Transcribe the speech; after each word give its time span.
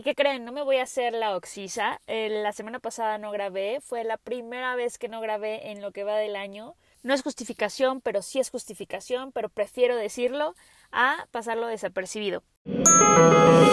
¿Y 0.00 0.02
qué 0.02 0.14
creen? 0.14 0.46
No 0.46 0.52
me 0.52 0.62
voy 0.62 0.76
a 0.76 0.84
hacer 0.84 1.12
la 1.12 1.36
oxisa. 1.36 2.00
la 2.06 2.52
semana 2.52 2.78
pasada 2.78 3.18
no 3.18 3.30
grabé. 3.32 3.82
Fue 3.82 4.02
la 4.02 4.16
primera 4.16 4.74
vez 4.74 4.96
que 4.96 5.10
no 5.10 5.20
grabé 5.20 5.72
en 5.72 5.82
lo 5.82 5.92
que 5.92 6.04
va 6.04 6.16
del 6.16 6.36
año. 6.36 6.74
No 7.02 7.12
es 7.12 7.22
justificación, 7.22 8.00
pero 8.00 8.22
sí 8.22 8.40
es 8.40 8.48
justificación, 8.48 9.30
pero 9.30 9.50
prefiero 9.50 9.96
decirlo 9.96 10.54
a 10.90 11.26
pasarlo 11.32 11.66
desapercibido. 11.66 12.42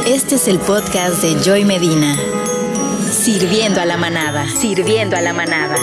Este 0.05 0.35
es 0.35 0.49
el 0.49 0.59
podcast 0.59 1.21
de 1.21 1.41
Joy 1.45 1.63
Medina. 1.63 2.13
Sirviendo 3.09 3.79
a 3.79 3.85
la 3.85 3.95
manada. 3.95 4.49
Sirviendo 4.49 5.15
a 5.15 5.21
la 5.21 5.31
manada. 5.31 5.77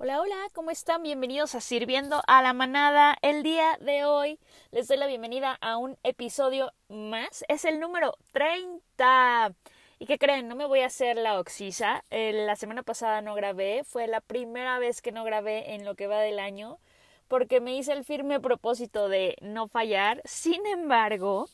Hola, 0.00 0.20
hola, 0.20 0.36
¿cómo 0.52 0.70
están? 0.70 1.02
Bienvenidos 1.02 1.56
a 1.56 1.60
Sirviendo 1.60 2.22
a 2.28 2.40
la 2.40 2.52
Manada. 2.52 3.18
El 3.20 3.42
día 3.42 3.76
de 3.80 4.04
hoy 4.04 4.38
les 4.70 4.86
doy 4.86 4.96
la 4.96 5.08
bienvenida 5.08 5.58
a 5.60 5.76
un 5.76 5.98
episodio 6.04 6.72
más. 6.88 7.44
Es 7.48 7.64
el 7.64 7.80
número 7.80 8.14
30. 8.30 9.54
¿Y 9.98 10.06
qué 10.06 10.16
creen? 10.16 10.46
No 10.46 10.54
me 10.54 10.66
voy 10.66 10.82
a 10.82 10.86
hacer 10.86 11.16
la 11.16 11.40
oxisa. 11.40 12.04
la 12.10 12.54
semana 12.54 12.84
pasada 12.84 13.22
no 13.22 13.34
grabé. 13.34 13.82
Fue 13.82 14.06
la 14.06 14.20
primera 14.20 14.78
vez 14.78 15.02
que 15.02 15.10
no 15.10 15.24
grabé 15.24 15.74
en 15.74 15.84
lo 15.84 15.96
que 15.96 16.06
va 16.06 16.20
del 16.20 16.38
año. 16.38 16.78
Porque 17.26 17.60
me 17.60 17.74
hice 17.74 17.92
el 17.92 18.04
firme 18.04 18.38
propósito 18.38 19.08
de 19.08 19.36
no 19.40 19.66
fallar. 19.66 20.22
Sin 20.24 20.64
embargo, 20.66 21.48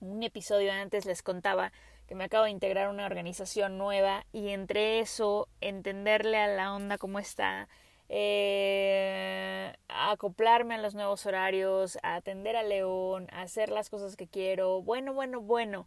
un 0.00 0.24
episodio 0.24 0.72
antes 0.72 1.06
les 1.06 1.22
contaba 1.22 1.70
que 2.08 2.14
me 2.14 2.24
acabo 2.24 2.44
de 2.44 2.50
integrar 2.50 2.86
a 2.86 2.90
una 2.90 3.04
organización 3.06 3.76
nueva 3.76 4.24
y 4.32 4.48
entre 4.48 4.98
eso 4.98 5.46
entenderle 5.60 6.38
a 6.38 6.46
la 6.46 6.74
onda 6.74 6.96
cómo 6.96 7.18
está, 7.18 7.68
eh, 8.08 9.74
acoplarme 9.88 10.76
a 10.76 10.78
los 10.78 10.94
nuevos 10.94 11.26
horarios, 11.26 11.98
a 12.02 12.16
atender 12.16 12.56
a 12.56 12.62
León, 12.62 13.28
a 13.30 13.42
hacer 13.42 13.68
las 13.68 13.90
cosas 13.90 14.16
que 14.16 14.26
quiero. 14.26 14.80
Bueno, 14.80 15.12
bueno, 15.12 15.40
bueno. 15.42 15.86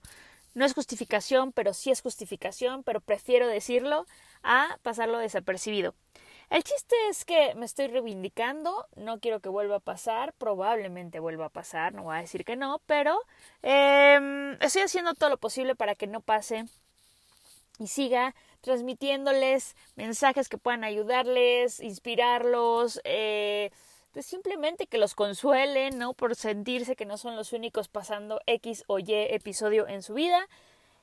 No 0.53 0.66
es 0.66 0.73
justificación, 0.73 1.53
pero 1.53 1.73
sí 1.73 1.92
es 1.92 2.02
justificación, 2.02 2.83
pero 2.83 2.99
prefiero 2.99 3.47
decirlo 3.47 4.05
a 4.44 4.77
pasarlo 4.83 5.17
desapercibido. 5.17 5.95
El 6.52 6.66
chiste 6.66 6.94
es 7.09 7.23
que 7.23 7.55
me 7.55 7.66
estoy 7.66 7.88
reivindicando, 7.88 8.85
no 8.97 9.21
quiero 9.21 9.39
que 9.39 9.47
vuelva 9.47 9.77
a 9.77 9.80
pasar, 9.80 10.33
probablemente 10.33 11.21
vuelva 11.21 11.45
a 11.45 11.49
pasar, 11.49 11.93
no 11.93 12.03
voy 12.03 12.17
a 12.17 12.19
decir 12.19 12.43
que 12.43 12.58
no, 12.58 12.81
pero 12.88 13.17
em, 13.61 14.58
estoy 14.61 14.81
haciendo 14.81 15.13
todo 15.13 15.30
lo 15.30 15.38
posible 15.38 15.75
para 15.75 15.95
que 15.95 16.08
no 16.08 16.19
pase 16.19 16.66
y 17.80 17.88
siga 17.88 18.35
transmitiéndoles 18.59 19.77
mensajes 19.95 20.49
que 20.49 20.58
puedan 20.58 20.83
ayudarles, 20.83 21.80
inspirarlos, 21.80 22.99
eh, 23.05 23.71
pues 24.11 24.25
simplemente 24.25 24.88
que 24.88 24.97
los 24.97 25.15
consuelen, 25.15 25.97
¿no? 25.97 26.13
Por 26.13 26.36
sentirse 26.36 26.97
que 26.97 27.05
no 27.05 27.17
son 27.17 27.38
los 27.38 27.53
únicos 27.53 27.88
pasando 27.88 28.41
X 28.45 28.83
o 28.88 28.99
Y 28.99 29.05
episodio 29.13 29.88
en 29.88 30.03
su 30.03 30.15
vida. 30.15 30.49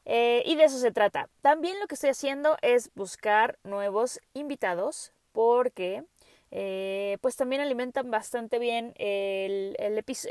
Eh, 0.05 0.43
y 0.45 0.57
de 0.57 0.65
eso 0.65 0.79
se 0.79 0.91
trata. 0.91 1.31
También 1.41 1.81
lo 1.81 1.87
que 1.87 1.95
estoy 1.95 2.11
haciendo 2.11 2.59
es 2.61 2.91
buscar 2.95 3.59
nuevos 3.63 4.21
invitados 4.35 5.13
porque 5.39 6.03
eh, 6.51 7.17
pues 7.21 7.37
también 7.37 7.63
alimentan 7.63 8.11
bastante 8.11 8.59
bien 8.59 8.93
el, 8.97 9.77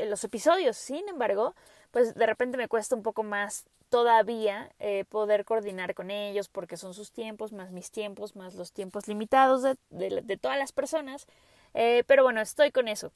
los 0.09 0.23
episodios. 0.25 0.75
Sin 0.75 1.07
embargo, 1.07 1.55
pues 1.91 2.13
de 2.13 2.25
repente 2.25 2.57
me 2.57 2.67
cuesta 2.67 2.93
un 2.93 3.03
poco 3.03 3.23
más 3.23 3.69
todavía 3.87 4.69
eh, 4.79 5.05
poder 5.07 5.45
coordinar 5.45 5.95
con 5.95 6.11
ellos 6.11 6.49
porque 6.49 6.75
son 6.75 6.93
sus 6.93 7.13
tiempos, 7.13 7.53
más 7.53 7.71
mis 7.71 7.89
tiempos, 7.89 8.35
más 8.35 8.55
los 8.55 8.73
tiempos 8.73 9.07
limitados 9.07 9.63
de, 9.63 10.39
todas 10.41 10.57
las 10.57 10.73
personas. 10.73 11.25
Eh, 11.73 12.03
pero 12.05 12.23
bueno, 12.23 12.41
estoy 12.41 12.73
con 12.73 12.89
eso. 12.89 13.13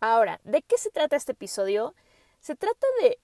Ahora, 0.00 0.40
¿de 0.42 0.62
qué 0.62 0.78
se 0.78 0.90
trata 0.90 1.14
este 1.14 1.30
episodio? 1.30 1.94
Se 2.40 2.56
trata 2.56 2.88
de 3.02 3.20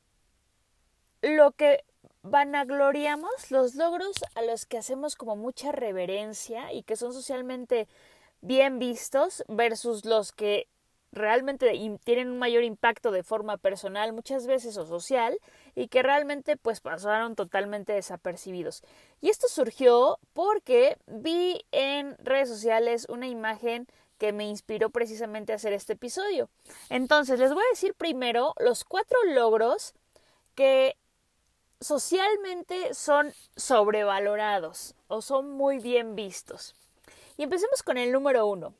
lo 1.22 1.50
que 1.50 1.82
vanagloriamos 2.22 3.50
los 3.50 3.74
logros 3.74 4.16
a 4.34 4.42
los 4.42 4.66
que 4.66 4.78
hacemos 4.78 5.16
como 5.16 5.36
mucha 5.36 5.72
reverencia 5.72 6.72
y 6.72 6.82
que 6.82 6.96
son 6.96 7.12
socialmente 7.12 7.88
bien 8.40 8.78
vistos 8.78 9.44
versus 9.48 10.04
los 10.04 10.32
que 10.32 10.68
realmente 11.12 11.70
tienen 12.04 12.30
un 12.30 12.38
mayor 12.38 12.64
impacto 12.64 13.10
de 13.10 13.22
forma 13.22 13.58
personal 13.58 14.12
muchas 14.12 14.46
veces 14.46 14.76
o 14.78 14.86
social 14.86 15.38
y 15.74 15.88
que 15.88 16.02
realmente 16.02 16.56
pues 16.56 16.80
pasaron 16.80 17.36
totalmente 17.36 17.92
desapercibidos. 17.92 18.82
Y 19.20 19.28
esto 19.28 19.48
surgió 19.48 20.18
porque 20.32 20.96
vi 21.06 21.64
en 21.70 22.16
redes 22.18 22.48
sociales 22.48 23.06
una 23.10 23.28
imagen 23.28 23.86
que 24.16 24.32
me 24.32 24.48
inspiró 24.48 24.90
precisamente 24.90 25.52
a 25.52 25.56
hacer 25.56 25.72
este 25.72 25.94
episodio. 25.94 26.48
Entonces 26.88 27.38
les 27.38 27.52
voy 27.52 27.62
a 27.62 27.72
decir 27.72 27.94
primero 27.94 28.54
los 28.58 28.84
cuatro 28.84 29.18
logros 29.34 29.94
que 30.54 30.96
socialmente 31.82 32.94
son 32.94 33.32
sobrevalorados 33.56 34.94
o 35.08 35.22
son 35.22 35.50
muy 35.50 35.78
bien 35.78 36.14
vistos. 36.14 36.74
Y 37.36 37.44
empecemos 37.44 37.82
con 37.82 37.98
el 37.98 38.12
número 38.12 38.46
uno. 38.46 38.74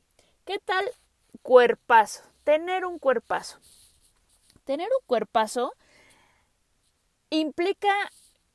¿Qué 0.45 0.59
tal 0.59 0.91
cuerpazo? 1.43 2.23
Tener 2.45 2.85
un 2.85 2.99
cuerpazo. 2.99 3.59
Tener 4.65 4.89
un 4.89 5.07
cuerpazo 5.07 5.75
implica 7.31 7.93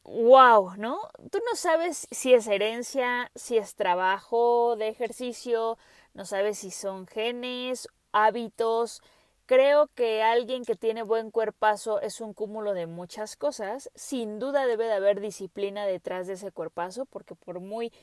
wow, 0.03 0.75
¿no? 0.77 0.99
Tú 1.31 1.39
no 1.49 1.55
sabes 1.55 2.07
si 2.11 2.33
es 2.33 2.47
herencia, 2.47 3.31
si 3.35 3.57
es 3.57 3.75
trabajo 3.75 4.75
de 4.77 4.87
ejercicio, 4.87 5.77
no 6.13 6.25
sabes 6.25 6.59
si 6.59 6.71
son 6.71 7.07
genes, 7.07 7.89
hábitos, 8.13 9.01
Creo 9.47 9.87
que 9.95 10.23
alguien 10.23 10.65
que 10.65 10.75
tiene 10.75 11.03
buen 11.03 11.31
cuerpazo 11.31 12.01
es 12.01 12.19
un 12.19 12.33
cúmulo 12.33 12.73
de 12.73 12.85
muchas 12.85 13.37
cosas. 13.37 13.89
Sin 13.95 14.39
duda 14.39 14.67
debe 14.67 14.87
de 14.87 14.93
haber 14.93 15.21
disciplina 15.21 15.85
detrás 15.85 16.27
de 16.27 16.33
ese 16.33 16.51
cuerpazo, 16.51 17.05
porque 17.05 17.33
por 17.33 17.61
muy 17.61 17.93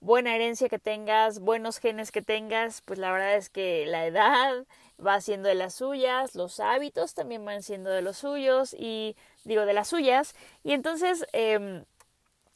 buena 0.00 0.34
herencia 0.34 0.68
que 0.68 0.80
tengas, 0.80 1.38
buenos 1.38 1.78
genes 1.78 2.10
que 2.10 2.20
tengas, 2.20 2.82
pues 2.82 2.98
la 2.98 3.12
verdad 3.12 3.36
es 3.36 3.48
que 3.48 3.86
la 3.86 4.06
edad 4.06 4.66
va 5.04 5.20
siendo 5.20 5.48
de 5.48 5.54
las 5.54 5.74
suyas, 5.74 6.34
los 6.34 6.58
hábitos 6.58 7.14
también 7.14 7.44
van 7.44 7.62
siendo 7.62 7.90
de 7.90 8.02
los 8.02 8.16
suyos 8.16 8.74
y 8.76 9.16
digo 9.44 9.66
de 9.66 9.74
las 9.74 9.86
suyas. 9.86 10.34
Y 10.64 10.72
entonces, 10.72 11.26
eh, 11.32 11.84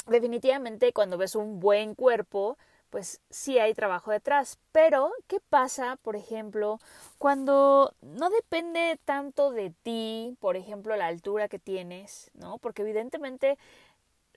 definitivamente 0.09 0.93
cuando 0.93 1.17
ves 1.17 1.37
un 1.37 1.61
buen 1.61 1.95
cuerpo, 1.95 2.59
pues 2.93 3.23
sí 3.31 3.59
hay 3.59 3.73
trabajo 3.73 4.11
detrás. 4.11 4.59
Pero, 4.71 5.11
¿qué 5.27 5.41
pasa, 5.41 5.97
por 6.03 6.15
ejemplo, 6.15 6.79
cuando 7.17 7.95
no 8.03 8.29
depende 8.29 9.01
tanto 9.07 9.51
de 9.51 9.71
ti, 9.83 10.37
por 10.41 10.59
ejemplo, 10.59 10.95
la 10.95 11.07
altura 11.07 11.49
que 11.49 11.59
tienes, 11.59 12.31
¿no? 12.35 12.59
Porque 12.59 12.83
evidentemente, 12.83 13.59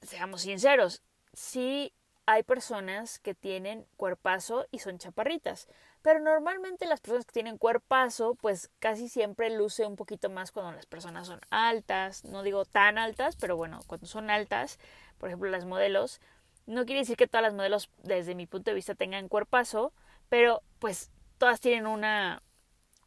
seamos 0.01 0.44
sinceros, 0.44 1.01
sí 1.33 1.91
hay 2.27 2.44
personas 2.44 3.19
que 3.19 3.35
tienen 3.35 3.85
cuerpazo 3.97 4.65
y 4.71 4.79
son 4.79 4.99
chaparritas. 4.99 5.67
Pero 6.01 6.19
normalmente 6.21 6.85
las 6.85 7.01
personas 7.01 7.25
que 7.25 7.33
tienen 7.33 7.57
cuerpazo, 7.57 8.35
pues 8.35 8.69
casi 8.79 9.09
siempre 9.09 9.49
luce 9.49 9.85
un 9.85 9.97
poquito 9.97 10.29
más 10.29 10.53
cuando 10.53 10.71
las 10.71 10.85
personas 10.85 11.27
son 11.27 11.41
altas. 11.49 12.23
No 12.23 12.41
digo 12.41 12.63
tan 12.63 12.97
altas, 12.97 13.35
pero 13.35 13.57
bueno, 13.57 13.81
cuando 13.85 14.07
son 14.07 14.29
altas, 14.29 14.79
por 15.17 15.27
ejemplo, 15.27 15.49
las 15.49 15.65
modelos, 15.65 16.21
no 16.65 16.85
quiere 16.85 17.01
decir 17.01 17.17
que 17.17 17.27
todas 17.27 17.43
las 17.43 17.53
modelos, 17.53 17.89
desde 18.03 18.35
mi 18.35 18.47
punto 18.47 18.71
de 18.71 18.75
vista, 18.75 18.95
tengan 18.95 19.27
cuerpazo, 19.27 19.93
pero 20.29 20.61
pues 20.79 21.11
todas 21.37 21.59
tienen 21.59 21.85
una, 21.85 22.41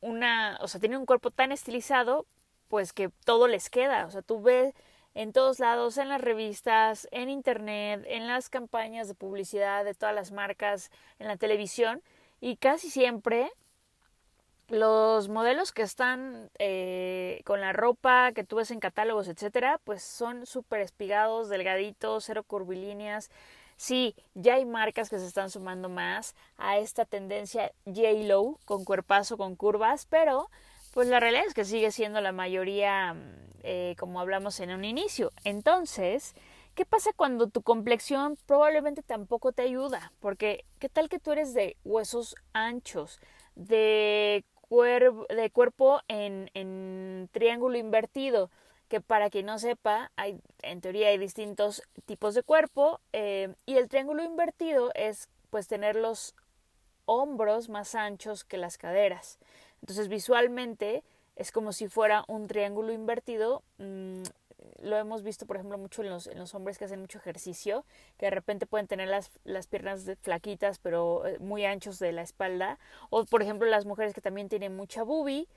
una, 0.01 0.59
o 0.61 0.69
sea, 0.69 0.81
tienen 0.81 0.99
un 0.99 1.07
cuerpo 1.07 1.31
tan 1.31 1.53
estilizado, 1.53 2.27
pues 2.69 2.93
que 2.93 3.11
todo 3.25 3.49
les 3.49 3.71
queda. 3.71 4.07
O 4.07 4.11
sea, 4.11 4.23
tú 4.23 4.43
ves 4.43 4.75
en 5.15 5.33
todos 5.33 5.59
lados, 5.59 5.99
en 5.99 6.09
las 6.09 6.21
revistas, 6.21 7.09
en 7.11 7.29
internet, 7.29 8.05
en 8.07 8.27
las 8.27 8.49
campañas 8.49 9.09
de 9.09 9.15
publicidad 9.15 9.85
de 9.85 9.95
todas 9.95 10.15
las 10.15 10.31
marcas, 10.31 10.91
en 11.19 11.27
la 11.27 11.37
televisión, 11.37 12.03
y 12.41 12.57
casi 12.57 12.91
siempre 12.91 13.51
los 14.69 15.29
modelos 15.29 15.73
que 15.73 15.83
están 15.83 16.51
eh, 16.59 17.41
con 17.45 17.61
la 17.61 17.73
ropa 17.73 18.33
que 18.33 18.45
tú 18.45 18.57
ves 18.57 18.71
en 18.71 18.81
catálogos, 18.81 19.29
etcétera, 19.29 19.81
pues 19.85 20.03
son 20.03 20.47
súper 20.47 20.81
espigados, 20.81 21.49
delgaditos, 21.49 22.25
cero 22.25 22.43
curvilíneas. 22.43 23.31
Sí, 23.77 24.15
ya 24.35 24.55
hay 24.55 24.65
marcas 24.67 25.09
que 25.09 25.19
se 25.19 25.27
están 25.27 25.51
sumando 25.51 25.89
más 25.89 26.35
a 26.57 26.79
esta 26.79 27.05
tendencia 27.05 27.73
J-Low, 27.87 28.59
con 28.65 28.85
cuerpazo, 28.85 29.37
con 29.37 29.57
curvas, 29.57 30.07
pero 30.07 30.51
pues 30.93 31.09
la 31.09 31.21
realidad 31.21 31.45
es 31.47 31.55
que 31.55 31.65
sigue 31.65 31.91
siendo 31.93 32.21
la 32.21 32.33
mayoría 32.33 33.15
mm, 33.15 33.21
eh, 33.63 33.95
como 33.99 34.21
hablamos 34.21 34.61
en 34.61 34.71
un 34.71 34.85
inicio. 34.85 35.33
Entonces, 35.45 36.35
¿qué 36.75 36.85
pasa 36.85 37.11
cuando 37.17 37.49
tu 37.49 37.63
complexión 37.63 38.37
probablemente 38.47 39.03
tampoco 39.03 39.53
te 39.53 39.63
ayuda? 39.63 40.13
Porque, 40.21 40.65
¿qué 40.79 40.89
tal 40.89 41.09
que 41.09 41.21
tú 41.21 41.33
eres 41.33 41.55
de 41.55 41.77
huesos 41.85 42.35
anchos? 42.53 43.21
de 43.59 44.45
de 44.71 45.51
cuerpo 45.51 46.01
en, 46.09 46.51
en 46.55 47.29
triángulo 47.33 47.79
invertido, 47.79 48.51
que 48.89 49.01
para 49.01 49.31
quien 49.31 49.47
no 49.47 49.59
sepa, 49.59 50.11
hay, 50.17 50.41
en 50.63 50.81
teoría 50.81 51.09
hay 51.09 51.19
distintos 51.19 51.83
tipos 52.07 52.35
de 52.35 52.43
cuerpo, 52.43 53.01
eh, 53.13 53.55
y 53.67 53.77
el 53.77 53.89
triángulo 53.89 54.23
invertido 54.25 54.91
es 54.95 55.29
pues 55.51 55.69
tener 55.69 55.97
los 55.97 56.35
hombros 57.07 57.69
más 57.69 57.95
anchos 57.95 58.45
que 58.45 58.59
las 58.59 58.79
caderas. 58.79 59.39
Entonces 59.81 60.09
visualmente 60.09 61.03
es 61.37 61.53
como 61.53 61.73
si 61.73 61.89
fuera 61.89 62.25
un 62.29 62.47
triángulo 62.47 62.93
invertido. 62.93 63.63
Mm, 63.79 64.23
lo 64.81 64.97
hemos 64.97 65.23
visto, 65.23 65.47
por 65.47 65.57
ejemplo, 65.57 65.79
mucho 65.79 66.03
en 66.03 66.11
los, 66.11 66.27
en 66.27 66.39
los 66.39 66.55
hombres 66.55 66.79
que 66.79 66.85
hacen 66.85 67.01
mucho 67.01 67.19
ejercicio, 67.19 67.85
que 68.19 68.27
de 68.27 68.31
repente 68.31 68.67
pueden 68.67 68.87
tener 68.87 69.09
las, 69.09 69.31
las 69.45 69.67
piernas 69.67 70.11
flaquitas, 70.23 70.79
pero 70.79 71.27
eh, 71.27 71.39
muy 71.39 71.65
anchos 71.65 71.99
de 71.99 72.13
la 72.13 72.23
espalda. 72.23 72.79
O, 73.11 73.25
por 73.25 73.43
ejemplo, 73.43 73.69
las 73.69 73.87
mujeres 73.87 74.15
que 74.15 74.21
también 74.21 74.49
tienen 74.49 74.77
mucha 74.77 75.03
boobie, 75.03 75.49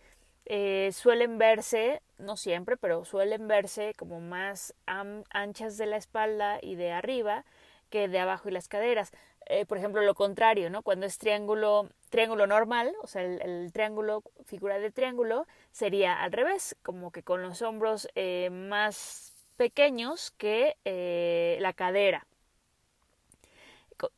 eh, 0.46 0.92
suelen 0.94 1.38
verse, 1.38 2.02
no 2.18 2.36
siempre, 2.36 2.76
pero 2.78 3.06
suelen 3.06 3.48
verse 3.48 3.94
como 3.96 4.20
más 4.20 4.74
anchas 4.86 5.78
de 5.78 5.86
la 5.86 5.98
espalda 5.98 6.60
y 6.62 6.76
de 6.76 6.92
arriba 6.92 7.46
que 7.90 8.08
de 8.08 8.20
abajo 8.20 8.50
y 8.50 8.52
las 8.52 8.68
caderas. 8.68 9.12
Eh, 9.48 9.66
por 9.66 9.78
ejemplo, 9.78 10.02
lo 10.02 10.16
contrario, 10.16 10.70
¿no? 10.70 10.84
Cuando 10.84 11.06
es 11.06 11.18
triángulo, 11.18 11.90
triángulo 12.10 12.48
normal, 12.48 12.94
o 13.02 13.08
sea, 13.08 13.24
el, 13.24 13.72
triángulo, 13.74 14.24
figura 14.46 14.80
de 14.80 14.92
triángulo, 14.92 15.48
sería 15.72 16.22
al 16.22 16.32
revés, 16.32 16.76
como 16.84 17.12
que 17.12 17.24
con 17.24 17.42
los 17.42 17.62
hombros 17.62 18.08
eh, 18.16 18.50
más 18.52 19.34
pequeños 19.58 20.32
que 20.32 20.78
eh, 20.86 21.58
la 21.62 21.74
cadera. 21.74 22.28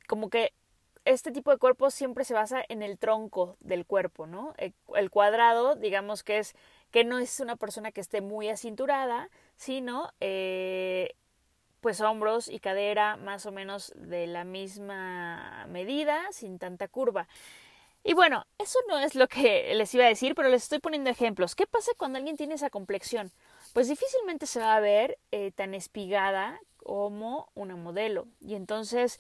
Como 0.08 0.30
que 0.30 0.54
este 1.06 1.32
tipo 1.32 1.52
de 1.52 1.58
cuerpo 1.58 1.90
siempre 1.92 2.24
se 2.24 2.34
basa 2.34 2.64
en 2.70 2.82
el 2.82 2.98
tronco 2.98 3.58
del 3.60 3.86
cuerpo, 3.86 4.26
¿no? 4.26 4.54
El, 4.58 5.10
cuadrado, 5.10 5.76
digamos 5.76 6.24
que 6.24 6.40
es 6.40 6.56
que 6.92 7.04
no 7.04 7.20
es 7.20 7.40
una 7.40 7.56
persona 7.56 7.92
que 7.92 8.02
esté 8.02 8.22
muy 8.22 8.50
acinturada, 8.50 9.30
sino 9.56 10.12
pues 11.84 12.00
hombros 12.00 12.48
y 12.48 12.60
cadera 12.60 13.18
más 13.18 13.46
o 13.46 13.52
menos 13.52 13.94
de 13.98 14.26
la 14.26 14.46
misma 14.46 15.68
medida, 15.70 16.20
sin 16.32 16.58
tanta 16.58 16.88
curva. 16.88 17.28
Y 18.06 18.14
bueno, 18.14 18.46
eso 18.58 18.80
no 18.88 19.00
es 19.00 19.16
lo 19.16 19.28
que 19.28 19.76
les 19.76 19.94
iba 19.94 20.06
a 20.06 20.08
decir, 20.08 20.34
pero 20.34 20.48
les 20.48 20.64
estoy 20.64 20.80
poniendo 20.80 21.10
ejemplos. 21.10 21.56
¿Qué 21.56 21.68
pasa 21.68 21.92
cuando 21.98 22.18
alguien 22.18 22.38
tiene 22.38 22.56
esa 22.56 22.70
complexión? 22.70 23.32
Pues 23.74 23.90
difícilmente 23.90 24.48
se 24.48 24.62
va 24.62 24.76
a 24.76 24.80
ver 24.80 25.20
eh, 25.32 25.52
tan 25.52 25.74
espigada 25.74 26.60
como 26.78 27.50
una 27.54 27.76
modelo. 27.76 28.28
Y 28.40 28.56
entonces, 28.56 29.20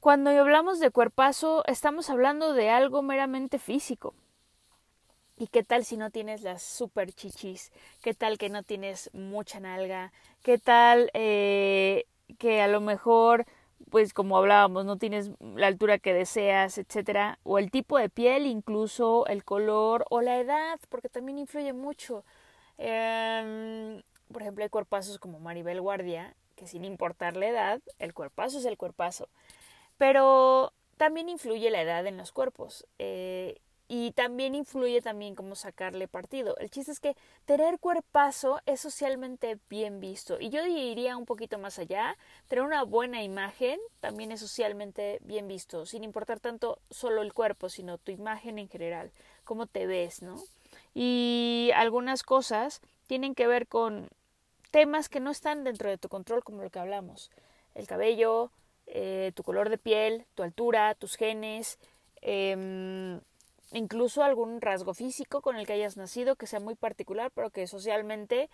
cuando 0.00 0.30
hablamos 0.30 0.80
de 0.80 0.90
cuerpazo, 0.90 1.64
estamos 1.66 2.08
hablando 2.08 2.54
de 2.54 2.70
algo 2.70 3.02
meramente 3.02 3.58
físico. 3.58 4.14
¿Y 5.38 5.48
qué 5.48 5.62
tal 5.62 5.84
si 5.84 5.98
no 5.98 6.10
tienes 6.10 6.42
las 6.42 6.62
super 6.62 7.12
chichis? 7.12 7.70
¿Qué 8.02 8.14
tal 8.14 8.38
que 8.38 8.48
no 8.48 8.62
tienes 8.62 9.10
mucha 9.12 9.60
nalga? 9.60 10.12
¿Qué 10.42 10.56
tal 10.56 11.10
eh, 11.12 12.06
que 12.38 12.62
a 12.62 12.68
lo 12.68 12.80
mejor, 12.80 13.44
pues 13.90 14.14
como 14.14 14.38
hablábamos, 14.38 14.86
no 14.86 14.96
tienes 14.96 15.30
la 15.40 15.66
altura 15.66 15.98
que 15.98 16.14
deseas, 16.14 16.78
etcétera? 16.78 17.38
O 17.42 17.58
el 17.58 17.70
tipo 17.70 17.98
de 17.98 18.08
piel, 18.08 18.46
incluso 18.46 19.26
el 19.26 19.44
color 19.44 20.06
o 20.08 20.22
la 20.22 20.38
edad, 20.38 20.80
porque 20.88 21.10
también 21.10 21.38
influye 21.38 21.74
mucho. 21.74 22.24
Em, 22.78 24.02
por 24.32 24.40
ejemplo, 24.40 24.64
hay 24.64 24.70
cuerpazos 24.70 25.18
como 25.18 25.38
Maribel 25.38 25.82
Guardia, 25.82 26.34
que 26.56 26.66
sin 26.66 26.84
importar 26.86 27.36
la 27.36 27.48
edad, 27.48 27.80
el 27.98 28.14
cuerpazo 28.14 28.58
es 28.58 28.64
el 28.64 28.78
cuerpazo. 28.78 29.28
Pero 29.98 30.72
también 30.96 31.28
influye 31.28 31.70
la 31.70 31.82
edad 31.82 32.06
en 32.06 32.16
los 32.16 32.32
cuerpos. 32.32 32.86
Eh, 32.98 33.60
y 33.88 34.10
también 34.12 34.54
influye 34.54 35.00
también 35.00 35.34
cómo 35.34 35.54
sacarle 35.54 36.08
partido. 36.08 36.56
El 36.58 36.70
chiste 36.70 36.90
es 36.92 37.00
que 37.00 37.16
tener 37.44 37.78
cuerpazo 37.78 38.60
es 38.66 38.80
socialmente 38.80 39.58
bien 39.70 40.00
visto 40.00 40.38
y 40.40 40.50
yo 40.50 40.64
diría 40.64 41.16
un 41.16 41.24
poquito 41.24 41.58
más 41.58 41.78
allá, 41.78 42.16
tener 42.48 42.64
una 42.64 42.82
buena 42.82 43.22
imagen 43.22 43.78
también 44.00 44.32
es 44.32 44.40
socialmente 44.40 45.18
bien 45.22 45.46
visto, 45.46 45.86
sin 45.86 46.02
importar 46.02 46.40
tanto 46.40 46.78
solo 46.90 47.22
el 47.22 47.32
cuerpo, 47.32 47.68
sino 47.68 47.98
tu 47.98 48.10
imagen 48.10 48.58
en 48.58 48.68
general, 48.68 49.12
cómo 49.44 49.66
te 49.66 49.86
ves, 49.86 50.22
¿no? 50.22 50.36
Y 50.94 51.70
algunas 51.74 52.22
cosas 52.22 52.80
tienen 53.06 53.34
que 53.34 53.46
ver 53.46 53.68
con 53.68 54.08
temas 54.70 55.08
que 55.08 55.20
no 55.20 55.30
están 55.30 55.62
dentro 55.62 55.88
de 55.88 55.98
tu 55.98 56.08
control, 56.08 56.42
como 56.42 56.62
lo 56.62 56.70
que 56.70 56.78
hablamos, 56.78 57.30
el 57.74 57.86
cabello, 57.86 58.50
eh, 58.86 59.32
tu 59.34 59.42
color 59.42 59.68
de 59.68 59.78
piel, 59.78 60.26
tu 60.34 60.42
altura, 60.42 60.94
tus 60.94 61.16
genes, 61.16 61.78
eh, 62.22 63.20
incluso 63.72 64.22
algún 64.22 64.60
rasgo 64.60 64.94
físico 64.94 65.40
con 65.40 65.56
el 65.56 65.66
que 65.66 65.74
hayas 65.74 65.96
nacido 65.96 66.36
que 66.36 66.46
sea 66.46 66.60
muy 66.60 66.74
particular, 66.74 67.30
pero 67.34 67.50
que 67.50 67.66
socialmente 67.66 68.48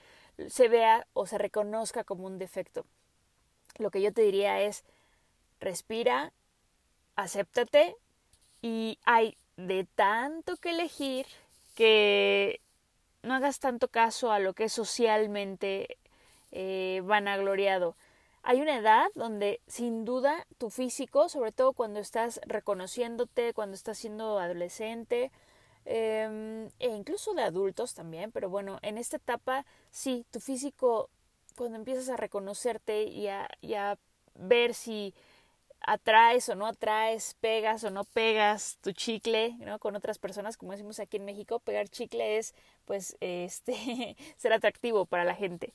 se 0.48 0.68
vea 0.68 1.06
o 1.12 1.26
se 1.26 1.38
reconozca 1.38 2.04
como 2.04 2.26
un 2.26 2.38
defecto. 2.38 2.86
Lo 3.78 3.90
que 3.90 4.02
yo 4.02 4.12
te 4.12 4.22
diría 4.22 4.60
es, 4.60 4.84
respira, 5.60 6.32
acéptate 7.16 7.96
y 8.60 8.98
hay 9.04 9.36
de 9.56 9.84
tanto 9.94 10.56
que 10.56 10.70
elegir 10.70 11.26
que 11.74 12.60
no 13.22 13.34
hagas 13.34 13.60
tanto 13.60 13.88
caso 13.88 14.32
a 14.32 14.38
lo 14.38 14.54
que 14.54 14.64
es 14.64 14.72
socialmente 14.72 15.98
eh, 16.50 17.00
vanagloriado 17.04 17.96
hay 18.42 18.60
una 18.60 18.76
edad 18.76 19.06
donde 19.14 19.60
sin 19.66 20.04
duda 20.04 20.46
tu 20.58 20.70
físico, 20.70 21.28
sobre 21.28 21.52
todo 21.52 21.72
cuando 21.72 22.00
estás 22.00 22.40
reconociéndote, 22.46 23.54
cuando 23.54 23.74
estás 23.74 23.98
siendo 23.98 24.38
adolescente, 24.38 25.30
eh, 25.84 26.68
e 26.78 26.88
incluso 26.88 27.34
de 27.34 27.42
adultos 27.42 27.94
también, 27.94 28.32
pero 28.32 28.48
bueno, 28.48 28.78
en 28.82 28.98
esta 28.98 29.16
etapa 29.16 29.64
sí, 29.90 30.24
tu 30.30 30.40
físico, 30.40 31.10
cuando 31.56 31.76
empiezas 31.76 32.08
a 32.08 32.16
reconocerte 32.16 33.04
y 33.04 33.28
a, 33.28 33.98
ver 34.34 34.72
si 34.74 35.14
atraes 35.80 36.48
o 36.48 36.54
no 36.54 36.66
atraes, 36.66 37.36
pegas 37.40 37.84
o 37.84 37.90
no 37.90 38.04
pegas 38.04 38.78
tu 38.80 38.92
chicle, 38.92 39.56
¿no? 39.58 39.78
Con 39.78 39.94
otras 39.94 40.18
personas, 40.18 40.56
como 40.56 40.72
decimos 40.72 41.00
aquí 41.00 41.18
en 41.18 41.26
México, 41.26 41.60
pegar 41.60 41.88
chicle 41.88 42.38
es, 42.38 42.54
pues, 42.86 43.16
este, 43.20 44.16
ser 44.36 44.52
atractivo 44.52 45.04
para 45.04 45.24
la 45.24 45.34
gente. 45.34 45.74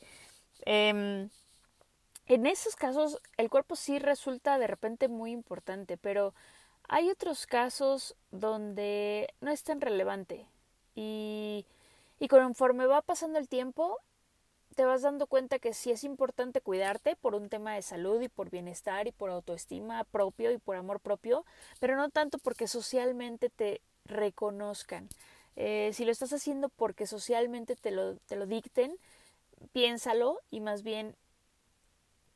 Eh, 0.65 1.29
en 2.27 2.45
esos 2.45 2.75
casos 2.75 3.19
el 3.37 3.49
cuerpo 3.49 3.75
sí 3.75 3.99
resulta 3.99 4.59
de 4.59 4.67
repente 4.67 5.07
muy 5.07 5.31
importante, 5.31 5.97
pero 5.97 6.33
hay 6.87 7.09
otros 7.09 7.47
casos 7.47 8.15
donde 8.31 9.33
no 9.41 9.51
es 9.51 9.63
tan 9.63 9.81
relevante 9.81 10.45
y, 10.95 11.65
y 12.19 12.27
conforme 12.27 12.85
va 12.85 13.01
pasando 13.01 13.39
el 13.39 13.47
tiempo 13.47 13.99
te 14.77 14.85
vas 14.85 15.01
dando 15.01 15.25
cuenta 15.25 15.57
que 15.57 15.73
sí 15.73 15.89
es 15.89 16.03
importante 16.03 16.61
cuidarte 16.61 17.15
por 17.15 17.33
un 17.33 17.49
tema 17.49 17.73
de 17.73 17.81
salud 17.81 18.21
y 18.21 18.29
por 18.29 18.51
bienestar 18.51 19.07
y 19.07 19.11
por 19.11 19.31
autoestima 19.31 20.03
propio 20.03 20.51
y 20.51 20.59
por 20.59 20.75
amor 20.75 20.99
propio, 20.99 21.45
pero 21.79 21.95
no 21.95 22.09
tanto 22.09 22.37
porque 22.37 22.67
socialmente 22.67 23.49
te 23.49 23.81
reconozcan. 24.05 25.09
Eh, 25.55 25.89
si 25.93 26.05
lo 26.05 26.11
estás 26.11 26.31
haciendo 26.31 26.69
porque 26.69 27.07
socialmente 27.07 27.75
te 27.75 27.89
lo, 27.89 28.17
te 28.27 28.35
lo 28.35 28.45
dicten, 28.45 28.95
piénsalo 29.73 30.41
y 30.51 30.59
más 30.59 30.83
bien 30.83 31.15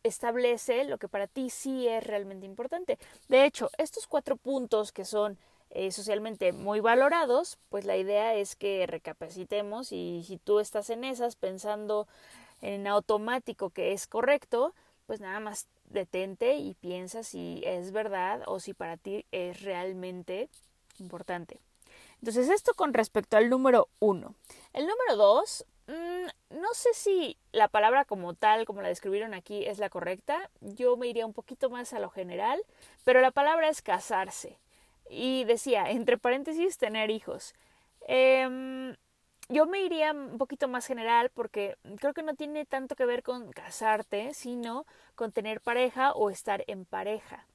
establece 0.03 0.84
lo 0.84 0.98
que 0.98 1.08
para 1.08 1.27
ti 1.27 1.50
sí 1.50 1.88
es 1.88 2.03
realmente 2.03 2.46
importante. 2.46 2.98
De 3.27 3.46
hecho, 3.46 3.70
estos 3.77 4.08
cuatro 4.08 4.36
puntos 4.36 4.91
que 4.91 5.05
son 5.05 5.38
eh, 5.70 5.91
socialmente 5.91 6.51
muy 6.51 6.79
valorados, 6.79 7.58
pues 7.70 7.86
la 7.86 7.96
idea 7.96 8.36
es 8.36 8.55
que 8.55 8.86
recapacitemos 8.88 9.91
y 9.91 10.24
si 10.27 10.38
tú 10.38 10.60
estás 10.60 10.89
en 10.89 11.03
esas 11.03 11.36
pensando 11.36 12.08
en 12.62 12.88
automático 12.88 13.70
que 13.70 13.93
es 13.93 14.08
correcto, 14.08 14.74
pues 15.08 15.22
nada 15.22 15.39
más 15.39 15.67
detente 15.86 16.55
y 16.55 16.74
piensa 16.74 17.24
si 17.24 17.62
es 17.65 17.91
verdad 17.91 18.41
o 18.48 18.60
si 18.60 18.74
para 18.74 18.98
ti 18.98 19.25
es 19.31 19.62
realmente 19.62 20.50
importante. 21.00 21.60
Entonces 22.20 22.50
esto 22.50 22.74
con 22.74 22.93
respecto 22.93 23.38
al 23.38 23.50
número 23.50 23.88
uno. 24.00 24.36
El 24.74 24.88
número 24.88 25.15
dos 25.15 25.65
Mm, 25.88 26.27
no 26.61 26.73
sé 26.73 26.89
si 26.93 27.38
la 27.51 27.67
palabra 27.67 28.05
como 28.05 28.33
tal, 28.33 28.65
como 28.65 28.81
la 28.81 28.88
describieron 28.89 29.33
aquí, 29.33 29.65
es 29.65 29.79
la 29.79 29.89
correcta. 29.89 30.50
Yo 30.61 30.97
me 30.97 31.07
iría 31.07 31.25
un 31.25 31.33
poquito 31.33 31.69
más 31.69 31.93
a 31.93 32.00
lo 32.00 32.09
general, 32.09 32.61
pero 33.03 33.21
la 33.21 33.31
palabra 33.31 33.69
es 33.69 33.81
casarse. 33.81 34.57
Y 35.09 35.43
decía, 35.45 35.89
entre 35.91 36.17
paréntesis, 36.17 36.77
tener 36.77 37.09
hijos. 37.09 37.53
Em, 38.07 38.95
yo 39.50 39.65
me 39.65 39.81
iría 39.81 40.11
un 40.13 40.38
poquito 40.38 40.67
más 40.67 40.85
general 40.88 41.29
porque 41.33 41.77
creo 42.00 42.13
que 42.13 42.23
no 42.23 42.35
tiene 42.35 42.65
tanto 42.65 42.95
que 42.95 43.05
ver 43.05 43.23
con 43.23 43.51
casarte, 43.51 44.33
sino 44.33 44.85
con 45.15 45.31
tener 45.31 45.61
pareja 45.61 46.13
o 46.13 46.29
estar 46.29 46.63
en 46.67 46.85
pareja. 46.85 47.45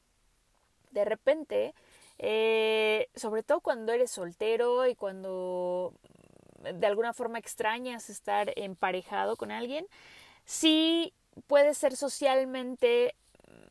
De 0.91 1.05
repente, 1.05 1.75
eh, 2.19 3.09
sobre 3.15 3.43
todo 3.43 3.61
cuando 3.61 3.93
eres 3.93 4.11
soltero 4.11 4.87
y 4.87 4.95
cuando 4.95 5.95
de 6.75 6.87
alguna 6.87 7.13
forma 7.13 7.39
extrañas 7.39 8.11
estar 8.11 8.53
emparejado 8.57 9.37
con 9.37 9.51
alguien, 9.51 9.87
sí 10.45 11.13
puede 11.47 11.75
ser 11.75 11.97
socialmente 11.97 13.15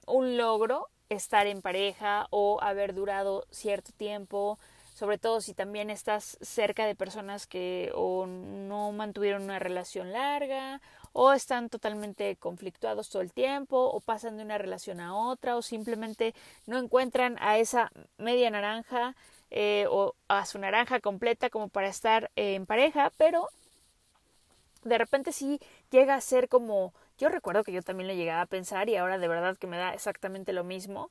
un 0.08 0.38
logro 0.38 0.90
estar 1.10 1.48
en 1.48 1.62
pareja 1.62 2.28
o 2.30 2.60
haber 2.62 2.94
durado 2.94 3.46
cierto 3.52 3.92
tiempo, 3.92 4.58
sobre 4.96 5.18
todo 5.18 5.42
si 5.42 5.54
también 5.54 5.90
estás 5.90 6.38
cerca 6.42 6.86
de 6.86 6.96
personas 6.96 7.48
que 7.48 7.92
o 7.94 8.26
no 8.26 8.92
mantuvieron 8.92 9.44
una 9.44 9.60
relación 9.60 10.12
larga 10.12 10.82
o 11.12 11.34
están 11.34 11.70
totalmente 11.70 12.36
conflictuados 12.38 13.10
todo 13.10 13.22
el 13.22 13.34
tiempo 13.34 13.78
o 13.78 14.00
pasan 14.00 14.38
de 14.38 14.44
una 14.44 14.58
relación 14.58 15.00
a 15.00 15.16
otra 15.16 15.56
o 15.58 15.62
simplemente 15.62 16.34
no 16.66 16.78
encuentran 16.78 17.38
a 17.40 17.58
esa 17.58 17.92
media 18.18 18.50
naranja 18.50 19.16
eh, 19.58 19.86
o 19.90 20.16
a 20.28 20.46
su 20.46 20.60
naranja 20.60 21.00
completa 21.00 21.50
como 21.50 21.70
para 21.70 21.88
estar 21.88 22.30
en 22.36 22.66
pareja, 22.66 23.10
pero 23.16 23.48
de 24.84 24.98
repente 24.98 25.32
sí 25.32 25.62
llega 25.92 26.14
a 26.14 26.20
ser 26.20 26.50
como, 26.50 26.94
yo 27.18 27.30
recuerdo 27.30 27.64
que 27.64 27.72
yo 27.72 27.82
también 27.82 28.10
lo 28.10 28.14
llegaba 28.14 28.42
a 28.42 28.48
pensar 28.48 28.90
y 28.90 28.98
ahora 28.98 29.18
de 29.18 29.30
verdad 29.30 29.56
que 29.58 29.66
me 29.66 29.78
da 29.78 29.94
exactamente 29.94 30.52
lo 30.52 30.66
mismo, 30.66 31.10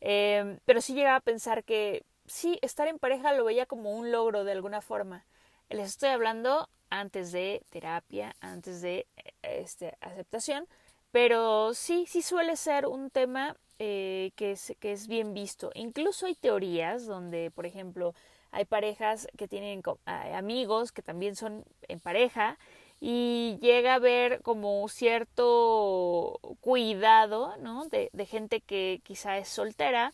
eh, 0.00 0.58
pero 0.64 0.80
sí 0.80 0.94
llegaba 0.94 1.18
a 1.18 1.20
pensar 1.20 1.62
que 1.62 2.04
sí, 2.26 2.58
estar 2.62 2.88
en 2.88 2.98
pareja 2.98 3.32
lo 3.32 3.44
veía 3.44 3.64
como 3.64 3.92
un 3.92 4.10
logro 4.10 4.42
de 4.42 4.50
alguna 4.50 4.80
forma. 4.80 5.24
Les 5.70 5.86
estoy 5.90 6.08
hablando 6.08 6.68
antes 6.90 7.30
de 7.30 7.62
terapia, 7.70 8.34
antes 8.40 8.82
de 8.82 9.06
este, 9.42 9.96
aceptación, 10.00 10.66
pero 11.12 11.74
sí, 11.74 12.06
sí 12.08 12.22
suele 12.22 12.56
ser 12.56 12.86
un 12.86 13.08
tema 13.10 13.56
eh, 13.78 14.32
que, 14.36 14.52
es, 14.52 14.74
que 14.80 14.92
es 14.92 15.08
bien 15.08 15.34
visto. 15.34 15.70
Incluso 15.74 16.26
hay 16.26 16.34
teorías 16.34 17.06
donde, 17.06 17.50
por 17.50 17.66
ejemplo, 17.66 18.14
hay 18.50 18.64
parejas 18.64 19.28
que 19.36 19.48
tienen 19.48 19.82
amigos 20.06 20.92
que 20.92 21.02
también 21.02 21.36
son 21.36 21.64
en 21.88 22.00
pareja 22.00 22.58
y 23.00 23.58
llega 23.60 23.92
a 23.92 23.96
haber 23.96 24.40
como 24.42 24.88
cierto 24.88 26.38
cuidado, 26.60 27.56
¿no? 27.58 27.86
De, 27.86 28.10
de 28.12 28.26
gente 28.26 28.60
que 28.60 29.00
quizá 29.04 29.38
es 29.38 29.48
soltera, 29.48 30.12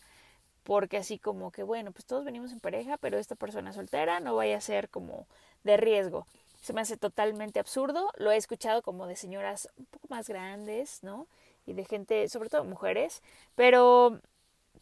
porque 0.65 0.97
así 0.99 1.19
como 1.19 1.51
que, 1.53 1.63
bueno, 1.63 1.93
pues 1.93 2.07
todos 2.07 2.25
venimos 2.25 2.53
en 2.53 2.61
pareja, 2.61 2.97
pero 2.99 3.19
esta 3.19 3.35
persona 3.37 3.73
soltera 3.73 4.21
no 4.21 4.37
vaya 4.37 4.57
a 4.57 4.61
ser 4.61 4.89
como 4.89 5.27
de 5.65 5.77
riesgo 5.77 6.27
se 6.61 6.73
me 6.73 6.81
hace 6.81 6.97
totalmente 6.97 7.59
absurdo. 7.59 8.11
Lo 8.17 8.31
he 8.31 8.37
escuchado 8.37 8.83
como 8.83 9.07
de 9.07 9.17
señoras 9.17 9.69
un 9.77 9.87
poco 9.87 10.09
más 10.09 10.29
grandes, 10.29 11.03
¿no? 11.03 11.27
Y 11.67 11.75
de 11.75 11.85
gente, 11.85 12.29
sobre 12.29 12.49
todo 12.49 12.65
mujeres, 12.65 13.23
pero 13.55 14.21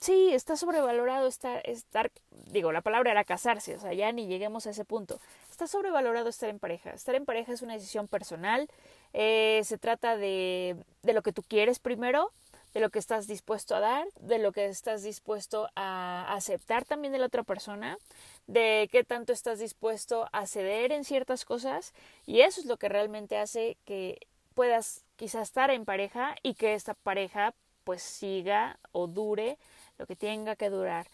sí, 0.01 0.31
está 0.33 0.57
sobrevalorado 0.57 1.27
estar, 1.27 1.61
estar, 1.65 2.11
digo, 2.51 2.73
la 2.73 2.81
palabra 2.81 3.11
era 3.11 3.25
casarse, 3.25 3.77
o 3.77 3.81
sea, 3.81 3.93
ya 3.93 4.13
ni 4.13 4.27
lleguemos 4.27 4.67
a 4.67 4.71
ese 4.71 4.85
punto. 4.85 5.21
Está 5.51 5.67
sobrevalorado 5.67 6.29
estar 6.29 6.49
en 6.49 6.59
pareja. 6.59 6.91
Estar 6.91 7.15
en 7.15 7.25
pareja 7.25 7.53
es 7.53 7.63
una 7.63 7.75
decisión 7.75 8.09
personal, 8.09 8.69
eh, 9.13 9.61
se 9.65 9.79
trata 9.79 10.17
de, 10.17 10.77
de 11.03 11.13
lo 11.13 11.23
que 11.23 11.33
tú 11.33 11.43
quieres 11.43 11.79
primero, 11.79 12.31
de 12.75 12.81
lo 12.81 12.91
que 12.91 12.99
estás 12.99 13.27
dispuesto 13.27 13.75
a 13.75 13.81
dar, 13.81 14.07
de 14.21 14.39
lo 14.39 14.53
que 14.53 14.67
estás 14.67 15.03
dispuesto 15.03 15.69
a 15.75 16.33
aceptar 16.33 16.85
también 16.85 17.13
de 17.13 17.19
la 17.19 17.27
otra 17.27 17.43
persona, 17.43 17.99
de 18.47 18.89
qué 18.93 19.05
tanto 19.05 19.33
estás 19.33 19.59
dispuesto 19.59 20.29
a 20.33 20.47
ceder 20.47 20.93
en 20.93 21.05
ciertas 21.05 21.45
cosas 21.45 21.93
y 22.27 22.41
eso 22.41 22.61
es 22.61 22.67
lo 22.67 22.77
que 22.77 22.89
realmente 22.89 23.39
hace 23.39 23.77
que 23.85 24.27
puedas 24.55 25.05
quizás 25.19 25.43
estar 25.43 25.71
en 25.71 25.85
pareja 25.85 26.37
y 26.43 26.55
que 26.55 26.75
esta 26.75 26.95
pareja 26.95 27.53
pues 27.85 28.03
siga 28.03 28.79
o 28.93 29.07
dure 29.09 29.59
lo 29.99 30.07
que 30.07 30.17
tenga 30.17 30.57
que 30.57 30.71
durar 30.71 31.09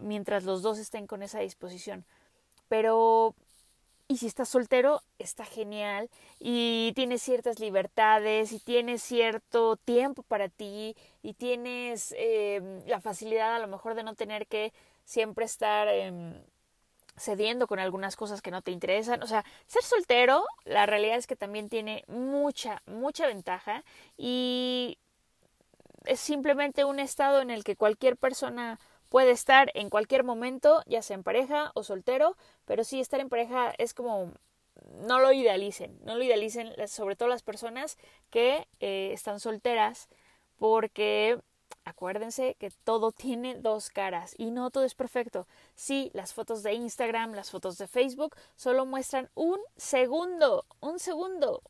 mientras 0.00 0.44
los 0.44 0.62
dos 0.62 0.78
estén 0.78 1.06
con 1.06 1.22
esa 1.22 1.40
disposición. 1.40 2.04
Pero 2.68 3.34
y 4.08 4.16
si 4.16 4.26
estás 4.26 4.48
soltero, 4.48 5.02
está 5.18 5.44
genial 5.44 6.10
y 6.40 6.92
tienes 6.96 7.22
ciertas 7.22 7.60
libertades 7.60 8.50
y 8.52 8.58
tienes 8.58 9.02
cierto 9.02 9.76
tiempo 9.76 10.24
para 10.24 10.48
ti 10.48 10.96
y 11.22 11.34
tienes 11.34 12.12
eh, 12.18 12.82
la 12.86 13.00
facilidad 13.00 13.54
a 13.54 13.60
lo 13.60 13.68
mejor 13.68 13.94
de 13.94 14.02
no 14.02 14.14
tener 14.14 14.46
que 14.48 14.72
siempre 15.04 15.44
estar 15.44 15.86
cediendo 17.16 17.66
con 17.66 17.78
algunas 17.78 18.16
cosas 18.16 18.42
que 18.42 18.50
no 18.50 18.62
te 18.62 18.70
interesan. 18.70 19.22
O 19.22 19.26
sea, 19.26 19.44
ser 19.66 19.82
soltero, 19.82 20.44
la 20.64 20.86
realidad 20.86 21.16
es 21.16 21.26
que 21.26 21.36
también 21.36 21.68
tiene 21.68 22.04
mucha, 22.08 22.82
mucha 22.86 23.26
ventaja 23.26 23.84
y 24.16 24.98
es 26.04 26.20
simplemente 26.20 26.84
un 26.84 26.98
estado 26.98 27.40
en 27.40 27.50
el 27.50 27.64
que 27.64 27.76
cualquier 27.76 28.16
persona 28.16 28.78
puede 29.08 29.32
estar 29.32 29.70
en 29.74 29.90
cualquier 29.90 30.24
momento, 30.24 30.82
ya 30.86 31.02
sea 31.02 31.14
en 31.14 31.24
pareja 31.24 31.72
o 31.74 31.82
soltero, 31.82 32.36
pero 32.64 32.84
sí 32.84 33.00
estar 33.00 33.20
en 33.20 33.28
pareja 33.28 33.74
es 33.76 33.92
como 33.92 34.32
no 35.02 35.20
lo 35.20 35.32
idealicen, 35.32 35.98
no 36.04 36.14
lo 36.14 36.24
idealicen 36.24 36.72
sobre 36.88 37.16
todo 37.16 37.28
las 37.28 37.42
personas 37.42 37.98
que 38.30 38.66
eh, 38.78 39.10
están 39.12 39.40
solteras 39.40 40.08
porque 40.58 41.38
acuérdense 41.84 42.56
que 42.58 42.70
todo 42.70 43.12
tiene 43.12 43.54
dos 43.56 43.90
caras 43.90 44.34
y 44.38 44.50
no 44.50 44.70
todo 44.70 44.84
es 44.84 44.94
perfecto. 44.94 45.46
Sí, 45.74 46.10
las 46.14 46.34
fotos 46.34 46.62
de 46.62 46.74
Instagram, 46.74 47.32
las 47.32 47.50
fotos 47.50 47.78
de 47.78 47.86
Facebook 47.86 48.36
solo 48.56 48.86
muestran 48.86 49.28
un 49.34 49.58
segundo, 49.76 50.64
un 50.80 50.98
segundo 50.98 51.62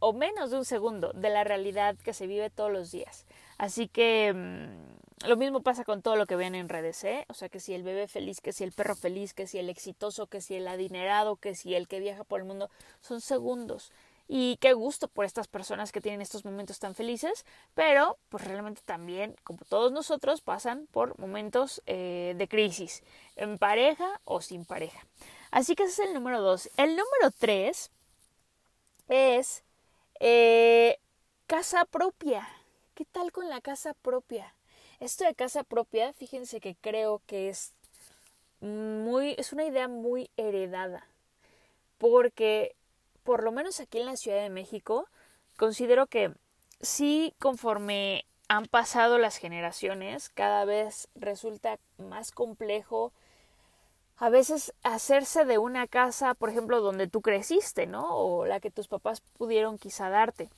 o 0.00 0.12
menos 0.12 0.50
de 0.50 0.58
un 0.58 0.64
segundo 0.64 1.12
de 1.14 1.30
la 1.30 1.44
realidad 1.44 1.96
que 1.96 2.12
se 2.12 2.26
vive 2.26 2.50
todos 2.50 2.72
los 2.72 2.90
días. 2.90 3.26
Así 3.58 3.88
que 3.88 4.32
mm, 4.32 5.26
lo 5.26 5.36
mismo 5.36 5.62
pasa 5.62 5.84
con 5.84 6.02
todo 6.02 6.14
lo 6.16 6.26
que 6.26 6.36
ven 6.36 6.54
en 6.54 6.68
redes, 6.68 7.02
¿eh? 7.02 7.24
O 7.28 7.34
sea, 7.34 7.48
que 7.48 7.58
si 7.58 7.74
el 7.74 7.82
bebé 7.82 8.06
feliz, 8.06 8.40
que 8.40 8.52
si 8.52 8.62
el 8.62 8.72
perro 8.72 8.94
feliz, 8.94 9.34
que 9.34 9.48
si 9.48 9.58
el 9.58 9.68
exitoso, 9.68 10.28
que 10.28 10.40
si 10.40 10.54
el 10.54 10.68
adinerado, 10.68 11.36
que 11.36 11.54
si 11.56 11.74
el 11.74 11.88
que 11.88 11.98
viaja 11.98 12.22
por 12.22 12.40
el 12.40 12.46
mundo, 12.46 12.70
son 13.00 13.20
segundos. 13.20 13.90
Y 14.30 14.58
qué 14.60 14.74
gusto 14.74 15.08
por 15.08 15.24
estas 15.24 15.48
personas 15.48 15.90
que 15.90 16.02
tienen 16.02 16.20
estos 16.20 16.44
momentos 16.44 16.78
tan 16.78 16.94
felices, 16.94 17.46
pero 17.74 18.18
pues 18.28 18.44
realmente 18.44 18.82
también, 18.84 19.34
como 19.42 19.60
todos 19.68 19.90
nosotros, 19.90 20.42
pasan 20.42 20.86
por 20.90 21.18
momentos 21.18 21.82
eh, 21.86 22.34
de 22.36 22.46
crisis, 22.46 23.02
en 23.36 23.56
pareja 23.56 24.20
o 24.24 24.42
sin 24.42 24.66
pareja. 24.66 25.06
Así 25.50 25.74
que 25.74 25.84
ese 25.84 26.02
es 26.02 26.08
el 26.08 26.14
número 26.14 26.42
dos. 26.42 26.68
El 26.76 26.90
número 26.90 27.30
tres 27.38 27.90
es 29.08 29.64
eh, 30.20 30.98
casa 31.46 31.86
propia. 31.86 32.46
¿Qué 32.94 33.06
tal 33.06 33.32
con 33.32 33.48
la 33.48 33.62
casa 33.62 33.94
propia? 33.94 34.54
Esto 35.00 35.24
de 35.24 35.34
casa 35.34 35.64
propia, 35.64 36.12
fíjense 36.12 36.60
que 36.60 36.74
creo 36.74 37.22
que 37.26 37.48
es 37.48 37.72
muy, 38.60 39.34
es 39.38 39.52
una 39.52 39.64
idea 39.64 39.88
muy 39.88 40.30
heredada. 40.36 41.06
Porque, 41.98 42.74
por 43.28 43.42
lo 43.42 43.52
menos 43.52 43.78
aquí 43.78 43.98
en 43.98 44.06
la 44.06 44.16
Ciudad 44.16 44.40
de 44.40 44.48
México, 44.48 45.06
considero 45.58 46.06
que 46.06 46.32
sí, 46.80 47.34
conforme 47.38 48.24
han 48.48 48.64
pasado 48.64 49.18
las 49.18 49.36
generaciones, 49.36 50.30
cada 50.30 50.64
vez 50.64 51.08
resulta 51.14 51.78
más 51.98 52.32
complejo 52.32 53.12
a 54.16 54.30
veces 54.30 54.72
hacerse 54.82 55.44
de 55.44 55.58
una 55.58 55.86
casa, 55.86 56.32
por 56.32 56.48
ejemplo, 56.48 56.80
donde 56.80 57.06
tú 57.06 57.20
creciste, 57.20 57.86
¿no? 57.86 58.16
O 58.16 58.46
la 58.46 58.60
que 58.60 58.70
tus 58.70 58.88
papás 58.88 59.20
pudieron 59.36 59.76
quizá 59.76 60.08
darte. 60.08 60.48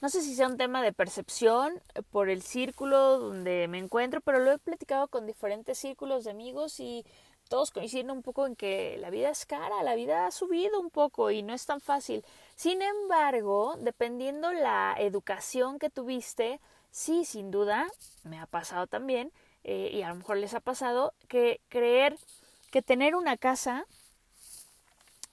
No 0.00 0.08
sé 0.08 0.22
si 0.22 0.34
sea 0.34 0.48
un 0.48 0.56
tema 0.56 0.82
de 0.82 0.92
percepción 0.92 1.80
por 2.10 2.30
el 2.30 2.42
círculo 2.42 3.20
donde 3.20 3.68
me 3.68 3.78
encuentro, 3.78 4.20
pero 4.22 4.40
lo 4.40 4.50
he 4.50 4.58
platicado 4.58 5.06
con 5.06 5.28
diferentes 5.28 5.78
círculos 5.78 6.24
de 6.24 6.32
amigos 6.32 6.80
y 6.80 7.06
todos 7.52 7.70
coinciden 7.70 8.10
un 8.10 8.22
poco 8.22 8.46
en 8.46 8.56
que 8.56 8.96
la 8.98 9.10
vida 9.10 9.28
es 9.28 9.44
cara, 9.44 9.82
la 9.82 9.94
vida 9.94 10.24
ha 10.24 10.30
subido 10.30 10.80
un 10.80 10.88
poco 10.88 11.30
y 11.30 11.42
no 11.42 11.52
es 11.52 11.66
tan 11.66 11.82
fácil. 11.82 12.24
Sin 12.56 12.80
embargo, 12.80 13.74
dependiendo 13.78 14.54
la 14.54 14.96
educación 14.98 15.78
que 15.78 15.90
tuviste, 15.90 16.60
sí, 16.90 17.26
sin 17.26 17.50
duda, 17.50 17.88
me 18.24 18.40
ha 18.40 18.46
pasado 18.46 18.86
también, 18.86 19.32
eh, 19.64 19.90
y 19.92 20.00
a 20.00 20.08
lo 20.08 20.14
mejor 20.14 20.38
les 20.38 20.54
ha 20.54 20.60
pasado, 20.60 21.12
que 21.28 21.60
creer 21.68 22.16
que 22.70 22.80
tener 22.80 23.14
una 23.14 23.36
casa 23.36 23.84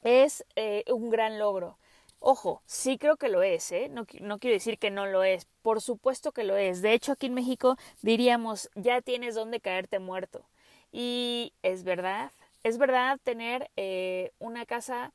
es 0.04 0.44
eh, 0.58 0.84
un 0.92 1.10
gran 1.10 1.40
logro. 1.40 1.78
Ojo, 2.20 2.62
sí 2.66 2.98
creo 2.98 3.16
que 3.16 3.30
lo 3.30 3.44
es, 3.44 3.72
¿eh? 3.72 3.88
No, 3.88 4.06
no, 4.20 4.40
quiero 4.40 4.56
decir 4.56 4.78
que 4.78 4.92
no 4.92 5.06
lo 5.06 5.24
es, 5.24 5.48
por 5.62 5.80
supuesto 5.80 6.34
que 6.34 6.44
lo 6.44 6.58
es. 6.58 6.82
De 6.82 6.92
hecho, 6.92 7.14
aquí 7.14 7.28
en 7.28 7.34
México 7.34 7.78
diríamos, 8.02 8.70
ya 8.76 9.00
tienes 9.00 9.36
donde 9.36 9.62
caerte 9.62 10.00
muerto. 10.00 10.44
Y 10.92 11.54
es 11.64 11.84
verdad, 11.84 12.32
es 12.64 12.78
verdad 12.78 13.20
tener 13.24 13.70
eh, 13.78 14.32
una 14.40 14.66
casa, 14.66 15.12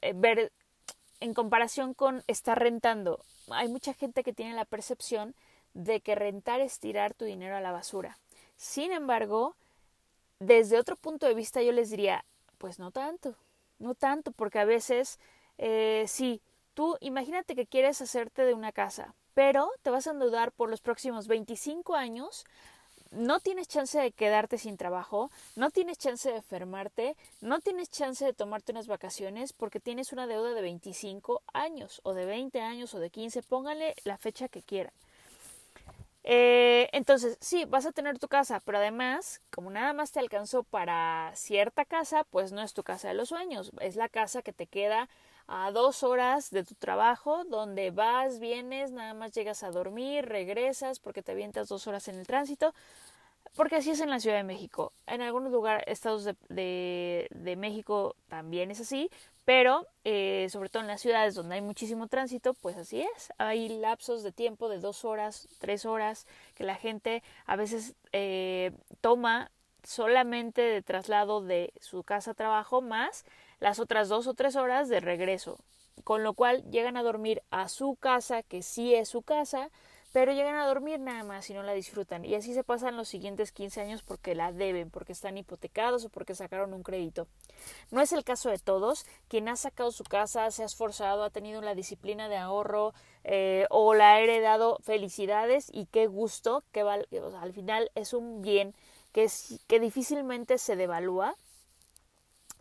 eh, 0.00 0.12
ver, 0.14 0.52
en 1.20 1.34
comparación 1.34 1.94
con 1.94 2.24
estar 2.26 2.58
rentando. 2.58 3.20
Hay 3.50 3.68
mucha 3.68 3.94
gente 3.94 4.22
que 4.22 4.32
tiene 4.32 4.54
la 4.54 4.64
percepción 4.64 5.34
de 5.74 6.00
que 6.00 6.14
rentar 6.14 6.60
es 6.60 6.78
tirar 6.78 7.14
tu 7.14 7.24
dinero 7.24 7.56
a 7.56 7.60
la 7.60 7.72
basura. 7.72 8.18
Sin 8.56 8.92
embargo, 8.92 9.54
desde 10.38 10.78
otro 10.78 10.96
punto 10.96 11.26
de 11.26 11.34
vista 11.34 11.62
yo 11.62 11.72
les 11.72 11.90
diría, 11.90 12.24
pues 12.58 12.78
no 12.78 12.90
tanto, 12.90 13.36
no 13.78 13.94
tanto, 13.94 14.32
porque 14.32 14.58
a 14.58 14.64
veces 14.64 15.18
eh, 15.58 16.04
sí, 16.08 16.40
tú 16.74 16.96
imagínate 17.00 17.54
que 17.54 17.66
quieres 17.66 18.00
hacerte 18.00 18.44
de 18.44 18.54
una 18.54 18.72
casa, 18.72 19.14
pero 19.34 19.70
te 19.82 19.90
vas 19.90 20.06
a 20.06 20.10
endeudar 20.10 20.52
por 20.52 20.70
los 20.70 20.80
próximos 20.80 21.26
25 21.28 21.94
años, 21.94 22.44
no 23.12 23.40
tienes 23.40 23.68
chance 23.68 23.98
de 23.98 24.12
quedarte 24.12 24.58
sin 24.58 24.76
trabajo, 24.76 25.30
no 25.56 25.70
tienes 25.70 25.98
chance 25.98 26.30
de 26.30 26.36
enfermarte, 26.36 27.16
no 27.40 27.60
tienes 27.60 27.90
chance 27.90 28.24
de 28.24 28.32
tomarte 28.32 28.72
unas 28.72 28.86
vacaciones 28.86 29.52
porque 29.52 29.80
tienes 29.80 30.12
una 30.12 30.26
deuda 30.26 30.54
de 30.54 30.62
25 30.62 31.42
años 31.52 32.00
o 32.04 32.14
de 32.14 32.26
20 32.26 32.60
años 32.60 32.94
o 32.94 33.00
de 33.00 33.10
15, 33.10 33.42
póngale 33.42 33.94
la 34.04 34.16
fecha 34.18 34.48
que 34.48 34.62
quieran. 34.62 34.92
Eh, 36.24 36.88
entonces, 36.92 37.36
sí, 37.40 37.64
vas 37.64 37.84
a 37.84 37.92
tener 37.92 38.18
tu 38.18 38.28
casa, 38.28 38.60
pero 38.64 38.78
además, 38.78 39.40
como 39.50 39.70
nada 39.70 39.92
más 39.92 40.12
te 40.12 40.20
alcanzó 40.20 40.62
para 40.62 41.32
cierta 41.34 41.84
casa, 41.84 42.24
pues 42.30 42.52
no 42.52 42.62
es 42.62 42.74
tu 42.74 42.84
casa 42.84 43.08
de 43.08 43.14
los 43.14 43.30
sueños, 43.30 43.72
es 43.80 43.96
la 43.96 44.08
casa 44.08 44.42
que 44.42 44.52
te 44.52 44.66
queda 44.66 45.08
a 45.54 45.70
dos 45.70 46.02
horas 46.02 46.50
de 46.50 46.64
tu 46.64 46.74
trabajo, 46.74 47.44
donde 47.44 47.90
vas, 47.90 48.38
vienes, 48.40 48.90
nada 48.90 49.12
más 49.12 49.32
llegas 49.32 49.62
a 49.62 49.70
dormir, 49.70 50.24
regresas 50.24 50.98
porque 50.98 51.22
te 51.22 51.32
avientas 51.32 51.68
dos 51.68 51.86
horas 51.86 52.08
en 52.08 52.16
el 52.16 52.26
tránsito. 52.26 52.74
porque 53.54 53.76
así 53.76 53.90
es 53.90 54.00
en 54.00 54.08
la 54.08 54.18
Ciudad 54.18 54.38
de 54.38 54.44
México. 54.44 54.92
En 55.06 55.20
algunos 55.20 55.52
lugares, 55.52 55.84
estados 55.86 56.24
de, 56.24 57.28
de, 57.30 57.56
México 57.56 58.16
también 58.28 58.70
es 58.70 58.80
así, 58.80 59.10
pero 59.44 59.86
eh, 60.04 60.46
sobre 60.50 60.70
todo 60.70 60.80
en 60.80 60.88
las 60.88 61.02
ciudades 61.02 61.34
donde 61.34 61.56
hay 61.56 61.60
muchísimo 61.60 62.06
tránsito, 62.06 62.54
pues 62.54 62.78
así 62.78 63.02
es. 63.02 63.30
Hay 63.36 63.68
lapsos 63.68 64.22
de 64.22 64.32
tiempo 64.32 64.70
de 64.70 64.78
dos 64.78 65.04
horas, 65.04 65.48
tres 65.58 65.84
horas, 65.84 66.26
que 66.54 66.64
la 66.64 66.76
gente 66.76 67.22
a 67.44 67.56
veces 67.56 67.94
eh, 68.12 68.72
toma 69.02 69.50
solamente 69.82 70.62
de 70.62 70.80
traslado 70.80 71.42
de 71.42 71.74
su 71.78 72.04
casa 72.04 72.30
a 72.30 72.34
trabajo 72.34 72.80
más 72.80 73.26
las 73.62 73.78
otras 73.78 74.08
dos 74.08 74.26
o 74.26 74.34
tres 74.34 74.56
horas 74.56 74.88
de 74.88 74.98
regreso. 74.98 75.56
Con 76.02 76.24
lo 76.24 76.34
cual 76.34 76.68
llegan 76.70 76.96
a 76.96 77.02
dormir 77.04 77.42
a 77.52 77.68
su 77.68 77.94
casa, 77.94 78.42
que 78.42 78.60
sí 78.60 78.92
es 78.92 79.08
su 79.08 79.22
casa, 79.22 79.70
pero 80.12 80.32
llegan 80.32 80.56
a 80.56 80.66
dormir 80.66 80.98
nada 80.98 81.22
más 81.22 81.48
y 81.48 81.54
no 81.54 81.62
la 81.62 81.72
disfrutan. 81.72 82.24
Y 82.24 82.34
así 82.34 82.54
se 82.54 82.64
pasan 82.64 82.96
los 82.96 83.08
siguientes 83.08 83.52
15 83.52 83.80
años 83.80 84.02
porque 84.02 84.34
la 84.34 84.50
deben, 84.50 84.90
porque 84.90 85.12
están 85.12 85.38
hipotecados 85.38 86.04
o 86.04 86.08
porque 86.08 86.34
sacaron 86.34 86.74
un 86.74 86.82
crédito. 86.82 87.28
No 87.92 88.00
es 88.00 88.12
el 88.12 88.24
caso 88.24 88.50
de 88.50 88.58
todos. 88.58 89.06
Quien 89.28 89.48
ha 89.48 89.54
sacado 89.54 89.92
su 89.92 90.02
casa, 90.02 90.50
se 90.50 90.64
ha 90.64 90.66
esforzado, 90.66 91.22
ha 91.22 91.30
tenido 91.30 91.62
la 91.62 91.76
disciplina 91.76 92.28
de 92.28 92.38
ahorro 92.38 92.94
eh, 93.22 93.66
o 93.70 93.94
la 93.94 94.14
ha 94.14 94.20
heredado, 94.20 94.80
felicidades 94.82 95.70
y 95.72 95.86
qué 95.86 96.08
gusto, 96.08 96.64
que 96.72 96.80
al 96.80 97.52
final 97.52 97.92
es 97.94 98.12
un 98.12 98.42
bien 98.42 98.74
que, 99.12 99.30
que 99.68 99.78
difícilmente 99.78 100.58
se 100.58 100.74
devalúa 100.74 101.36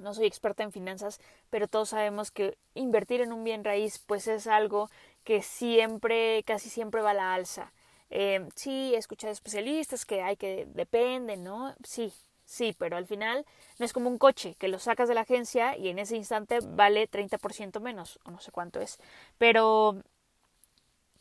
no 0.01 0.13
soy 0.13 0.25
experta 0.27 0.63
en 0.63 0.71
finanzas, 0.71 1.19
pero 1.49 1.67
todos 1.67 1.89
sabemos 1.89 2.31
que 2.31 2.57
invertir 2.75 3.21
en 3.21 3.33
un 3.33 3.43
bien 3.43 3.63
raíz 3.63 3.99
pues 3.99 4.27
es 4.27 4.47
algo 4.47 4.89
que 5.23 5.41
siempre, 5.41 6.43
casi 6.43 6.69
siempre 6.69 7.01
va 7.01 7.11
a 7.11 7.13
la 7.13 7.33
alza. 7.33 7.71
Eh, 8.09 8.47
sí, 8.55 8.93
he 8.93 8.97
escuchado 8.97 9.31
especialistas 9.31 10.05
que 10.05 10.21
hay 10.21 10.35
que, 10.35 10.67
depende, 10.73 11.37
¿no? 11.37 11.73
Sí, 11.83 12.13
sí, 12.45 12.75
pero 12.77 12.97
al 12.97 13.07
final 13.07 13.45
no 13.79 13.85
es 13.85 13.93
como 13.93 14.09
un 14.09 14.17
coche 14.17 14.55
que 14.59 14.67
lo 14.67 14.79
sacas 14.79 15.07
de 15.07 15.15
la 15.15 15.21
agencia 15.21 15.77
y 15.77 15.89
en 15.89 15.99
ese 15.99 16.17
instante 16.17 16.59
vale 16.61 17.07
30% 17.07 17.79
menos, 17.79 18.19
o 18.25 18.31
no 18.31 18.39
sé 18.41 18.51
cuánto 18.51 18.81
es. 18.81 18.99
Pero, 19.37 19.95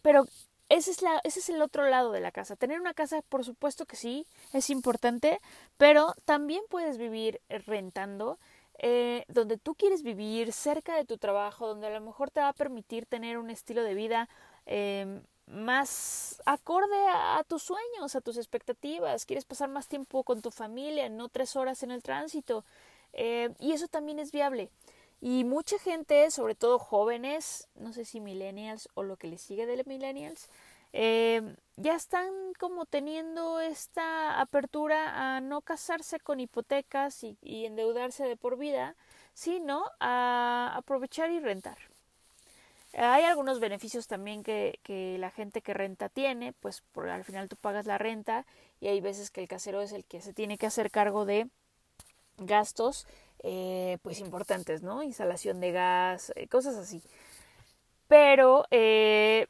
pero 0.03 0.27
ese 0.69 0.93
es, 0.93 1.03
la, 1.03 1.21
ese 1.25 1.41
es 1.41 1.49
el 1.49 1.63
otro 1.63 1.89
lado 1.89 2.13
de 2.13 2.21
la 2.21 2.31
casa. 2.33 2.57
Tener 2.57 2.81
una 2.81 2.95
casa, 2.95 3.23
por 3.29 3.45
supuesto 3.45 3.87
que 3.87 3.97
sí, 3.97 4.27
es 4.53 4.71
importante, 4.71 5.41
pero 5.77 6.15
también 6.25 6.63
puedes 6.71 6.97
vivir 6.97 7.41
rentando 7.49 8.39
eh, 8.83 9.27
donde 9.29 9.59
tú 9.59 9.75
quieres 9.75 10.03
vivir, 10.03 10.55
cerca 10.55 10.97
de 10.97 11.05
tu 11.05 11.19
trabajo, 11.19 11.69
donde 11.69 11.87
a 11.87 11.91
lo 11.91 12.01
mejor 12.01 12.31
te 12.31 12.41
va 12.41 12.49
a 12.49 12.55
permitir 12.55 13.05
tener 13.05 13.37
un 13.37 13.51
estilo 13.51 13.85
de 13.85 13.93
vida 13.93 14.29
eh, 14.65 15.21
más 15.47 16.41
acorde 16.47 16.97
a, 17.09 17.45
tus 17.47 17.63
sueños, 17.63 18.15
a 18.15 18.23
tus 18.23 18.39
expectativas. 18.39 19.27
Quieres 19.27 19.45
pasar 19.45 19.69
más 19.69 19.87
tiempo 19.87 20.25
con 20.25 20.41
tu 20.41 20.51
familia, 20.51 21.11
no 21.11 21.29
tres 21.29 21.57
horas 21.57 21.83
en 21.83 21.91
el 21.91 22.03
tránsito. 22.03 22.65
Eh, 23.13 23.51
y 23.59 23.73
eso 23.73 23.87
también 23.87 24.19
es 24.19 24.33
viable. 24.33 24.71
Y 25.21 25.45
mucha 25.45 25.79
gente, 25.79 26.31
sobre 26.31 26.55
todo 26.55 26.79
jóvenes, 26.79 27.69
no 27.75 27.93
sé 27.93 28.07
si 28.07 28.21
millennials 28.21 28.89
o 28.95 29.03
lo 29.03 29.19
que 29.19 29.29
le 29.29 29.37
sigue 29.37 29.67
de 29.67 29.85
millennials, 29.85 30.49
eh, 30.95 31.55
ya 31.81 31.95
están 31.95 32.31
como 32.59 32.85
teniendo 32.85 33.61
esta 33.61 34.41
apertura 34.41 35.37
a 35.37 35.41
no 35.41 35.63
casarse 35.63 36.21
con 36.21 36.41
hipotecas 36.41 37.25
y, 37.25 37.37
endeudarse 37.65 38.25
de 38.25 38.37
por 38.37 38.59
vida, 38.59 38.97
sino 39.35 39.85
a 39.99 40.73
aprovechar 40.77 41.31
y 41.31 41.41
rentar. 41.41 41.79
Hay 42.93 43.25
algunos 43.25 43.61
beneficios 43.61 44.09
también 44.09 44.43
que, 44.43 44.79
la 45.19 45.31
gente 45.31 45.63
que 45.63 45.75
renta 45.75 46.09
tiene, 46.09 46.53
pues 46.53 46.83
al 46.97 47.25
final 47.25 47.49
tú 47.49 47.57
pagas 47.57 47.87
la 47.87 47.99
renta 47.99 48.47
y 48.81 48.89
hay 48.89 49.01
veces 49.01 49.31
que 49.31 49.41
el 49.41 49.49
casero 49.49 49.81
es 49.81 49.93
el 49.93 50.05
que 50.05 50.21
se 50.21 50.35
tiene 50.35 50.59
que 50.59 50.67
hacer 50.67 50.91
cargo 50.91 51.25
de 51.25 51.49
gastos 52.37 53.07
eh, 53.43 53.99
pues 54.03 54.21
importantes, 54.21 54.83
¿no? 54.83 55.03
Instalación 55.03 55.61
de 55.61 55.73
gas, 55.73 56.33
eh, 56.37 56.47
cosas 56.49 56.77
así. 56.77 57.03
Pero 58.09 58.67
eh, 58.71 59.47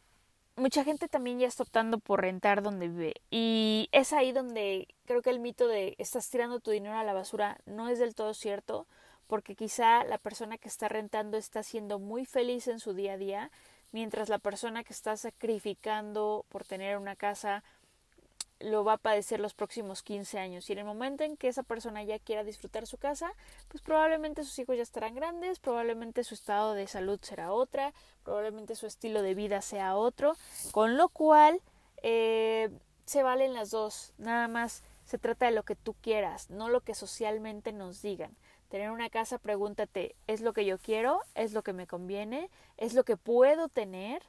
mucha 0.60 0.84
gente 0.84 1.08
también 1.08 1.38
ya 1.38 1.48
está 1.48 1.62
optando 1.62 1.98
por 1.98 2.20
rentar 2.20 2.62
donde 2.62 2.88
vive. 2.88 3.14
Y 3.30 3.88
es 3.92 4.12
ahí 4.12 4.32
donde 4.32 4.88
creo 5.06 5.22
que 5.22 5.30
el 5.30 5.40
mito 5.40 5.66
de 5.66 5.94
estás 5.98 6.30
tirando 6.30 6.60
tu 6.60 6.70
dinero 6.70 6.96
a 6.96 7.04
la 7.04 7.12
basura 7.12 7.58
no 7.66 7.88
es 7.88 7.98
del 7.98 8.14
todo 8.14 8.34
cierto, 8.34 8.86
porque 9.26 9.56
quizá 9.56 10.04
la 10.04 10.18
persona 10.18 10.58
que 10.58 10.68
está 10.68 10.88
rentando 10.88 11.36
está 11.36 11.62
siendo 11.62 11.98
muy 11.98 12.24
feliz 12.24 12.68
en 12.68 12.78
su 12.78 12.94
día 12.94 13.14
a 13.14 13.16
día, 13.16 13.50
mientras 13.92 14.28
la 14.28 14.38
persona 14.38 14.84
que 14.84 14.92
está 14.92 15.16
sacrificando 15.16 16.44
por 16.48 16.64
tener 16.64 16.96
una 16.96 17.16
casa 17.16 17.64
lo 18.60 18.84
va 18.84 18.94
a 18.94 18.98
padecer 18.98 19.40
los 19.40 19.54
próximos 19.54 20.02
15 20.02 20.38
años. 20.38 20.68
Y 20.68 20.74
en 20.74 20.80
el 20.80 20.84
momento 20.84 21.24
en 21.24 21.36
que 21.36 21.48
esa 21.48 21.62
persona 21.62 22.02
ya 22.02 22.18
quiera 22.18 22.44
disfrutar 22.44 22.86
su 22.86 22.98
casa, 22.98 23.32
pues 23.68 23.82
probablemente 23.82 24.44
sus 24.44 24.58
hijos 24.58 24.76
ya 24.76 24.82
estarán 24.82 25.14
grandes, 25.14 25.58
probablemente 25.58 26.24
su 26.24 26.34
estado 26.34 26.74
de 26.74 26.86
salud 26.86 27.18
será 27.22 27.52
otra, 27.52 27.92
probablemente 28.22 28.76
su 28.76 28.86
estilo 28.86 29.22
de 29.22 29.34
vida 29.34 29.62
sea 29.62 29.96
otro, 29.96 30.36
con 30.72 30.96
lo 30.96 31.08
cual 31.08 31.60
eh, 32.02 32.70
se 33.06 33.22
valen 33.22 33.54
las 33.54 33.70
dos. 33.70 34.12
Nada 34.18 34.46
más 34.46 34.82
se 35.04 35.18
trata 35.18 35.46
de 35.46 35.52
lo 35.52 35.64
que 35.64 35.76
tú 35.76 35.94
quieras, 35.94 36.50
no 36.50 36.68
lo 36.68 36.82
que 36.82 36.94
socialmente 36.94 37.72
nos 37.72 38.02
digan. 38.02 38.36
Tener 38.68 38.90
una 38.90 39.10
casa, 39.10 39.38
pregúntate, 39.38 40.14
¿es 40.28 40.42
lo 40.42 40.52
que 40.52 40.64
yo 40.64 40.78
quiero? 40.78 41.20
¿Es 41.34 41.52
lo 41.52 41.62
que 41.62 41.72
me 41.72 41.88
conviene? 41.88 42.50
¿Es 42.76 42.94
lo 42.94 43.04
que 43.04 43.16
puedo 43.16 43.68
tener? 43.68 44.22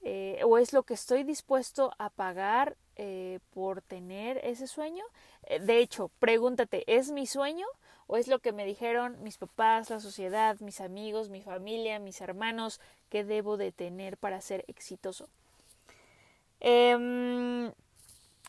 Eh, 0.00 0.40
¿O 0.44 0.56
es 0.56 0.72
lo 0.72 0.84
que 0.84 0.94
estoy 0.94 1.22
dispuesto 1.22 1.92
a 1.98 2.08
pagar 2.08 2.78
eh, 2.96 3.40
por 3.52 3.82
tener 3.82 4.40
ese 4.44 4.66
sueño. 4.66 5.04
Eh, 5.44 5.58
de 5.60 5.78
hecho, 5.78 6.10
pregúntate, 6.18 6.84
¿es 6.86 7.10
mi 7.10 7.26
sueño 7.26 7.66
o 8.06 8.16
es 8.16 8.28
lo 8.28 8.38
que 8.38 8.52
me 8.52 8.64
dijeron 8.64 9.22
mis 9.22 9.38
papás, 9.38 9.90
la 9.90 10.00
sociedad, 10.00 10.58
mis 10.60 10.80
amigos, 10.80 11.30
mi 11.30 11.42
familia, 11.42 11.98
mis 11.98 12.20
hermanos 12.20 12.80
que 13.08 13.24
debo 13.24 13.56
de 13.56 13.72
tener 13.72 14.16
para 14.16 14.40
ser 14.40 14.64
exitoso? 14.68 15.28
Em, 16.60 17.72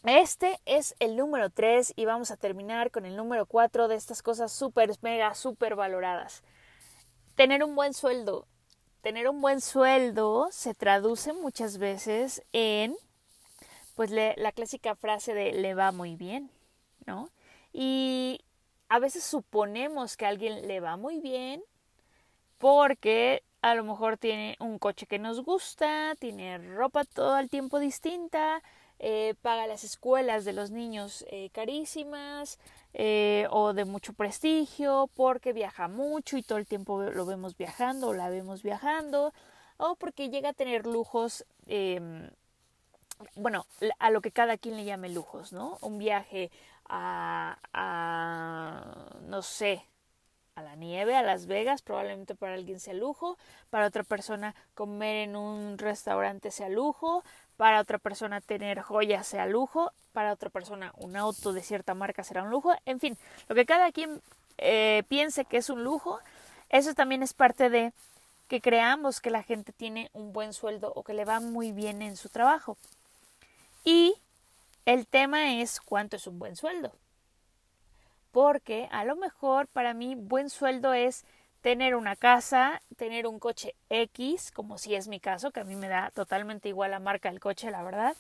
este 0.04 0.60
es 0.66 0.96
el 1.00 1.16
número 1.16 1.50
3 1.50 1.94
y 1.96 2.06
vamos 2.06 2.30
a 2.30 2.38
terminar 2.38 2.92
con 2.92 3.06
el 3.06 3.16
número 3.16 3.46
4 3.46 3.88
de 3.88 3.96
estas 3.96 4.22
cosas 4.22 4.52
súper, 4.52 4.92
mega, 5.02 5.34
súper 5.34 5.76
valoradas. 5.76 6.44
Tener 7.36 7.64
un 7.64 7.76
buen 7.76 7.94
sueldo. 7.94 8.48
Tener 9.02 9.28
un 9.28 9.42
buen 9.42 9.62
sueldo 9.62 10.48
se 10.52 10.74
traduce 10.74 11.34
muchas 11.34 11.78
veces 11.78 12.44
en 12.54 12.96
pues 13.96 14.12
la 14.12 14.52
clásica 14.52 14.96
frase 14.96 15.34
de 15.34 15.54
le 15.54 15.74
va 15.74 15.92
muy 15.92 16.16
bien, 16.16 16.52
¿no? 17.06 17.30
Y 17.74 18.42
a 18.90 19.00
veces 19.00 19.24
suponemos 19.24 20.18
que 20.18 20.26
a 20.26 20.30
alguien 20.30 20.68
le 20.68 20.80
va 20.80 20.98
muy 20.98 21.20
bien 21.20 21.64
porque 22.58 23.44
a 23.62 23.76
lo 23.76 23.84
mejor 23.84 24.18
tiene 24.18 24.56
un 24.60 24.78
coche 24.78 25.08
que 25.08 25.20
nos 25.20 25.44
gusta, 25.44 26.14
tiene 26.20 26.58
ropa 26.58 27.04
todo 27.04 27.40
el 27.40 27.50
tiempo 27.50 27.80
distinta, 27.80 28.62
eh, 29.00 29.34
paga 29.42 29.68
las 29.68 29.84
escuelas 29.84 30.46
de 30.46 30.54
los 30.54 30.72
niños 30.72 31.26
eh, 31.30 31.50
carísimas 31.52 32.60
eh, 32.94 33.48
o 33.50 33.74
de 33.74 33.86
mucho 33.86 34.14
prestigio, 34.14 35.10
porque 35.16 35.52
viaja 35.52 35.88
mucho 35.88 36.38
y 36.38 36.44
todo 36.44 36.60
el 36.60 36.68
tiempo 36.68 37.02
lo 37.02 37.26
vemos 37.26 37.58
viajando 37.58 38.10
o 38.10 38.14
la 38.14 38.30
vemos 38.30 38.62
viajando, 38.62 39.34
o 39.78 39.96
porque 39.96 40.30
llega 40.30 40.50
a 40.50 40.54
tener 40.54 40.86
lujos 40.86 41.46
em, 41.66 42.30
bueno, 43.36 43.65
a 43.99 44.10
lo 44.10 44.21
que 44.21 44.32
cada 44.32 44.58
quien 44.58 44.78
le 44.78 44.86
llame 44.86 45.10
lujos, 45.10 45.54
¿no? 45.54 45.78
Un 45.82 45.97
viaje 45.97 46.51
a, 46.88 47.58
a, 47.73 49.19
no 49.21 49.41
sé, 49.41 49.86
a 50.56 50.62
la 50.62 50.75
nieve, 50.75 51.15
a 51.15 51.21
Las 51.21 51.47
Vegas, 51.47 51.82
probablemente 51.82 52.36
para 52.36 52.54
alguien 52.54 52.80
sea 52.80 52.93
lujo, 52.93 53.38
para 53.69 53.88
otra 53.88 54.04
persona 54.04 54.56
comer 54.73 55.17
en 55.17 55.36
un 55.36 55.78
restaurante 55.78 56.49
sea 56.49 56.69
lujo, 56.69 57.23
para 57.58 57.82
otra 57.82 57.97
persona 57.97 58.41
tener 58.41 58.82
joyas 58.82 59.28
sea 59.28 59.45
lujo, 59.47 59.91
para 60.13 60.32
otra 60.32 60.49
persona 60.49 60.93
un 60.95 61.17
auto 61.17 61.51
de 61.51 61.62
cierta 61.62 61.93
marca 61.93 62.23
será 62.23 62.43
un 62.43 62.51
lujo, 62.51 62.73
en 62.86 62.99
fin, 62.99 63.17
lo 63.49 63.56
que 63.56 63.65
cada 63.65 63.91
quien 63.91 64.21
eh, 64.58 65.04
piense 65.10 65.43
que 65.43 65.58
es 65.58 65.69
un 65.69 65.84
lujo, 65.84 66.19
eso 66.69 66.93
también 66.93 67.21
es 67.21 67.34
parte 67.34 67.69
de 67.69 67.91
que 68.47 68.62
creamos 68.62 69.19
que 69.19 69.32
la 69.32 69.43
gente 69.43 69.73
tiene 69.73 70.10
un 70.13 70.32
buen 70.32 70.54
sueldo 70.54 70.93
o 70.95 71.04
que 71.04 71.13
le 71.13 71.25
va 71.25 71.39
muy 71.39 71.71
bien 71.71 72.01
en 72.01 72.15
su 72.15 72.30
trabajo. 72.30 72.78
Y 73.86 74.15
el 74.86 75.08
tema 75.08 75.62
es 75.62 75.80
cuánto 75.80 76.17
es 76.17 76.28
un 76.28 76.39
buen 76.39 76.56
sueldo. 76.56 76.91
Porque 78.32 78.89
a 78.91 79.06
lo 79.06 79.15
mejor 79.15 79.67
para 79.67 79.93
mí 79.93 80.15
buen 80.15 80.50
sueldo 80.50 80.93
es 80.93 81.24
tener 81.62 81.95
una 81.95 82.15
casa, 82.15 82.82
tener 82.98 83.26
un 83.26 83.39
coche 83.39 83.76
X, 83.89 84.52
como 84.52 84.78
si 84.78 84.95
es 84.95 85.08
mi 85.08 85.19
caso, 85.19 85.52
que 85.52 85.62
a 85.62 85.63
mí 85.63 85.76
me 85.76 85.88
da 85.88 86.12
totalmente 86.12 86.67
igual 86.67 86.91
la 86.91 87.00
marca 87.00 87.30
del 87.30 87.39
coche, 87.39 87.71
la 87.71 87.84
verdad. 87.84 88.15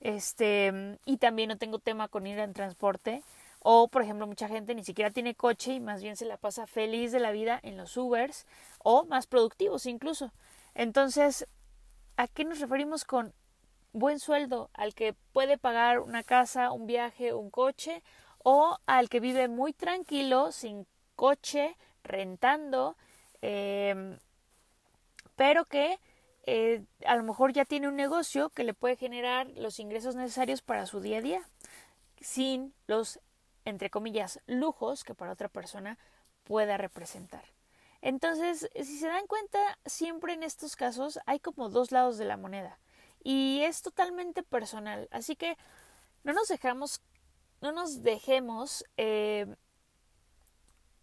Este, 0.00 0.98
y 1.04 1.18
también 1.18 1.50
no 1.50 1.58
tengo 1.58 1.78
tema 1.78 2.08
con 2.08 2.26
ir 2.26 2.38
en 2.38 2.52
transporte. 2.52 3.22
O, 3.62 3.88
por 3.88 4.02
ejemplo, 4.02 4.26
mucha 4.26 4.48
gente 4.48 4.74
ni 4.74 4.84
siquiera 4.84 5.10
tiene 5.10 5.34
coche 5.34 5.74
y 5.74 5.80
más 5.80 6.02
bien 6.02 6.16
se 6.16 6.24
la 6.24 6.38
pasa 6.38 6.66
feliz 6.66 7.12
de 7.12 7.20
la 7.20 7.30
vida 7.30 7.60
en 7.62 7.76
los 7.76 7.96
Ubers 7.96 8.46
o 8.78 9.04
más 9.04 9.26
productivos 9.26 9.84
incluso. 9.84 10.32
Entonces, 10.74 11.46
¿a 12.16 12.26
qué 12.26 12.44
nos 12.44 12.60
referimos 12.60 13.04
con 13.04 13.34
buen 13.92 14.18
sueldo, 14.18 14.70
al 14.74 14.94
que 14.94 15.14
puede 15.32 15.58
pagar 15.58 16.00
una 16.00 16.22
casa, 16.22 16.72
un 16.72 16.86
viaje, 16.86 17.34
un 17.34 17.50
coche, 17.50 18.02
o 18.38 18.78
al 18.86 19.08
que 19.08 19.20
vive 19.20 19.48
muy 19.48 19.72
tranquilo, 19.72 20.52
sin 20.52 20.86
coche, 21.16 21.76
rentando, 22.02 22.96
em, 23.42 24.18
pero 25.36 25.64
que 25.64 25.98
eh, 26.46 26.84
a 27.06 27.16
lo 27.16 27.22
mejor 27.22 27.52
ya 27.52 27.64
tiene 27.64 27.88
un 27.88 27.96
negocio 27.96 28.50
que 28.50 28.64
le 28.64 28.74
puede 28.74 28.96
generar 28.96 29.46
los 29.56 29.78
ingresos 29.78 30.16
necesarios 30.16 30.62
para 30.62 30.86
su 30.86 31.00
día 31.00 31.18
a 31.18 31.22
día, 31.22 31.42
sin 32.20 32.74
los, 32.86 33.20
entre 33.64 33.90
comillas, 33.90 34.40
lujos 34.46 35.04
que 35.04 35.14
para 35.14 35.32
otra 35.32 35.48
persona 35.48 35.98
pueda 36.44 36.76
representar. 36.76 37.44
Entonces, 38.02 38.70
si 38.74 38.98
se 38.98 39.08
dan 39.08 39.26
cuenta, 39.26 39.78
siempre 39.84 40.32
en 40.32 40.42
estos 40.42 40.76
casos 40.76 41.20
hay 41.26 41.38
como 41.38 41.68
dos 41.68 41.92
lados 41.92 42.16
de 42.16 42.24
la 42.24 42.38
moneda 42.38 42.78
y 43.22 43.62
es 43.62 43.82
totalmente 43.82 44.42
personal. 44.42 45.08
Así 45.10 45.36
que 45.36 45.56
no 46.24 46.32
nos 46.32 46.48
dejamos, 46.48 47.02
no 47.60 47.72
nos 47.72 48.02
dejemos 48.02 48.84
eh, 48.96 49.46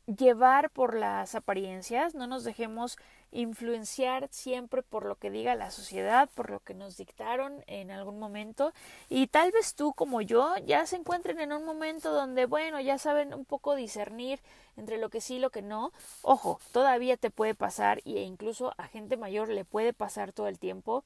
llevar 0.08 0.70
por 0.70 0.96
las 0.96 1.36
apariencias, 1.36 2.16
no 2.16 2.28
nos 2.28 2.44
dejemos 2.44 2.98
influenciar 3.32 4.30
siempre 4.32 4.82
por 4.82 5.06
lo 5.06 5.16
que 5.16 5.30
diga 5.30 5.56
la 5.56 5.70
sociedad, 5.70 6.30
por 6.34 6.50
lo 6.50 6.62
que 6.62 6.74
nos 6.74 6.96
dictaron 6.96 7.62
en 7.68 7.92
algún 7.92 8.20
momento 8.20 8.72
y 9.10 9.28
tal 9.28 9.52
vez 9.52 9.76
tú 9.76 9.94
como 9.94 10.22
yo 10.22 10.56
ya 10.66 10.86
se 10.86 10.96
encuentren 10.96 11.42
en 11.42 11.52
un 11.52 11.66
momento 11.66 12.14
donde 12.14 12.46
bueno, 12.46 12.80
ya 12.80 12.98
saben 12.98 13.34
un 13.34 13.44
poco 13.44 13.76
discernir 13.76 14.40
entre 14.78 14.98
lo 14.98 15.10
que 15.10 15.20
sí 15.20 15.36
y 15.36 15.40
lo 15.40 15.50
que 15.50 15.62
no. 15.62 15.92
Ojo, 16.22 16.60
todavía 16.72 17.18
te 17.18 17.30
puede 17.30 17.54
pasar 17.54 18.00
e 18.06 18.22
incluso 18.22 18.74
a 18.78 18.88
gente 18.88 19.18
mayor 19.18 19.50
le 19.50 19.66
puede 19.66 19.92
pasar 19.92 20.32
todo 20.32 20.48
el 20.48 20.58
tiempo 20.58 21.04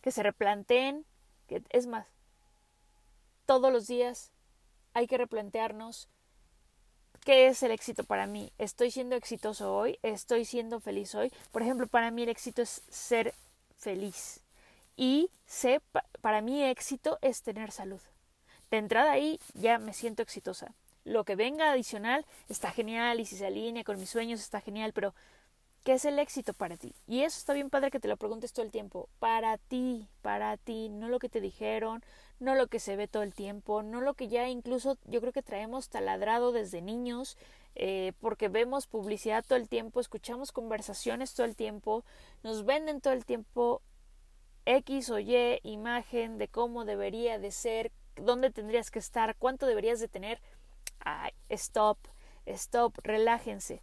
que 0.00 0.10
se 0.10 0.22
replanteen, 0.22 1.04
que 1.46 1.62
es 1.70 1.86
más, 1.86 2.06
todos 3.46 3.72
los 3.72 3.86
días 3.86 4.30
hay 4.94 5.06
que 5.06 5.18
replantearnos 5.18 6.08
¿Qué 7.24 7.48
es 7.48 7.62
el 7.62 7.72
éxito 7.72 8.04
para 8.04 8.26
mí? 8.26 8.52
¿Estoy 8.58 8.90
siendo 8.90 9.14
exitoso 9.14 9.74
hoy? 9.74 9.98
¿Estoy 10.02 10.44
siendo 10.44 10.80
feliz 10.80 11.14
hoy? 11.14 11.30
Por 11.52 11.62
ejemplo, 11.62 11.86
para 11.86 12.10
mí 12.10 12.22
el 12.22 12.30
éxito 12.30 12.62
es 12.62 12.82
ser 12.88 13.34
feliz. 13.76 14.40
Y 14.96 15.30
sé, 15.46 15.80
para 16.20 16.40
mí 16.40 16.64
éxito 16.64 17.18
es 17.20 17.42
tener 17.42 17.70
salud. 17.70 18.00
De 18.70 18.78
entrada 18.78 19.12
ahí 19.12 19.40
ya 19.54 19.78
me 19.78 19.92
siento 19.92 20.22
exitosa. 20.22 20.74
Lo 21.04 21.24
que 21.24 21.36
venga 21.36 21.70
adicional 21.70 22.24
está 22.48 22.70
genial 22.70 23.20
y 23.20 23.26
si 23.26 23.36
se 23.36 23.46
alinea 23.46 23.84
con 23.84 23.98
mis 23.98 24.10
sueños 24.10 24.40
está 24.40 24.60
genial, 24.60 24.92
pero 24.92 25.14
¿qué 25.84 25.94
es 25.94 26.04
el 26.04 26.18
éxito 26.18 26.54
para 26.54 26.76
ti? 26.76 26.94
Y 27.06 27.22
eso 27.22 27.38
está 27.38 27.52
bien 27.54 27.70
padre 27.70 27.90
que 27.90 28.00
te 28.00 28.08
lo 28.08 28.16
preguntes 28.16 28.52
todo 28.52 28.64
el 28.64 28.72
tiempo. 28.72 29.08
Para 29.18 29.58
ti, 29.58 30.08
para 30.22 30.56
ti, 30.56 30.88
no 30.88 31.08
lo 31.08 31.18
que 31.18 31.28
te 31.28 31.40
dijeron, 31.40 32.02
no 32.40 32.54
lo 32.54 32.68
que 32.68 32.80
se 32.80 32.96
ve 32.96 33.08
todo 33.08 33.22
el 33.22 33.34
tiempo, 33.34 33.82
no 33.82 34.00
lo 34.00 34.14
que 34.14 34.28
ya 34.28 34.48
incluso 34.48 34.96
yo 35.04 35.20
creo 35.20 35.32
que 35.32 35.42
traemos 35.42 35.88
taladrado 35.88 36.52
desde 36.52 36.82
niños, 36.82 37.36
eh, 37.74 38.12
porque 38.20 38.48
vemos 38.48 38.86
publicidad 38.86 39.44
todo 39.46 39.58
el 39.58 39.68
tiempo, 39.68 40.00
escuchamos 40.00 40.52
conversaciones 40.52 41.34
todo 41.34 41.46
el 41.46 41.56
tiempo, 41.56 42.04
nos 42.42 42.64
venden 42.64 43.00
todo 43.00 43.12
el 43.12 43.24
tiempo 43.24 43.82
X 44.66 45.10
o 45.10 45.18
Y 45.18 45.60
imagen 45.62 46.38
de 46.38 46.48
cómo 46.48 46.84
debería 46.84 47.38
de 47.38 47.50
ser, 47.50 47.90
dónde 48.16 48.50
tendrías 48.50 48.90
que 48.90 48.98
estar, 48.98 49.36
cuánto 49.36 49.66
deberías 49.66 50.00
de 50.00 50.08
tener. 50.08 50.40
Ay, 51.00 51.32
stop, 51.48 51.98
stop, 52.46 52.98
relájense. 53.02 53.82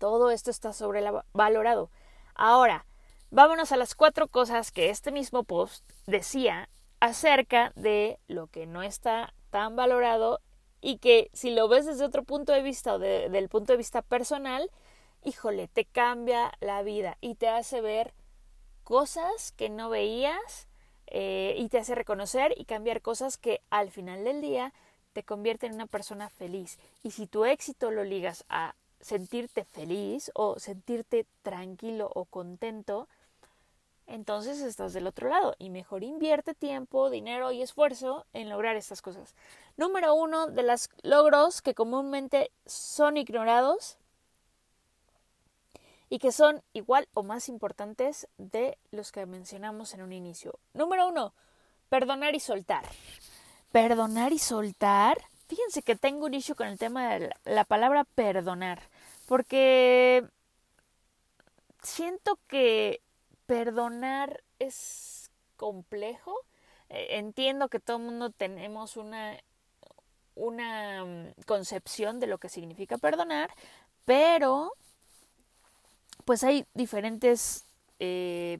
Todo 0.00 0.30
esto 0.30 0.50
está 0.50 0.72
sobrevalorado. 0.72 1.90
Ahora, 2.34 2.86
vámonos 3.30 3.70
a 3.70 3.76
las 3.76 3.94
cuatro 3.94 4.28
cosas 4.28 4.72
que 4.72 4.88
este 4.88 5.12
mismo 5.12 5.44
post 5.44 5.84
decía 6.06 6.70
acerca 7.00 7.70
de 7.76 8.18
lo 8.26 8.46
que 8.46 8.66
no 8.66 8.82
está 8.82 9.34
tan 9.50 9.76
valorado 9.76 10.40
y 10.80 10.96
que 10.96 11.28
si 11.34 11.50
lo 11.50 11.68
ves 11.68 11.84
desde 11.84 12.06
otro 12.06 12.24
punto 12.24 12.54
de 12.54 12.62
vista 12.62 12.94
o 12.94 12.98
del 12.98 13.50
punto 13.50 13.74
de 13.74 13.76
vista 13.76 14.00
personal, 14.00 14.70
híjole, 15.22 15.68
te 15.68 15.84
cambia 15.84 16.50
la 16.60 16.82
vida 16.82 17.18
y 17.20 17.34
te 17.34 17.48
hace 17.48 17.82
ver 17.82 18.14
cosas 18.84 19.52
que 19.52 19.68
no 19.68 19.90
veías 19.90 20.66
eh, 21.08 21.56
y 21.58 21.68
te 21.68 21.76
hace 21.76 21.94
reconocer 21.94 22.54
y 22.56 22.64
cambiar 22.64 23.02
cosas 23.02 23.36
que 23.36 23.60
al 23.68 23.90
final 23.90 24.24
del 24.24 24.40
día 24.40 24.72
te 25.12 25.24
convierten 25.24 25.72
en 25.72 25.74
una 25.74 25.86
persona 25.86 26.30
feliz. 26.30 26.78
Y 27.02 27.10
si 27.10 27.26
tu 27.26 27.44
éxito 27.44 27.90
lo 27.90 28.02
ligas 28.02 28.46
a 28.48 28.74
sentirte 29.00 29.64
feliz 29.64 30.30
o 30.34 30.58
sentirte 30.58 31.26
tranquilo 31.42 32.10
o 32.14 32.24
contento, 32.24 33.08
entonces 34.06 34.60
estás 34.60 34.92
del 34.92 35.06
otro 35.06 35.28
lado 35.28 35.54
y 35.58 35.70
mejor 35.70 36.02
invierte 36.02 36.52
tiempo, 36.52 37.10
dinero 37.10 37.52
y 37.52 37.62
esfuerzo 37.62 38.26
en 38.32 38.48
lograr 38.48 38.74
estas 38.74 39.02
cosas. 39.02 39.34
Número 39.76 40.14
uno 40.14 40.48
de 40.48 40.64
los 40.64 40.90
logros 41.02 41.62
que 41.62 41.74
comúnmente 41.74 42.50
son 42.66 43.16
ignorados 43.16 43.98
y 46.08 46.18
que 46.18 46.32
son 46.32 46.60
igual 46.72 47.08
o 47.14 47.22
más 47.22 47.48
importantes 47.48 48.26
de 48.36 48.76
los 48.90 49.12
que 49.12 49.24
mencionamos 49.26 49.94
en 49.94 50.02
un 50.02 50.12
inicio. 50.12 50.58
Número 50.74 51.08
uno, 51.08 51.32
perdonar 51.88 52.34
y 52.34 52.40
soltar. 52.40 52.84
Perdonar 53.70 54.32
y 54.32 54.40
soltar. 54.40 55.18
Fíjense 55.46 55.82
que 55.82 55.94
tengo 55.94 56.26
un 56.26 56.34
issue 56.34 56.56
con 56.56 56.66
el 56.66 56.78
tema 56.78 57.14
de 57.14 57.30
la 57.44 57.64
palabra 57.64 58.02
perdonar, 58.02 58.82
porque 59.30 60.24
siento 61.84 62.36
que 62.48 63.00
perdonar 63.46 64.42
es 64.58 65.30
complejo. 65.56 66.34
Eh, 66.88 67.10
entiendo 67.10 67.68
que 67.68 67.78
todo 67.78 67.98
el 67.98 68.02
mundo 68.02 68.30
tenemos 68.30 68.96
una, 68.96 69.38
una 70.34 71.04
mm, 71.04 71.42
concepción 71.46 72.18
de 72.18 72.26
lo 72.26 72.38
que 72.38 72.48
significa 72.48 72.98
perdonar, 72.98 73.54
pero 74.04 74.72
pues 76.24 76.42
hay 76.42 76.66
diferentes 76.74 77.66
eh, 78.00 78.58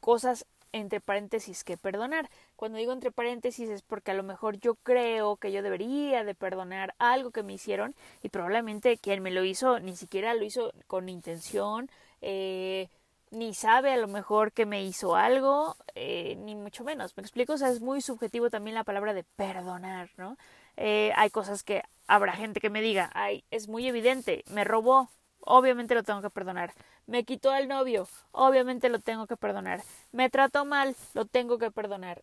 cosas 0.00 0.44
entre 0.72 1.00
paréntesis 1.00 1.64
que 1.64 1.78
perdonar. 1.78 2.28
Cuando 2.64 2.78
digo 2.78 2.94
entre 2.94 3.12
paréntesis 3.12 3.68
es 3.68 3.82
porque 3.82 4.12
a 4.12 4.14
lo 4.14 4.22
mejor 4.22 4.58
yo 4.58 4.74
creo 4.76 5.36
que 5.36 5.52
yo 5.52 5.62
debería 5.62 6.24
de 6.24 6.34
perdonar 6.34 6.94
algo 6.98 7.30
que 7.30 7.42
me 7.42 7.52
hicieron 7.52 7.94
y 8.22 8.30
probablemente 8.30 8.96
quien 8.96 9.22
me 9.22 9.30
lo 9.30 9.44
hizo 9.44 9.80
ni 9.80 9.94
siquiera 9.94 10.32
lo 10.32 10.46
hizo 10.46 10.72
con 10.86 11.10
intención, 11.10 11.90
eh, 12.22 12.88
ni 13.30 13.52
sabe 13.52 13.92
a 13.92 13.98
lo 13.98 14.08
mejor 14.08 14.50
que 14.52 14.64
me 14.64 14.82
hizo 14.82 15.14
algo, 15.14 15.76
eh, 15.94 16.36
ni 16.36 16.54
mucho 16.54 16.84
menos. 16.84 17.14
¿Me 17.18 17.20
explico? 17.20 17.52
O 17.52 17.58
sea, 17.58 17.68
es 17.68 17.82
muy 17.82 18.00
subjetivo 18.00 18.48
también 18.48 18.76
la 18.76 18.84
palabra 18.84 19.12
de 19.12 19.24
perdonar, 19.24 20.08
¿no? 20.16 20.38
Eh, 20.78 21.12
hay 21.16 21.28
cosas 21.28 21.64
que 21.64 21.82
habrá 22.06 22.32
gente 22.32 22.60
que 22.60 22.70
me 22.70 22.80
diga, 22.80 23.10
ay, 23.12 23.44
es 23.50 23.68
muy 23.68 23.86
evidente, 23.86 24.42
me 24.48 24.64
robó, 24.64 25.10
obviamente 25.40 25.94
lo 25.94 26.02
tengo 26.02 26.22
que 26.22 26.30
perdonar. 26.30 26.72
Me 27.06 27.24
quitó 27.24 27.50
al 27.50 27.68
novio, 27.68 28.08
obviamente 28.32 28.88
lo 28.88 29.00
tengo 29.00 29.26
que 29.26 29.36
perdonar. 29.36 29.82
Me 30.12 30.30
trató 30.30 30.64
mal, 30.64 30.96
lo 31.12 31.26
tengo 31.26 31.58
que 31.58 31.70
perdonar. 31.70 32.22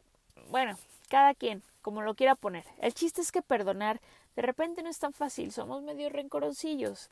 Bueno, 0.51 0.77
cada 1.07 1.33
quien, 1.33 1.63
como 1.81 2.01
lo 2.01 2.13
quiera 2.13 2.35
poner. 2.35 2.65
El 2.79 2.93
chiste 2.93 3.21
es 3.21 3.31
que 3.31 3.41
perdonar 3.41 4.01
de 4.35 4.41
repente 4.41 4.83
no 4.83 4.89
es 4.89 4.99
tan 4.99 5.13
fácil, 5.13 5.53
somos 5.53 5.81
medio 5.81 6.09
rencorosillos. 6.09 7.09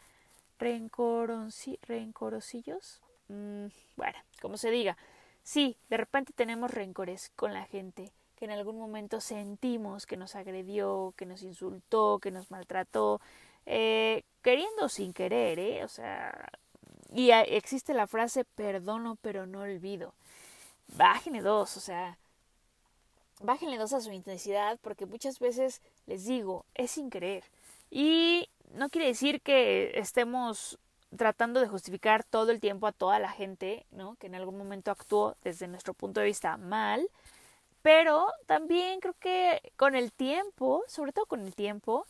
¿Rencorosillos? 0.60 3.02
Mm, 3.30 3.68
bueno, 3.96 4.20
como 4.42 4.58
se 4.58 4.72
diga, 4.72 4.98
sí, 5.42 5.78
de 5.90 5.96
repente 5.96 6.34
tenemos 6.34 6.70
rencores 6.70 7.32
con 7.38 7.54
la 7.54 7.64
gente 7.64 8.12
que 8.36 8.44
en 8.44 8.52
algún 8.52 8.78
momento 8.78 9.22
sentimos 9.22 10.06
que 10.06 10.18
nos 10.18 10.36
agredió, 10.36 11.14
que 11.16 11.26
nos 11.26 11.42
insultó, 11.42 12.20
que 12.20 12.32
nos 12.32 12.52
maltrató, 12.52 13.22
eh, 13.66 14.24
queriendo 14.42 14.90
sin 14.90 15.14
querer, 15.14 15.60
¿eh? 15.60 15.86
O 15.86 15.88
sea, 15.88 16.50
y 17.14 17.32
existe 17.32 17.94
la 17.94 18.06
frase 18.06 18.44
perdono 18.44 19.16
pero 19.22 19.46
no 19.46 19.62
olvido. 19.62 20.14
Bájenle 20.98 21.42
dos, 21.42 21.78
o 21.78 21.80
sea, 21.80 22.18
bájenle 23.40 23.78
dos 23.78 23.94
a 23.94 24.02
su 24.02 24.12
intensidad 24.12 24.80
porque 24.82 25.06
muchas 25.06 25.40
veces 25.40 25.82
les 26.06 26.26
digo, 26.26 26.66
es 26.76 26.92
sin 26.92 27.10
querer. 27.10 27.44
Y 27.90 28.50
no 28.74 28.90
quiere 28.90 29.08
decir 29.08 29.42
que 29.42 29.98
estemos 30.00 30.78
tratando 31.16 31.60
de 31.60 31.68
justificar 31.68 32.24
todo 32.24 32.52
el 32.52 32.60
tiempo 32.60 32.86
a 32.88 32.92
toda 32.92 33.20
la 33.20 33.32
gente, 33.32 33.86
¿no? 33.92 34.16
Que 34.16 34.28
en 34.28 34.36
algún 34.36 34.58
momento 34.58 34.92
actuó 34.92 35.36
desde 35.44 35.68
nuestro 35.68 35.94
punto 35.94 36.20
de 36.20 36.28
vista 36.28 36.58
mal, 36.58 37.10
pero 37.82 38.28
también 38.46 39.00
creo 39.00 39.16
que 39.20 39.74
con 39.76 39.96
el 39.96 40.12
tiempo, 40.12 40.84
sobre 40.88 41.14
todo 41.14 41.26
con 41.26 41.42
el 41.42 41.56
tiempo, 41.56 42.06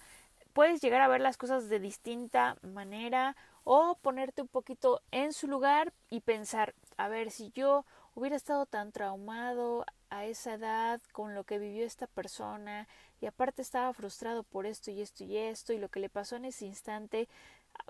puedes 0.53 0.81
llegar 0.81 1.01
a 1.01 1.07
ver 1.07 1.21
las 1.21 1.37
cosas 1.37 1.69
de 1.69 1.79
distinta 1.79 2.57
manera 2.61 3.35
o 3.63 3.95
ponerte 4.01 4.41
un 4.41 4.47
poquito 4.47 5.01
en 5.11 5.31
su 5.31 5.47
lugar 5.47 5.93
y 6.09 6.21
pensar, 6.21 6.73
a 6.97 7.07
ver, 7.07 7.31
si 7.31 7.51
yo 7.51 7.85
hubiera 8.19 8.35
estado 8.35 8.65
tan 8.65 8.91
traumado 8.91 9.85
a 10.09 10.25
esa 10.25 10.55
edad 10.55 11.01
con 11.13 11.35
lo 11.35 11.45
que 11.45 11.57
vivió 11.57 11.85
esta 11.85 12.05
persona 12.05 12.87
y 13.21 13.27
aparte 13.27 13.61
estaba 13.61 13.93
frustrado 13.93 14.43
por 14.43 14.65
esto 14.65 14.91
y 14.91 15.01
esto 15.01 15.23
y 15.23 15.37
esto 15.37 15.71
y 15.71 15.77
lo 15.77 15.87
que 15.87 16.01
le 16.01 16.09
pasó 16.09 16.35
en 16.35 16.45
ese 16.45 16.65
instante, 16.65 17.29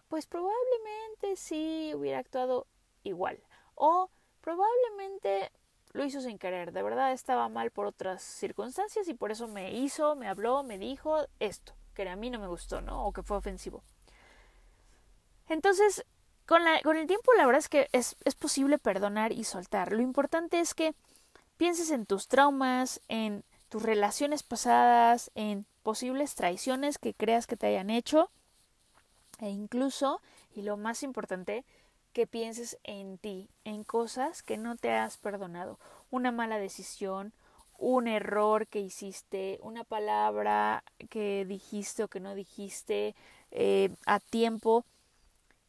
pues 0.08 0.28
probablemente 0.28 1.36
sí 1.36 1.92
hubiera 1.96 2.20
actuado 2.20 2.68
igual. 3.04 3.40
O 3.74 4.12
probablemente 4.42 5.52
lo 5.94 6.06
hizo 6.06 6.22
sin 6.22 6.38
querer, 6.38 6.74
de 6.74 6.84
verdad 6.84 7.12
estaba 7.12 7.50
mal 7.50 7.72
por 7.72 7.88
otras 7.88 8.22
circunstancias 8.22 9.08
y 9.08 9.16
por 9.16 9.32
eso 9.32 9.48
me 9.48 9.74
hizo, 9.74 10.16
me 10.16 10.28
habló, 10.28 10.62
me 10.62 10.78
dijo 10.78 11.26
esto, 11.40 11.74
que 11.96 12.08
a 12.08 12.16
mí 12.16 12.30
no 12.30 12.38
me 12.38 12.48
gustó, 12.48 12.82
¿no? 12.82 13.08
O 13.08 13.14
que 13.14 13.24
fue 13.24 13.38
ofensivo. 13.38 13.84
Entonces, 15.48 16.06
con, 16.50 16.64
la, 16.64 16.82
con 16.82 16.98
el 16.98 17.06
tiempo 17.06 17.32
la 17.38 17.46
verdad 17.46 17.60
es 17.60 17.70
que 17.70 17.90
es, 17.92 18.16
es 18.26 18.34
posible 18.34 18.80
perdonar 18.80 19.32
y 19.32 19.44
soltar. 19.44 19.94
Lo 19.94 20.02
importante 20.02 20.60
es 20.60 20.74
que 20.74 20.96
pienses 21.58 21.92
en 21.92 22.08
tus 22.08 22.28
traumas, 22.28 23.02
en 23.08 23.44
tus 23.70 23.84
relaciones 23.84 24.42
pasadas, 24.42 25.30
en 25.36 25.68
posibles 25.84 26.34
traiciones 26.34 26.98
que 26.98 27.14
creas 27.14 27.46
que 27.46 27.56
te 27.56 27.68
hayan 27.68 27.92
hecho 27.92 28.32
e 29.40 29.50
incluso, 29.52 30.22
y 30.56 30.64
lo 30.64 30.76
más 30.76 31.04
importante, 31.04 31.66
que 32.14 32.26
pienses 32.26 32.80
en 32.84 33.20
ti, 33.20 33.48
en 33.64 33.84
cosas 33.84 34.42
que 34.42 34.58
no 34.58 34.76
te 34.76 34.92
has 34.92 35.18
perdonado, 35.18 35.78
una 36.10 36.32
mala 36.32 36.58
decisión, 36.58 37.32
un 37.78 38.08
error 38.08 38.66
que 38.66 38.80
hiciste, 38.80 39.60
una 39.62 39.84
palabra 39.84 40.84
que 41.12 41.46
dijiste 41.46 42.04
o 42.04 42.08
que 42.08 42.20
no 42.20 42.34
dijiste 42.34 43.14
eh, 43.52 43.92
a 44.08 44.20
tiempo. 44.20 44.84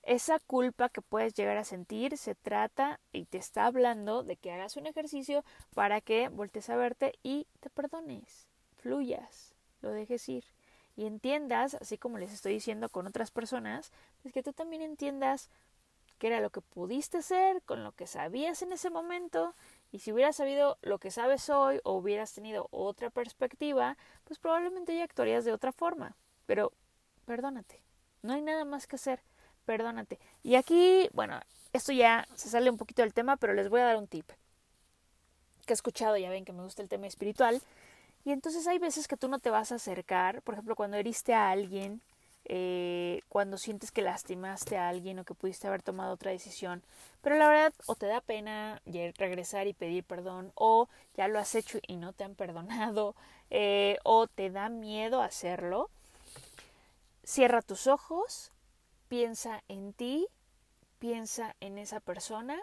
Esa 0.02 0.38
culpa 0.38 0.88
que 0.88 1.02
puedes 1.02 1.34
llegar 1.34 1.56
a 1.56 1.64
sentir 1.64 2.16
se 2.16 2.34
trata 2.34 3.00
y 3.12 3.26
te 3.26 3.38
está 3.38 3.66
hablando 3.66 4.22
de 4.22 4.36
que 4.36 4.50
hagas 4.50 4.76
un 4.76 4.86
ejercicio 4.86 5.44
para 5.74 6.00
que 6.00 6.28
voltees 6.28 6.70
a 6.70 6.76
verte 6.76 7.18
y 7.22 7.46
te 7.60 7.70
perdones, 7.70 8.48
fluyas, 8.76 9.54
lo 9.82 9.90
dejes 9.90 10.28
ir 10.28 10.44
y 10.96 11.06
entiendas, 11.06 11.74
así 11.74 11.98
como 11.98 12.18
les 12.18 12.32
estoy 12.32 12.52
diciendo 12.52 12.88
con 12.88 13.06
otras 13.06 13.30
personas, 13.30 13.92
pues 14.22 14.34
que 14.34 14.42
tú 14.42 14.52
también 14.52 14.82
entiendas 14.82 15.48
qué 16.18 16.26
era 16.26 16.40
lo 16.40 16.50
que 16.50 16.60
pudiste 16.60 17.22
ser 17.22 17.62
con 17.62 17.84
lo 17.84 17.92
que 17.92 18.06
sabías 18.06 18.60
en 18.60 18.72
ese 18.72 18.90
momento 18.90 19.54
y 19.92 20.00
si 20.00 20.12
hubieras 20.12 20.36
sabido 20.36 20.78
lo 20.82 20.98
que 20.98 21.10
sabes 21.10 21.48
hoy 21.48 21.80
o 21.84 21.94
hubieras 21.94 22.34
tenido 22.34 22.68
otra 22.70 23.08
perspectiva, 23.10 23.96
pues 24.24 24.38
probablemente 24.38 24.94
ya 24.94 25.04
actuarías 25.04 25.44
de 25.44 25.52
otra 25.52 25.72
forma. 25.72 26.16
Pero 26.44 26.72
perdónate, 27.24 27.82
no 28.22 28.34
hay 28.34 28.42
nada 28.42 28.66
más 28.66 28.86
que 28.86 28.96
hacer, 28.96 29.22
perdónate. 29.64 30.18
Y 30.42 30.54
aquí, 30.54 31.08
bueno, 31.12 31.40
esto 31.72 31.92
ya 31.92 32.26
se 32.34 32.48
sale 32.48 32.70
un 32.70 32.76
poquito 32.76 33.02
del 33.02 33.14
tema, 33.14 33.36
pero 33.36 33.54
les 33.54 33.68
voy 33.68 33.80
a 33.80 33.84
dar 33.84 33.96
un 33.96 34.06
tip 34.06 34.28
que 35.66 35.72
he 35.72 35.74
escuchado, 35.74 36.16
ya 36.16 36.30
ven 36.30 36.44
que 36.44 36.52
me 36.52 36.62
gusta 36.62 36.82
el 36.82 36.88
tema 36.88 37.06
espiritual, 37.06 37.62
y 38.24 38.32
entonces 38.32 38.66
hay 38.66 38.78
veces 38.78 39.08
que 39.08 39.16
tú 39.16 39.28
no 39.28 39.38
te 39.38 39.50
vas 39.50 39.72
a 39.72 39.76
acercar, 39.76 40.42
por 40.42 40.54
ejemplo, 40.54 40.76
cuando 40.76 40.96
heriste 40.96 41.32
a 41.32 41.50
alguien, 41.50 42.02
eh, 42.44 43.20
cuando 43.28 43.58
sientes 43.58 43.92
que 43.92 44.02
lastimaste 44.02 44.76
a 44.76 44.88
alguien 44.88 45.18
o 45.18 45.24
que 45.24 45.34
pudiste 45.34 45.66
haber 45.66 45.82
tomado 45.82 46.14
otra 46.14 46.32
decisión, 46.32 46.82
pero 47.22 47.36
la 47.36 47.48
verdad 47.48 47.72
o 47.86 47.94
te 47.94 48.06
da 48.06 48.20
pena 48.20 48.82
regresar 49.16 49.66
y 49.68 49.72
pedir 49.72 50.04
perdón, 50.04 50.50
o 50.54 50.88
ya 51.16 51.28
lo 51.28 51.38
has 51.38 51.54
hecho 51.54 51.78
y 51.86 51.96
no 51.96 52.12
te 52.12 52.24
han 52.24 52.34
perdonado, 52.34 53.14
eh, 53.50 53.98
o 54.04 54.26
te 54.26 54.50
da 54.50 54.68
miedo 54.68 55.22
hacerlo, 55.22 55.90
cierra 57.24 57.62
tus 57.62 57.86
ojos, 57.86 58.50
piensa 59.10 59.62
en 59.68 59.92
ti, 59.92 60.26
piensa 60.98 61.54
en 61.60 61.76
esa 61.76 62.00
persona 62.00 62.58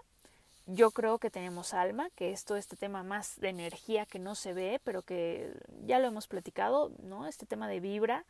yo 0.67 0.91
creo 0.91 1.17
que 1.17 1.29
tenemos 1.29 1.73
alma, 1.73 2.09
que 2.09 2.31
es 2.31 2.43
todo 2.43 2.57
este 2.57 2.75
tema 2.75 3.01
más 3.01 3.39
de 3.39 3.47
energía 3.47 4.05
que 4.05 4.19
no 4.19 4.35
se 4.35 4.53
ve, 4.53 4.81
pero 4.83 5.01
que 5.01 5.53
ya 5.85 5.97
lo 5.97 6.07
hemos 6.07 6.27
platicado, 6.27 6.91
¿no? 7.03 7.25
Este 7.25 7.45
tema 7.45 7.69
de 7.69 7.79
vibra. 7.79 8.25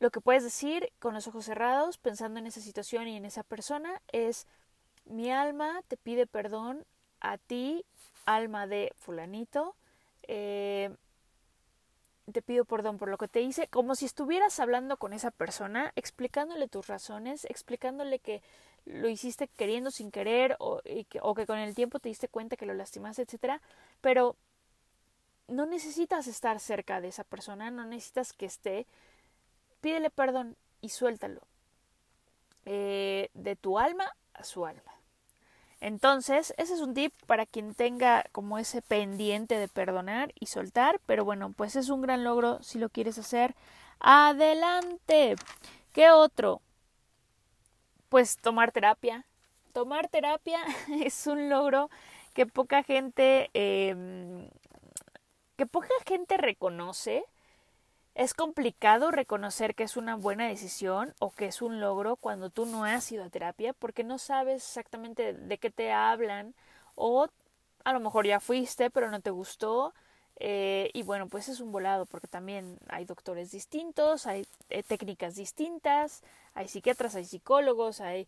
Lo 0.00 0.10
que 0.10 0.22
puedes 0.22 0.44
decir 0.44 0.90
con 0.98 1.12
los 1.12 1.26
ojos 1.26 1.44
cerrados, 1.44 1.98
pensando 1.98 2.40
en 2.40 2.46
esa 2.46 2.62
situación 2.62 3.06
y 3.06 3.18
en 3.18 3.26
esa 3.26 3.42
persona, 3.42 4.00
es 4.12 4.46
mi 5.04 5.30
alma 5.30 5.82
te 5.88 5.98
pide 5.98 6.26
perdón 6.26 6.86
a 7.20 7.36
ti, 7.36 7.84
alma 8.24 8.66
de 8.66 8.94
fulanito. 8.96 9.76
Eh, 10.22 10.96
te 12.32 12.42
pido 12.42 12.64
perdón 12.64 12.98
por 12.98 13.08
lo 13.08 13.18
que 13.18 13.28
te 13.28 13.40
hice, 13.40 13.68
como 13.68 13.94
si 13.94 14.04
estuvieras 14.04 14.60
hablando 14.60 14.96
con 14.96 15.12
esa 15.12 15.30
persona, 15.30 15.92
explicándole 15.96 16.68
tus 16.68 16.86
razones, 16.86 17.44
explicándole 17.46 18.18
que 18.18 18.42
lo 18.84 19.08
hiciste 19.08 19.48
queriendo 19.48 19.90
sin 19.90 20.10
querer 20.10 20.56
o, 20.58 20.80
que, 20.82 21.46
con 21.46 21.58
el 21.58 21.74
tiempo 21.74 21.98
te 21.98 22.08
diste 22.08 22.28
cuenta 22.28 22.56
que 22.56 22.66
lo 22.66 22.74
lastimaste, 22.74 23.22
etcétera, 23.22 23.60
pero 24.00 24.36
no 25.46 25.66
necesitas 25.66 26.26
estar 26.26 26.60
cerca 26.60 27.00
de 27.00 27.08
esa 27.08 27.24
persona, 27.24 27.70
no 27.70 27.84
necesitas 27.84 28.32
que 28.32 28.46
esté, 28.46 28.86
pídele 29.80 30.10
perdón 30.10 30.56
y 30.80 30.90
suéltalo. 30.90 31.40
Eh, 32.66 33.30
de 33.32 33.56
tu 33.56 33.78
alma 33.78 34.14
a 34.34 34.44
su 34.44 34.66
alma. 34.66 34.97
Entonces, 35.80 36.54
ese 36.58 36.74
es 36.74 36.80
un 36.80 36.94
tip 36.94 37.12
para 37.26 37.46
quien 37.46 37.74
tenga 37.74 38.24
como 38.32 38.58
ese 38.58 38.82
pendiente 38.82 39.58
de 39.58 39.68
perdonar 39.68 40.32
y 40.38 40.46
soltar, 40.46 41.00
pero 41.06 41.24
bueno, 41.24 41.52
pues 41.56 41.76
es 41.76 41.88
un 41.88 42.02
gran 42.02 42.24
logro 42.24 42.62
si 42.62 42.78
lo 42.78 42.88
quieres 42.88 43.18
hacer. 43.18 43.54
Adelante. 44.00 45.36
¿Qué 45.92 46.10
otro? 46.10 46.60
pues 48.08 48.38
tomar 48.38 48.72
terapia. 48.72 49.24
Tomar 49.72 50.08
terapia 50.08 50.60
es 51.02 51.26
un 51.26 51.48
logro 51.48 51.90
que 52.34 52.46
poca 52.46 52.82
gente 52.82 53.50
em, 53.54 54.48
que 55.56 55.66
poca 55.66 55.88
gente 56.06 56.36
reconoce. 56.36 57.24
Es 58.18 58.34
complicado 58.34 59.12
reconocer 59.12 59.76
que 59.76 59.84
es 59.84 59.96
una 59.96 60.16
buena 60.16 60.48
decisión 60.48 61.14
o 61.20 61.30
que 61.30 61.46
es 61.46 61.62
un 61.62 61.78
logro 61.78 62.16
cuando 62.16 62.50
tú 62.50 62.66
no 62.66 62.84
has 62.84 63.12
ido 63.12 63.22
a 63.22 63.30
terapia 63.30 63.72
porque 63.74 64.02
no 64.02 64.18
sabes 64.18 64.56
exactamente 64.64 65.34
de 65.34 65.58
qué 65.58 65.70
te 65.70 65.92
hablan 65.92 66.52
o 66.96 67.28
a 67.84 67.92
lo 67.92 68.00
mejor 68.00 68.26
ya 68.26 68.40
fuiste 68.40 68.90
pero 68.90 69.08
no 69.12 69.20
te 69.20 69.30
gustó 69.30 69.94
eh, 70.40 70.90
y 70.94 71.04
bueno, 71.04 71.28
pues 71.28 71.48
es 71.48 71.60
un 71.60 71.70
volado 71.70 72.06
porque 72.06 72.26
también 72.26 72.78
hay 72.88 73.04
doctores 73.04 73.52
distintos, 73.52 74.26
hay 74.26 74.48
eh, 74.68 74.82
técnicas 74.82 75.36
distintas, 75.36 76.24
hay 76.54 76.66
psiquiatras, 76.66 77.14
hay 77.14 77.24
psicólogos, 77.24 78.00
hay... 78.00 78.26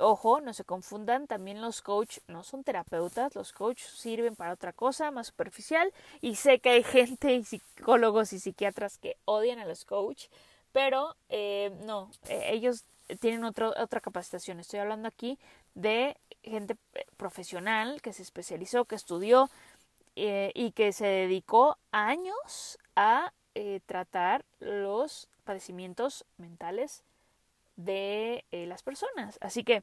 Ojo, 0.00 0.40
no 0.40 0.54
se 0.54 0.64
confundan, 0.64 1.26
también 1.26 1.60
los 1.60 1.82
coach 1.82 2.18
no 2.26 2.42
son 2.42 2.64
terapeutas, 2.64 3.34
los 3.34 3.52
coach 3.52 3.82
sirven 3.82 4.34
para 4.34 4.54
otra 4.54 4.72
cosa 4.72 5.10
más 5.10 5.28
superficial 5.28 5.92
y 6.20 6.36
sé 6.36 6.58
que 6.58 6.70
hay 6.70 6.82
gente 6.84 7.34
y 7.34 7.44
psicólogos 7.44 8.32
y 8.32 8.40
psiquiatras 8.40 8.98
que 8.98 9.16
odian 9.26 9.58
a 9.58 9.66
los 9.66 9.84
coach, 9.84 10.26
pero 10.72 11.16
eh, 11.28 11.70
no, 11.84 12.10
ellos 12.28 12.84
tienen 13.20 13.44
otro, 13.44 13.74
otra 13.76 14.00
capacitación. 14.00 14.60
Estoy 14.60 14.80
hablando 14.80 15.08
aquí 15.08 15.38
de 15.74 16.16
gente 16.42 16.76
profesional 17.16 18.00
que 18.00 18.12
se 18.12 18.22
especializó, 18.22 18.84
que 18.86 18.94
estudió, 18.94 19.50
eh, 20.16 20.50
y 20.54 20.72
que 20.72 20.92
se 20.92 21.06
dedicó 21.06 21.78
años 21.92 22.78
a 22.96 23.32
eh, 23.54 23.80
tratar 23.86 24.44
los 24.58 25.28
padecimientos 25.44 26.24
mentales 26.36 27.04
de 27.76 28.44
eh, 28.50 28.66
las 28.66 28.82
personas. 28.82 29.38
Así 29.40 29.64
que 29.64 29.82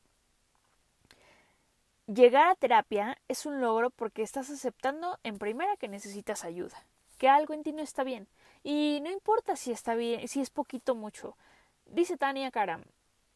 llegar 2.08 2.48
a 2.48 2.56
terapia 2.56 3.18
es 3.28 3.46
un 3.46 3.62
logro 3.62 3.90
porque 3.90 4.24
estás 4.24 4.50
aceptando 4.50 5.20
en 5.24 5.40
primera 5.40 5.78
que 5.78 5.88
necesitas 5.88 6.44
ayuda, 6.44 6.86
que 7.18 7.30
algo 7.30 7.54
en 7.54 7.64
ti 7.64 7.74
no 7.74 7.82
está 7.82 8.04
bien. 8.04 8.28
Y 8.64 9.00
no 9.04 9.10
importa 9.10 9.56
si 9.56 9.72
está 9.72 9.96
bien, 9.96 10.28
si 10.28 10.42
es 10.42 10.50
poquito 10.50 10.94
o 10.94 10.96
mucho. 10.96 11.38
Dice 11.86 12.18
Tania 12.18 12.52
Karam, 12.52 12.84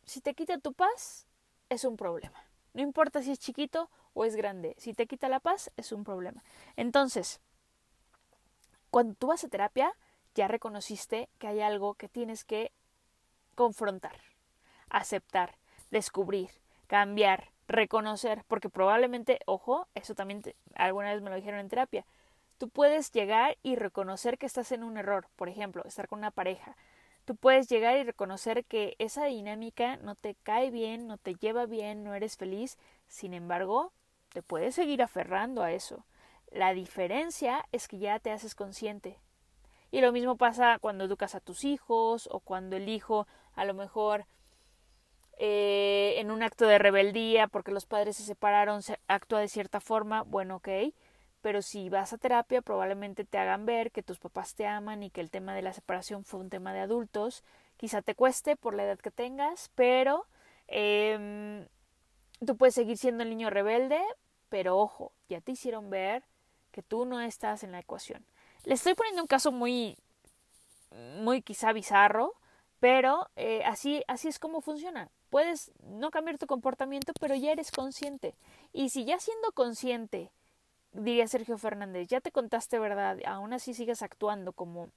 si 0.06 0.22
te 0.22 0.34
quita 0.34 0.58
tu 0.58 0.74
paz, 0.74 1.26
es 1.70 1.86
un 1.86 1.96
problema. 1.96 2.44
No 2.74 2.82
importa 2.82 3.22
si 3.22 3.32
es 3.32 3.40
chiquito 3.40 3.90
o 4.14 4.26
es 4.26 4.36
grande. 4.36 4.76
Si 4.78 4.94
te 4.94 5.08
quita 5.08 5.30
la 5.30 5.40
paz, 5.40 5.72
es 5.78 5.92
un 5.92 6.04
problema. 6.04 6.44
Entonces, 6.76 7.40
cuando 8.90 9.14
tú 9.16 9.28
vas 9.28 9.44
a 9.44 9.50
terapia, 9.50 9.94
ya 10.36 10.48
reconociste 10.48 11.30
que 11.40 11.48
hay 11.48 11.62
algo 11.62 11.96
que 11.96 12.10
tienes 12.10 12.44
que 12.44 12.72
confrontar, 13.56 14.16
aceptar, 14.91 15.56
descubrir, 15.89 16.51
cambiar, 16.88 17.49
reconocer, 17.67 18.43
porque 18.47 18.69
probablemente, 18.69 19.39
ojo, 19.45 19.88
eso 19.95 20.13
también 20.13 20.43
alguna 20.75 21.13
vez 21.13 21.21
me 21.21 21.30
lo 21.30 21.36
dijeron 21.36 21.60
en 21.60 21.69
terapia, 21.69 22.06
tú 22.58 22.69
puedes 22.69 23.12
llegar 23.12 23.58
y 23.63 23.75
reconocer 23.75 24.38
que 24.38 24.45
estás 24.45 24.71
en 24.71 24.84
un 24.84 24.97
error, 24.97 25.27
por 25.36 25.49
ejemplo, 25.49 25.84
estar 25.86 26.08
con 26.08 26.19
una 26.19 26.32
pareja, 26.32 26.75
tú 27.25 27.36
puedes 27.36 27.67
llegar 27.69 27.97
y 27.97 28.04
reconocer 28.04 28.65
que 28.65 28.95
esa 28.99 29.25
dinámica 29.25 29.95
no 29.97 30.15
te 30.15 30.36
cae 30.43 30.69
bien, 30.69 31.08
no 31.08 31.17
te 31.17 31.36
lleva 31.36 31.65
bien, 31.65 32.04
no 32.04 32.13
eres 32.13 32.38
feliz, 32.38 32.77
sin 33.08 33.34
embargo, 33.34 33.93
te 34.30 34.43
puedes 34.43 34.75
seguir 34.75 35.01
aferrando 35.01 35.63
a 35.63 35.71
eso. 35.71 36.06
La 36.51 36.73
diferencia 36.73 37.65
es 37.71 37.88
que 37.88 37.97
ya 37.97 38.19
te 38.19 38.32
haces 38.32 38.56
consciente. 38.56 39.17
Y 39.91 40.01
lo 40.01 40.12
mismo 40.12 40.38
pasa 40.38 40.80
cuando 40.80 41.06
educas 41.06 41.36
a 41.36 41.41
tus 41.41 41.63
hijos 41.63 42.27
o 42.32 42.39
cuando 42.39 42.75
el 42.75 42.89
hijo 42.89 43.27
a 43.56 43.65
lo 43.65 43.73
mejor 43.73 44.25
eh, 45.43 46.19
en 46.19 46.30
un 46.30 46.43
acto 46.43 46.67
de 46.67 46.77
rebeldía 46.77 47.47
porque 47.47 47.71
los 47.71 47.88
padres 47.88 48.15
se 48.15 48.23
separaron 48.23 48.84
se 48.84 48.99
actúa 49.08 49.39
de 49.39 49.47
cierta 49.47 49.80
forma, 49.80 50.21
bueno, 50.21 50.58
ok, 50.58 50.69
pero 51.41 51.63
si 51.63 51.89
vas 51.89 52.13
a 52.13 52.19
terapia 52.19 52.62
probablemente 52.62 53.25
te 53.25 53.39
hagan 53.39 53.65
ver 53.65 53.91
que 53.91 54.04
tus 54.04 54.19
papás 54.19 54.54
te 54.54 54.67
aman 54.67 55.01
y 55.01 55.10
que 55.10 55.19
el 55.19 55.32
tema 55.32 55.56
de 55.56 55.63
la 55.63 55.73
separación 55.73 56.25
fue 56.25 56.41
un 56.41 56.51
tema 56.51 56.73
de 56.73 56.82
adultos. 56.82 57.43
Quizá 57.77 58.04
te 58.04 58.13
cueste 58.13 58.56
por 58.56 58.75
la 58.75 58.84
edad 58.84 58.99
que 58.99 59.10
tengas, 59.10 59.71
pero 59.73 60.27
eh, 60.67 61.67
tú 62.45 62.56
puedes 62.56 62.75
seguir 62.75 62.99
siendo 62.99 63.23
el 63.23 63.32
niño 63.32 63.49
rebelde, 63.49 63.99
pero 64.49 64.77
ojo, 64.77 65.12
ya 65.27 65.41
te 65.41 65.54
hicieron 65.54 65.89
ver 65.89 66.23
que 66.71 66.84
tú 66.84 67.06
no 67.06 67.19
estás 67.19 67.63
en 67.63 67.71
la 67.71 67.80
ecuación. 67.80 68.23
Le 68.63 68.75
estoy 68.75 68.93
poniendo 68.93 69.23
un 69.23 69.27
caso 69.27 69.51
muy, 69.51 69.97
muy 71.17 71.41
quizá 71.41 71.73
bizarro, 71.73 72.36
pero 72.80 73.27
eh, 73.36 73.63
así, 73.65 74.04
así 74.08 74.27
es 74.27 74.38
como 74.38 74.62
funciona. 74.62 75.10
Puedes 75.32 75.72
no 75.82 76.12
cambiar 76.12 76.38
tu 76.38 76.46
comportamiento, 76.46 77.13
pero 77.20 77.36
ya 77.36 77.54
eres 77.54 77.72
consciente. 77.72 78.36
Y 78.74 78.89
si 78.89 79.06
ya 79.06 79.17
siendo 79.17 79.54
consciente, 79.54 80.30
diría 80.91 81.26
Sergio 81.28 81.58
Fernández, 81.58 82.10
ya 82.10 82.20
te 82.20 82.34
contaste 82.34 82.78
verdad, 82.80 83.17
aún 83.26 83.54
así 83.54 83.74
sigues 83.74 84.04
actuando 84.04 84.52
como 84.52 84.89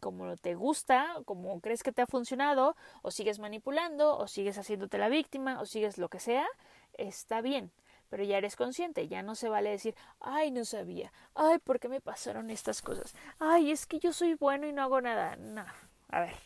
como 0.00 0.36
te 0.36 0.54
gusta, 0.54 1.16
como 1.24 1.60
crees 1.60 1.82
que 1.82 1.92
te 1.92 2.02
ha 2.02 2.06
funcionado, 2.06 2.76
o 3.02 3.10
sigues 3.10 3.38
manipulando, 3.38 4.16
o 4.16 4.28
sigues 4.28 4.58
haciéndote 4.58 4.98
la 4.98 5.08
víctima, 5.08 5.60
o 5.60 5.66
sigues 5.66 5.98
lo 5.98 6.08
que 6.08 6.20
sea, 6.20 6.46
está 6.94 7.40
bien. 7.40 7.72
Pero 8.08 8.22
ya 8.22 8.38
eres 8.38 8.56
consciente, 8.56 9.08
ya 9.08 9.22
no 9.22 9.34
se 9.34 9.48
vale 9.48 9.70
decir, 9.70 9.94
ay, 10.20 10.50
no 10.50 10.64
sabía, 10.64 11.12
ay, 11.34 11.58
¿por 11.58 11.80
qué 11.80 11.88
me 11.88 12.00
pasaron 12.00 12.50
estas 12.50 12.80
cosas? 12.80 13.14
Ay, 13.38 13.70
es 13.70 13.86
que 13.86 13.98
yo 13.98 14.12
soy 14.12 14.34
bueno 14.34 14.66
y 14.66 14.72
no 14.72 14.82
hago 14.82 15.00
nada. 15.00 15.36
No, 15.36 15.64
a 16.08 16.20
ver, 16.20 16.36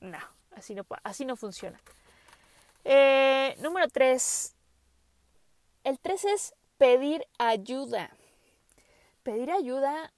no, 0.00 0.18
así 0.56 0.74
no, 0.74 0.84
así 1.02 1.24
no 1.24 1.36
funciona. 1.36 1.80
Eh, 2.84 3.56
número 3.60 3.88
tres. 3.88 4.54
El 5.84 5.98
tres 5.98 6.24
es 6.24 6.54
pedir 6.76 7.26
ayuda. 7.38 8.10
Pedir 9.22 9.50
ayuda 9.50 10.12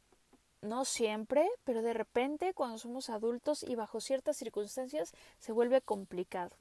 no 0.62 0.84
siempre, 0.84 1.48
pero 1.64 1.82
de 1.82 1.92
repente 1.92 2.54
cuando 2.54 2.78
somos 2.78 3.08
adultos 3.08 3.62
y 3.62 3.76
bajo 3.76 4.00
ciertas 4.00 4.36
circunstancias 4.36 5.12
se 5.38 5.52
vuelve 5.52 5.80
complicado. 5.80 6.56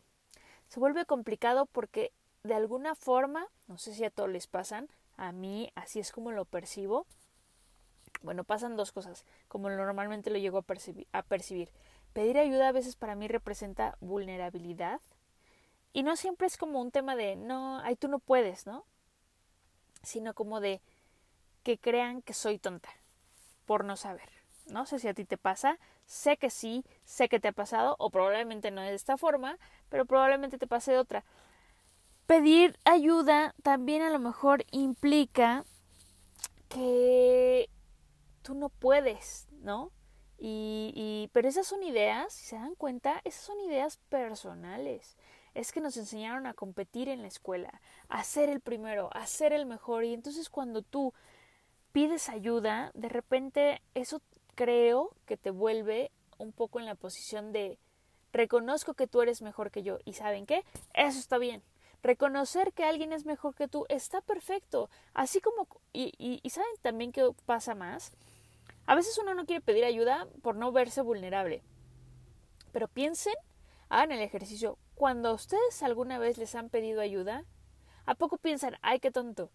Se 0.68 0.80
vuelve 0.80 1.06
complicado 1.06 1.66
porque 1.66 2.12
de 2.44 2.54
alguna 2.54 2.94
forma, 2.94 3.48
no 3.68 3.80
sé 3.80 3.94
si 3.96 4.04
a 4.04 4.12
todos 4.12 4.30
les 4.30 4.46
pasan, 4.46 4.88
a 5.18 5.32
mí 5.32 5.72
así 5.74 6.00
es 6.00 6.12
como 6.12 6.32
lo 6.32 6.46
percibo. 6.46 7.08
Bueno, 8.22 8.44
pasan 8.44 8.76
dos 8.76 8.92
cosas, 8.92 9.26
como 9.48 9.70
normalmente 9.70 10.30
lo 10.30 10.38
llego 10.38 10.60
a 10.60 11.22
percibir. 11.24 11.72
Pedir 12.14 12.38
ayuda 12.38 12.70
a 12.70 12.72
veces 12.72 12.96
para 12.96 13.16
mí 13.16 13.28
representa 13.28 13.98
vulnerabilidad 14.00 15.02
y 15.96 16.04
no 16.04 16.18
siempre 16.18 16.46
es 16.46 16.58
como 16.58 16.82
un 16.82 16.92
tema 16.92 17.16
de 17.16 17.38
no, 17.38 17.80
ay 17.80 17.96
tú 17.96 18.10
no 18.10 18.20
puedes, 18.20 18.68
¿no? 18.68 18.86
Sino 20.04 20.34
como 20.34 20.60
de 20.60 20.82
que 21.64 21.78
crean 21.78 22.22
que 22.22 22.34
soy 22.34 22.60
tonta 22.60 22.90
por 23.66 23.86
no 23.86 23.96
saber. 23.96 24.30
No 24.68 24.86
sé 24.86 25.00
si 25.00 25.08
a 25.08 25.14
ti 25.14 25.24
te 25.24 25.38
pasa, 25.38 25.80
sé 26.06 26.36
que 26.36 26.50
sí, 26.50 26.84
sé 27.06 27.30
que 27.30 27.40
te 27.40 27.48
ha 27.48 27.54
pasado, 27.54 27.96
o 27.98 28.10
probablemente 28.10 28.72
no 28.72 28.82
de 28.82 28.94
esta 28.94 29.16
forma, 29.16 29.58
pero 29.88 30.06
probablemente 30.06 30.58
te 30.58 30.68
pase 30.68 30.92
de 30.92 30.98
otra. 30.98 31.24
Pedir 32.26 32.78
ayuda 32.84 33.56
también 33.64 34.02
a 34.02 34.10
lo 34.10 34.20
mejor 34.20 34.66
implica 34.72 35.64
que 36.68 37.70
tú 38.42 38.54
no 38.54 38.68
puedes, 38.68 39.48
¿no? 39.62 39.94
Y, 40.38 40.92
y, 40.94 41.30
pero 41.32 41.48
esas 41.48 41.66
son 41.66 41.84
ideas, 41.84 42.34
si 42.34 42.48
se 42.48 42.58
dan 42.58 42.76
cuenta, 42.76 43.22
esas 43.24 43.46
son 43.46 43.62
ideas 43.62 43.96
personales. 44.10 45.16
Es 45.56 45.72
que 45.72 45.82
nos 45.82 45.98
enseñaron 45.98 46.46
a 46.46 46.54
competir 46.54 47.10
en 47.10 47.24
la 47.24 47.28
escuela, 47.28 47.82
a 48.08 48.24
ser 48.24 48.50
el 48.50 48.60
primero, 48.60 49.10
a 49.14 49.26
ser 49.26 49.54
el 49.54 49.66
mejor. 49.66 50.04
Y 50.06 50.14
entonces 50.14 50.50
cuando 50.50 50.84
tú 50.84 51.14
pides 51.92 52.30
ayuda, 52.30 52.92
de 52.94 53.10
repente 53.10 53.82
eso 53.96 54.22
creo 54.54 55.12
que 55.26 55.38
te 55.38 55.50
vuelve 55.50 56.12
un 56.38 56.52
poco 56.52 56.80
en 56.80 56.86
la 56.86 56.96
posición 56.96 57.52
de 57.52 57.80
reconozco 58.36 58.94
que 58.94 59.08
tú 59.08 59.22
eres 59.22 59.42
mejor 59.42 59.72
que 59.72 59.82
yo 59.82 60.00
y 60.04 60.14
saben 60.14 60.46
qué, 60.46 60.64
eso 60.94 61.20
está 61.20 61.38
bien. 61.38 61.64
Reconocer 62.04 62.74
que 62.74 62.84
alguien 62.84 63.14
es 63.14 63.26
mejor 63.26 63.56
que 63.56 63.68
tú 63.68 63.86
está 63.90 64.22
perfecto. 64.22 64.90
Así 65.14 65.42
como, 65.42 65.68
y, 65.92 66.14
y, 66.20 66.50
saben 66.52 66.70
también 66.82 67.12
qué 67.12 67.28
pasa 67.48 67.74
más. 67.74 68.12
A 68.86 68.94
veces 68.94 69.18
uno 69.18 69.34
no 69.34 69.46
quiere 69.46 69.62
pedir 69.62 69.86
ayuda 69.86 70.28
por 70.44 70.56
no 70.56 70.72
verse 70.72 71.02
vulnerable. 71.02 71.64
Pero 72.72 72.88
piensen, 72.88 73.34
hagan 73.96 74.12
el 74.12 74.22
ejercicio. 74.22 74.78
Cuando 74.94 75.34
ustedes 75.34 75.84
alguna 75.84 76.20
vez 76.20 76.38
les 76.38 76.56
han 76.56 76.70
pedido 76.70 77.02
ayuda, 77.02 77.46
¿a 78.06 78.16
poco 78.16 78.38
piensan, 78.38 78.78
ay, 78.82 79.00
qué 79.00 79.12
tonto? 79.12 79.52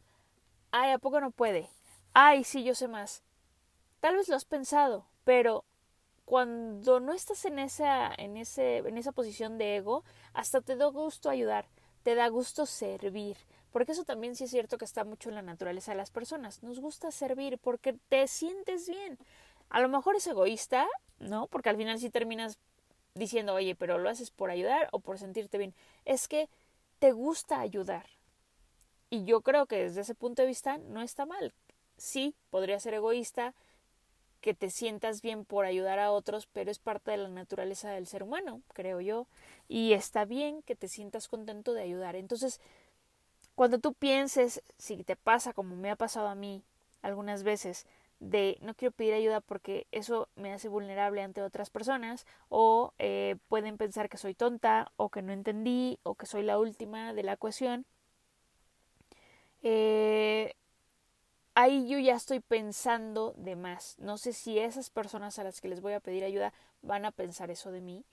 Ay, 0.70 0.92
¿a 0.92 0.98
poco 0.98 1.20
no 1.20 1.31
puede? 1.31 1.68
ay, 2.12 2.44
sí, 2.44 2.64
yo 2.64 2.74
sé 2.74 2.88
más. 2.88 3.22
Tal 4.00 4.16
vez 4.16 4.29
lo 4.29 4.37
has 4.37 4.44
pensado, 4.44 5.07
pero 5.24 5.64
cuando 6.24 7.00
no 7.00 7.12
estás 7.12 7.44
en 7.44 7.59
esa, 7.59 8.12
en 8.16 8.37
ese, 8.37 8.79
en 8.79 8.96
esa 8.98 9.12
posición 9.12 9.59
de 9.59 9.76
ego, 9.76 10.05
hasta 10.33 10.61
te 10.61 10.76
da 10.76 10.87
gusto 10.87 11.29
ayudar, 11.31 11.66
te 12.03 12.14
da 12.14 12.29
gusto 12.29 12.66
servir. 12.66 13.37
Porque 13.72 13.92
eso 13.92 14.05
también 14.05 14.35
sí 14.35 14.44
es 14.44 14.50
cierto 14.50 14.79
que 14.79 14.85
está 14.85 15.05
mucho 15.05 15.29
en 15.29 15.37
la 15.37 15.42
naturaleza 15.42 15.92
de 15.92 15.98
las 15.98 16.11
personas. 16.11 16.62
Nos 16.62 16.81
gusta 16.81 17.12
servir 17.12 17.59
porque 17.59 17.92
te 18.09 18.26
sientes 18.26 18.88
bien. 18.88 19.18
A 19.68 19.81
lo 19.81 19.88
mejor 19.88 20.16
es 20.16 20.26
egoísta, 20.26 20.88
¿no? 21.20 21.46
Porque 21.46 21.68
al 21.68 21.76
final 21.76 21.98
sí 22.00 22.11
terminas 22.11 22.59
diciendo, 23.20 23.54
oye, 23.54 23.76
pero 23.76 23.98
lo 23.98 24.11
haces 24.11 24.33
por 24.33 24.50
ayudar 24.50 24.88
o 24.90 24.98
por 24.98 25.18
sentirte 25.18 25.59
bien. 25.59 25.74
Es 26.04 26.26
que 26.26 26.48
te 26.98 27.12
gusta 27.12 27.61
ayudar. 27.61 28.06
Y 29.09 29.24
yo 29.24 29.42
creo 29.42 29.66
que 29.66 29.76
desde 29.76 30.00
ese 30.00 30.14
punto 30.16 30.42
de 30.42 30.48
vista 30.48 30.78
no 30.78 31.02
está 31.02 31.26
mal 31.26 31.54
sí, 32.00 32.35
podría 32.50 32.80
ser 32.80 32.94
egoísta, 32.94 33.54
que 34.40 34.54
te 34.54 34.70
sientas 34.70 35.20
bien 35.20 35.44
por 35.44 35.66
ayudar 35.66 35.98
a 35.98 36.12
otros, 36.12 36.46
pero 36.46 36.70
es 36.70 36.78
parte 36.78 37.11
de 37.11 37.18
la 37.18 37.28
naturaleza 37.28 37.90
del 37.90 38.06
ser 38.06 38.22
humano, 38.22 38.62
creo 38.72 39.00
yo, 39.00 39.26
y 39.68 39.92
está 39.92 40.24
bien 40.24 40.62
que 40.62 40.74
te 40.74 40.88
sientas 40.88 41.28
contento 41.28 41.74
de 41.74 41.83
ayudar. 41.83 42.16
Entonces, 42.16 42.59
cuando 43.54 43.78
tú 43.78 43.92
pienses, 43.92 44.62
si 44.78 45.04
te 45.04 45.14
pasa 45.14 45.52
como 45.52 45.76
me 45.76 45.90
ha 45.90 45.96
pasado 45.96 46.28
a 46.28 46.35
mí 46.35 46.62
algunas 47.02 47.42
veces, 47.42 47.87
de 48.20 48.59
no 48.61 48.74
quiero 48.74 48.92
pedir 48.92 49.14
ayuda 49.14 49.40
porque 49.40 49.87
eso 49.92 50.28
me 50.37 50.52
hace 50.52 50.68
vulnerable 50.68 51.22
ante 51.22 51.42
otras 51.42 51.70
personas, 51.70 52.26
o 52.48 52.92
eh, 52.98 53.37
pueden 53.48 53.78
pensar 53.78 54.09
que 54.09 54.18
soy 54.18 54.35
tonta, 54.35 54.92
o 54.96 55.09
que 55.11 55.22
no 55.22 55.33
entendí, 55.33 55.98
o 56.02 56.14
que 56.14 56.26
soy 56.26 56.42
la 56.42 56.59
última 56.59 57.14
de 57.14 57.22
la 57.22 57.33
ecuación, 57.33 57.87
eh, 59.62 60.54
ahí 61.54 61.88
yo 61.88 61.98
ya 61.98 62.14
estoy 62.14 62.40
pensando 62.40 63.35
de 63.37 63.56
más. 63.56 63.96
No 63.98 64.18
sé 64.18 64.33
si 64.33 64.59
esas 64.59 64.90
personas 64.90 65.38
a 65.38 65.44
las 65.44 65.61
que 65.61 65.68
les 65.68 65.80
voy 65.80 65.94
a 65.94 66.00
pedir 66.00 66.24
ayuda 66.24 66.52
van 66.83 67.04
a 67.04 67.11
pensar 67.12 67.50
eso 67.50 67.70
de 67.72 67.80
mí. 67.80 68.04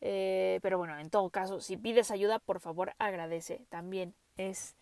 Eh, 0.00 0.58
pero 0.62 0.78
bueno, 0.78 0.98
en 0.98 1.10
todo 1.10 1.30
caso, 1.30 1.60
si 1.60 1.76
pides 1.76 2.10
ayuda, 2.10 2.38
por 2.38 2.60
favor 2.60 2.94
agradece. 2.98 3.60
También 3.68 4.14
es, 4.36 4.74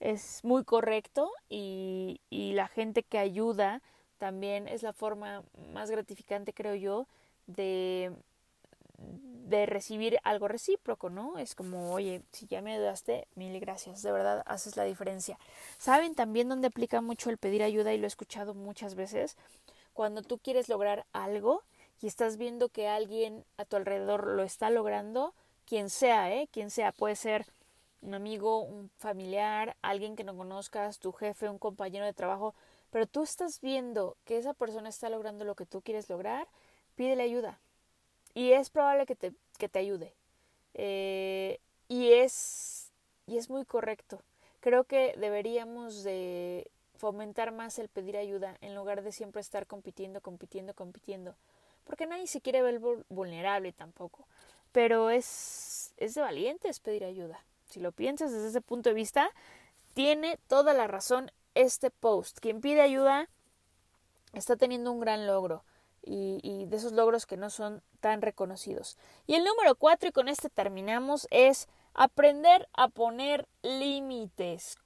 es 0.00 0.44
muy 0.44 0.64
correcto 0.64 1.30
y, 1.48 2.20
y 2.30 2.52
la 2.52 2.68
gente 2.68 3.02
que 3.02 3.18
ayuda 3.18 3.82
también 4.18 4.68
es 4.68 4.82
la 4.82 4.92
forma 4.92 5.42
más 5.72 5.90
gratificante, 5.90 6.52
creo 6.52 6.74
yo, 6.74 7.06
de, 7.46 8.12
de 8.98 9.66
recibir 9.66 10.18
algo 10.24 10.48
recíproco, 10.48 11.08
¿no? 11.10 11.38
Es 11.38 11.54
como, 11.54 11.92
oye, 11.92 12.22
si 12.32 12.46
ya 12.46 12.60
me 12.60 12.74
ayudaste, 12.74 13.26
mil 13.34 13.58
gracias, 13.60 14.02
de 14.02 14.12
verdad 14.12 14.42
haces 14.46 14.76
la 14.76 14.84
diferencia. 14.84 15.38
¿Saben 15.78 16.14
también 16.14 16.48
dónde 16.48 16.68
aplica 16.68 17.00
mucho 17.00 17.30
el 17.30 17.38
pedir 17.38 17.62
ayuda 17.62 17.92
y 17.92 17.98
lo 17.98 18.04
he 18.04 18.08
escuchado 18.08 18.54
muchas 18.54 18.94
veces? 18.94 19.36
Cuando 19.94 20.22
tú 20.22 20.38
quieres 20.38 20.68
lograr 20.68 21.06
algo 21.12 21.62
y 22.00 22.06
estás 22.06 22.36
viendo 22.36 22.68
que 22.68 22.88
alguien 22.88 23.44
a 23.56 23.64
tu 23.64 23.76
alrededor 23.76 24.26
lo 24.26 24.42
está 24.42 24.70
logrando, 24.70 25.34
quien 25.64 25.90
sea, 25.90 26.32
¿eh? 26.32 26.48
Quien 26.52 26.70
sea, 26.70 26.92
puede 26.92 27.16
ser 27.16 27.46
un 28.00 28.14
amigo, 28.14 28.60
un 28.60 28.90
familiar, 28.98 29.76
alguien 29.82 30.14
que 30.16 30.24
no 30.24 30.36
conozcas, 30.36 30.98
tu 30.98 31.12
jefe, 31.12 31.48
un 31.48 31.58
compañero 31.58 32.04
de 32.04 32.12
trabajo, 32.12 32.54
pero 32.90 33.06
tú 33.06 33.22
estás 33.22 33.60
viendo 33.60 34.16
que 34.24 34.38
esa 34.38 34.54
persona 34.54 34.88
está 34.88 35.08
logrando 35.08 35.44
lo 35.44 35.54
que 35.54 35.66
tú 35.66 35.82
quieres 35.82 36.08
lograr, 36.08 36.48
pídele 36.94 37.22
ayuda 37.22 37.58
y 38.34 38.52
es 38.52 38.70
probable 38.70 39.06
que 39.06 39.16
te, 39.16 39.32
que 39.58 39.68
te 39.68 39.78
ayude. 39.78 40.14
Eh, 40.74 41.58
y, 41.88 42.12
es, 42.12 42.92
y 43.26 43.36
es 43.36 43.50
muy 43.50 43.64
correcto. 43.64 44.22
Creo 44.60 44.84
que 44.84 45.14
deberíamos 45.18 46.04
de 46.04 46.70
fomentar 46.96 47.52
más 47.52 47.78
el 47.78 47.88
pedir 47.88 48.16
ayuda 48.16 48.56
en 48.60 48.74
lugar 48.74 49.02
de 49.02 49.12
siempre 49.12 49.40
estar 49.40 49.66
compitiendo, 49.66 50.20
compitiendo, 50.20 50.74
compitiendo. 50.74 51.34
Porque 51.84 52.06
nadie 52.06 52.26
se 52.26 52.40
quiere 52.40 52.62
ver 52.62 52.80
vulnerable 53.08 53.72
tampoco. 53.72 54.26
Pero 54.72 55.10
es, 55.10 55.92
es 55.96 56.14
de 56.14 56.20
valientes 56.20 56.80
pedir 56.80 57.04
ayuda. 57.04 57.42
Si 57.68 57.80
lo 57.80 57.92
piensas 57.92 58.32
desde 58.32 58.48
ese 58.48 58.60
punto 58.60 58.90
de 58.90 58.94
vista, 58.94 59.30
tiene 59.94 60.38
toda 60.46 60.74
la 60.74 60.86
razón 60.86 61.32
este 61.58 61.90
post. 61.90 62.38
Quien 62.38 62.60
pide 62.60 62.80
ayuda 62.80 63.28
está 64.32 64.56
teniendo 64.56 64.92
un 64.92 65.00
gran 65.00 65.26
logro 65.26 65.64
y, 66.02 66.66
de 66.66 66.76
esos 66.76 66.92
logros 66.92 67.26
que 67.26 67.36
no 67.36 67.50
son 67.50 67.82
tan 68.00 68.22
reconocidos. 68.22 68.96
Y 69.26 69.34
el 69.34 69.44
número 69.44 69.74
cuatro, 69.74 70.08
y 70.08 70.12
con 70.12 70.28
este 70.28 70.48
terminamos, 70.48 71.26
es 71.30 71.68
aprender 71.94 72.68
a 72.72 72.88
poner 72.88 73.48
límites. 73.62 74.76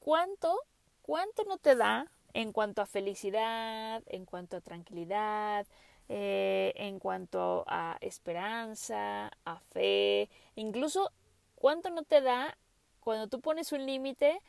¿Cuánto, 0.00 0.60
cuánto 1.02 1.44
no 1.44 1.56
te 1.56 1.76
da 1.76 2.10
en 2.34 2.52
cuanto 2.52 2.82
a 2.82 2.86
felicidad, 2.86 4.02
en 4.06 4.24
cuanto 4.26 4.56
a 4.56 4.60
tranquilidad, 4.60 5.66
eh, 6.08 6.72
en 6.76 6.98
cuanto 6.98 7.64
a 7.66 7.96
esperanza, 8.00 9.30
a 9.44 9.60
fe, 9.60 10.28
incluso 10.56 11.12
cuánto 11.54 11.90
no 11.90 12.02
te 12.02 12.20
da 12.20 12.58
cuando 13.00 13.28
tú 13.28 13.40
pones 13.40 13.72
un 13.72 13.86
límite 13.86 14.40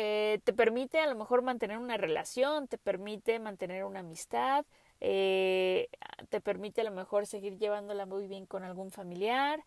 eh, 0.00 0.38
te 0.44 0.52
permite 0.52 1.00
a 1.00 1.08
lo 1.08 1.16
mejor 1.16 1.42
mantener 1.42 1.76
una 1.76 1.96
relación, 1.96 2.68
te 2.68 2.78
permite 2.78 3.40
mantener 3.40 3.82
una 3.82 3.98
amistad, 3.98 4.64
eh, 5.00 5.88
te 6.28 6.40
permite 6.40 6.82
a 6.82 6.84
lo 6.84 6.92
mejor 6.92 7.26
seguir 7.26 7.58
llevándola 7.58 8.06
muy 8.06 8.28
bien 8.28 8.46
con 8.46 8.62
algún 8.62 8.92
familiar. 8.92 9.64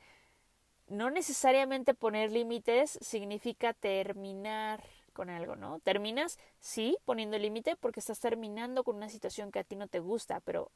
No 0.88 1.10
necesariamente 1.10 1.94
poner 1.94 2.32
límites 2.32 2.98
significa 3.02 3.74
terminar 3.74 4.82
con 5.12 5.30
algo, 5.30 5.58
¿no? 5.58 5.80
Terminas, 5.80 6.40
sí, 6.62 6.98
poniendo 7.04 7.38
límite 7.38 7.76
porque 7.76 8.00
estás 8.00 8.22
terminando 8.22 8.86
con 8.86 8.96
una 8.96 9.10
situación 9.10 9.52
que 9.52 9.60
a 9.60 9.66
ti 9.66 9.76
no 9.76 9.88
te 9.90 10.00
gusta, 10.00 10.40
pero 10.40 10.72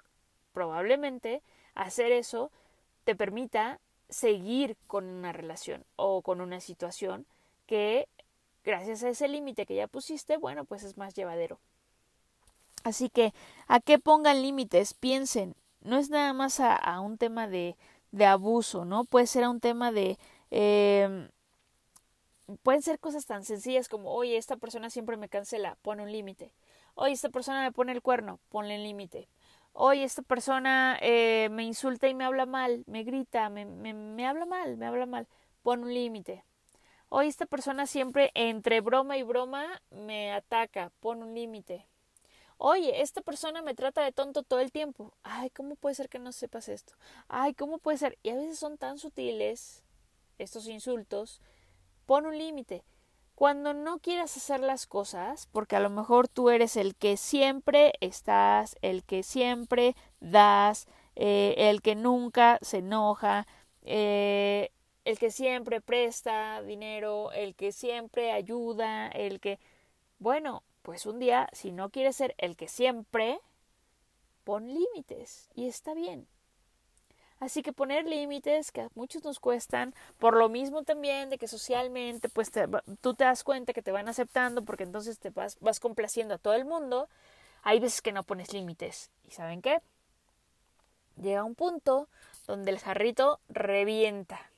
probablemente 0.51 1.41
hacer 1.75 2.11
eso 2.11 2.51
te 3.05 3.15
permita 3.15 3.79
seguir 4.09 4.75
con 4.85 5.05
una 5.05 5.31
relación 5.31 5.85
o 5.95 6.21
con 6.23 6.41
una 6.41 6.59
situación 6.59 7.25
que 7.67 8.09
gracias 8.65 9.03
a 9.03 9.09
ese 9.09 9.27
límite 9.27 9.65
que 9.65 9.75
ya 9.75 9.87
pusiste, 9.87 10.37
bueno, 10.37 10.65
pues 10.65 10.83
es 10.83 10.97
más 10.97 11.13
llevadero. 11.13 11.59
Así 12.83 13.09
que, 13.09 13.33
¿a 13.67 13.79
qué 13.79 13.99
pongan 13.99 14.41
límites? 14.41 14.93
Piensen, 14.93 15.55
no 15.81 15.97
es 15.97 16.09
nada 16.09 16.33
más 16.33 16.59
a, 16.59 16.99
un 16.99 17.17
tema 17.17 17.47
de, 17.47 17.75
de, 18.11 18.25
abuso, 18.25 18.85
¿no? 18.85 19.05
Puede 19.05 19.27
ser 19.27 19.43
a 19.43 19.49
un 19.49 19.59
tema 19.59 19.91
de... 19.91 20.17
Eh, 20.51 21.29
pueden 22.61 22.81
ser 22.81 22.99
cosas 22.99 23.25
tan 23.25 23.43
sencillas 23.43 23.89
como, 23.89 24.11
oye, 24.11 24.37
esta 24.37 24.57
persona 24.57 24.89
siempre 24.89 25.17
me 25.17 25.29
cancela, 25.29 25.77
pone 25.81 26.03
un 26.03 26.11
límite. 26.11 26.51
Oye, 26.95 27.13
esta 27.13 27.29
persona 27.29 27.63
me 27.63 27.71
pone 27.71 27.91
el 27.91 28.01
cuerno, 28.01 28.39
ponle 28.49 28.75
el 28.75 28.83
límite. 28.83 29.27
Oye, 29.73 30.03
esta 30.03 30.21
persona 30.21 30.97
eh, 31.01 31.49
me 31.51 31.63
insulta 31.63 32.07
y 32.07 32.13
me 32.13 32.23
habla 32.23 32.45
mal, 32.45 32.83
me 32.87 33.03
grita, 33.03 33.49
me, 33.49 33.65
me, 33.65 33.93
me 33.93 34.25
habla 34.25 34.45
mal, 34.45 34.77
me 34.77 34.85
habla 34.85 35.05
mal, 35.05 35.27
pon 35.63 35.83
un 35.83 35.93
límite. 35.93 36.43
Oye, 37.09 37.29
esta 37.29 37.45
persona 37.45 37.87
siempre 37.87 38.31
entre 38.33 38.81
broma 38.81 39.17
y 39.17 39.23
broma 39.23 39.81
me 39.91 40.33
ataca, 40.33 40.91
pon 40.99 41.23
un 41.23 41.33
límite. 41.35 41.87
Oye, 42.57 43.01
esta 43.01 43.21
persona 43.21 43.61
me 43.61 43.75
trata 43.75 44.03
de 44.03 44.11
tonto 44.11 44.43
todo 44.43 44.59
el 44.59 44.71
tiempo. 44.71 45.13
Ay, 45.23 45.49
¿cómo 45.49 45.75
puede 45.75 45.95
ser 45.95 46.09
que 46.09 46.19
no 46.19 46.31
sepas 46.31 46.69
esto? 46.69 46.93
Ay, 47.27 47.53
¿cómo 47.53 47.79
puede 47.79 47.97
ser? 47.97 48.17
Y 48.23 48.29
a 48.29 48.35
veces 48.35 48.59
son 48.59 48.77
tan 48.77 48.97
sutiles 48.97 49.83
estos 50.37 50.67
insultos 50.67 51.41
pon 52.05 52.25
un 52.25 52.37
límite. 52.37 52.83
Cuando 53.35 53.73
no 53.73 53.99
quieras 53.99 54.37
hacer 54.37 54.61
las 54.61 54.87
cosas, 54.87 55.49
porque 55.51 55.75
a 55.75 55.81
lo 55.81 55.89
mejor 55.89 56.29
tú 56.29 56.49
eres 56.49 56.77
el 56.77 56.95
que 56.95 57.17
siempre 57.17 57.93
estás, 57.99 58.77
el 58.81 59.03
que 59.03 59.23
siempre 59.23 59.95
das, 60.21 60.87
eh, 61.15 61.55
el 61.57 61.81
que 61.81 61.95
nunca 61.95 62.59
se 62.61 62.77
enoja, 62.77 63.45
eh, 63.81 64.71
el 65.05 65.19
que 65.19 65.31
siempre 65.31 65.81
presta 65.81 66.61
dinero, 66.63 67.31
el 67.31 67.55
que 67.55 67.71
siempre 67.71 68.31
ayuda, 68.31 69.07
el 69.07 69.39
que... 69.39 69.59
Bueno, 70.19 70.63
pues 70.81 71.05
un 71.05 71.19
día, 71.19 71.47
si 71.53 71.71
no 71.71 71.89
quieres 71.89 72.15
ser 72.15 72.35
el 72.37 72.57
que 72.57 72.67
siempre, 72.67 73.39
pon 74.43 74.67
límites 74.67 75.49
y 75.55 75.67
está 75.67 75.93
bien. 75.93 76.27
Así 77.39 77.61
que 77.61 77.73
poner 77.73 78.05
límites 78.05 78.71
que 78.71 78.81
a 78.81 78.89
muchos 78.95 79.23
nos 79.23 79.39
cuestan, 79.39 79.93
por 80.17 80.35
lo 80.35 80.49
mismo 80.49 80.83
también 80.83 81.29
de 81.29 81.37
que 81.37 81.47
socialmente, 81.47 82.29
pues 82.29 82.49
tú 83.01 83.13
te 83.13 83.25
das 83.25 83.43
cuenta 83.43 83.73
que 83.73 83.81
te 83.81 83.91
van 83.91 84.07
aceptando 84.07 84.63
porque 84.63 84.83
entonces 84.83 85.19
te 85.19 85.29
vas, 85.29 85.59
vas 85.59 85.79
complaciendo 85.79 86.35
a 86.35 86.37
todo 86.39 86.53
el 86.53 86.65
mundo, 86.65 87.09
hay 87.61 87.79
veces 87.79 88.01
que 88.01 88.13
no 88.13 88.23
pones 88.23 88.53
límites. 88.53 89.11
¿Y 89.27 89.31
saben 89.31 89.61
qué? 89.61 89.81
Llega 91.21 91.43
un 91.43 91.55
punto 91.55 92.07
donde 92.47 92.71
el 92.71 92.79
jarrito 92.79 93.39
revienta. 93.49 94.49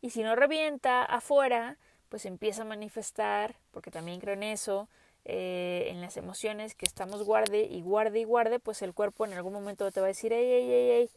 Y 0.00 0.10
si 0.10 0.22
no 0.22 0.34
revienta 0.36 1.04
afuera, 1.04 1.76
pues 2.08 2.24
empieza 2.26 2.62
a 2.62 2.66
manifestar, 2.66 3.56
porque 3.70 3.90
también 3.90 4.20
creo 4.20 4.34
en 4.34 4.42
eso, 4.42 4.88
eh, 5.24 5.88
en 5.88 6.00
las 6.00 6.16
emociones 6.16 6.74
que 6.74 6.86
estamos 6.86 7.24
guarde 7.24 7.62
y 7.62 7.82
guarde 7.82 8.20
y 8.20 8.24
guarde, 8.24 8.58
pues 8.58 8.82
el 8.82 8.94
cuerpo 8.94 9.24
en 9.26 9.34
algún 9.34 9.52
momento 9.52 9.90
te 9.90 10.00
va 10.00 10.06
a 10.06 10.08
decir, 10.08 10.32
ey, 10.32 10.50
ey, 10.50 10.72
ey, 10.72 10.90
ey, 10.90 11.10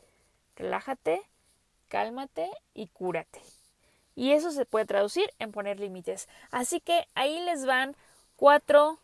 relájate, 0.55 1.21
cálmate 1.87 2.49
y 2.73 2.87
cúrate. 2.87 3.41
Y 4.15 4.31
eso 4.33 4.51
se 4.51 4.65
puede 4.65 4.85
traducir 4.85 5.31
en 5.39 5.51
poner 5.51 5.79
límites. 5.79 6.27
Así 6.51 6.79
que 6.79 7.07
ahí 7.15 7.39
les 7.41 7.65
van 7.65 7.95
cuatro 8.35 8.99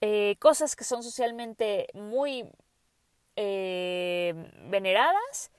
eh, 0.00 0.36
cosas 0.40 0.76
que 0.76 0.84
son 0.84 1.02
socialmente 1.02 1.88
muy 1.94 2.44
eh, 3.36 4.34
veneradas 4.68 5.50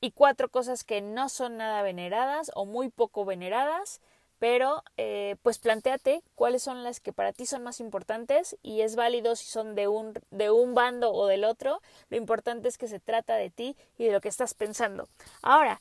y 0.00 0.12
cuatro 0.12 0.48
cosas 0.48 0.84
que 0.84 1.00
no 1.00 1.28
son 1.28 1.56
nada 1.56 1.82
veneradas 1.82 2.50
o 2.54 2.64
muy 2.64 2.88
poco 2.88 3.24
veneradas 3.24 4.00
pero 4.38 4.82
eh, 4.96 5.36
pues 5.42 5.58
planteate 5.58 6.22
cuáles 6.34 6.62
son 6.62 6.84
las 6.84 7.00
que 7.00 7.12
para 7.12 7.32
ti 7.32 7.46
son 7.46 7.62
más 7.62 7.80
importantes 7.80 8.56
y 8.62 8.82
es 8.82 8.96
válido 8.96 9.36
si 9.36 9.46
son 9.46 9.74
de 9.74 9.88
un, 9.88 10.14
de 10.30 10.50
un 10.50 10.74
bando 10.74 11.12
o 11.12 11.26
del 11.26 11.44
otro, 11.44 11.80
lo 12.08 12.16
importante 12.16 12.68
es 12.68 12.78
que 12.78 12.88
se 12.88 13.00
trata 13.00 13.36
de 13.36 13.50
ti 13.50 13.76
y 13.96 14.04
de 14.04 14.12
lo 14.12 14.20
que 14.20 14.28
estás 14.28 14.54
pensando. 14.54 15.08
Ahora, 15.42 15.80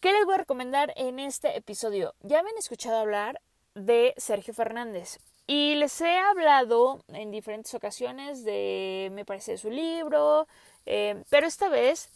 ¿qué 0.00 0.12
les 0.12 0.24
voy 0.24 0.34
a 0.34 0.38
recomendar 0.38 0.92
en 0.96 1.18
este 1.18 1.56
episodio? 1.56 2.14
Ya 2.22 2.42
me 2.42 2.50
han 2.50 2.58
escuchado 2.58 2.96
hablar 2.96 3.40
de 3.74 4.14
Sergio 4.16 4.54
Fernández 4.54 5.18
y 5.46 5.74
les 5.74 6.00
he 6.00 6.18
hablado 6.18 7.04
en 7.08 7.30
diferentes 7.30 7.74
ocasiones 7.74 8.44
de, 8.44 9.10
me 9.12 9.24
parece, 9.24 9.58
su 9.58 9.70
libro, 9.70 10.46
eh, 10.86 11.22
pero 11.28 11.46
esta 11.46 11.68
vez 11.68 12.10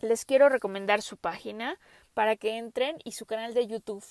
les 0.00 0.24
quiero 0.24 0.48
recomendar 0.48 1.02
su 1.02 1.16
página 1.16 1.78
para 2.14 2.36
que 2.36 2.56
entren 2.56 2.98
y 3.04 3.12
su 3.12 3.26
canal 3.26 3.54
de 3.54 3.66
YouTube 3.66 4.04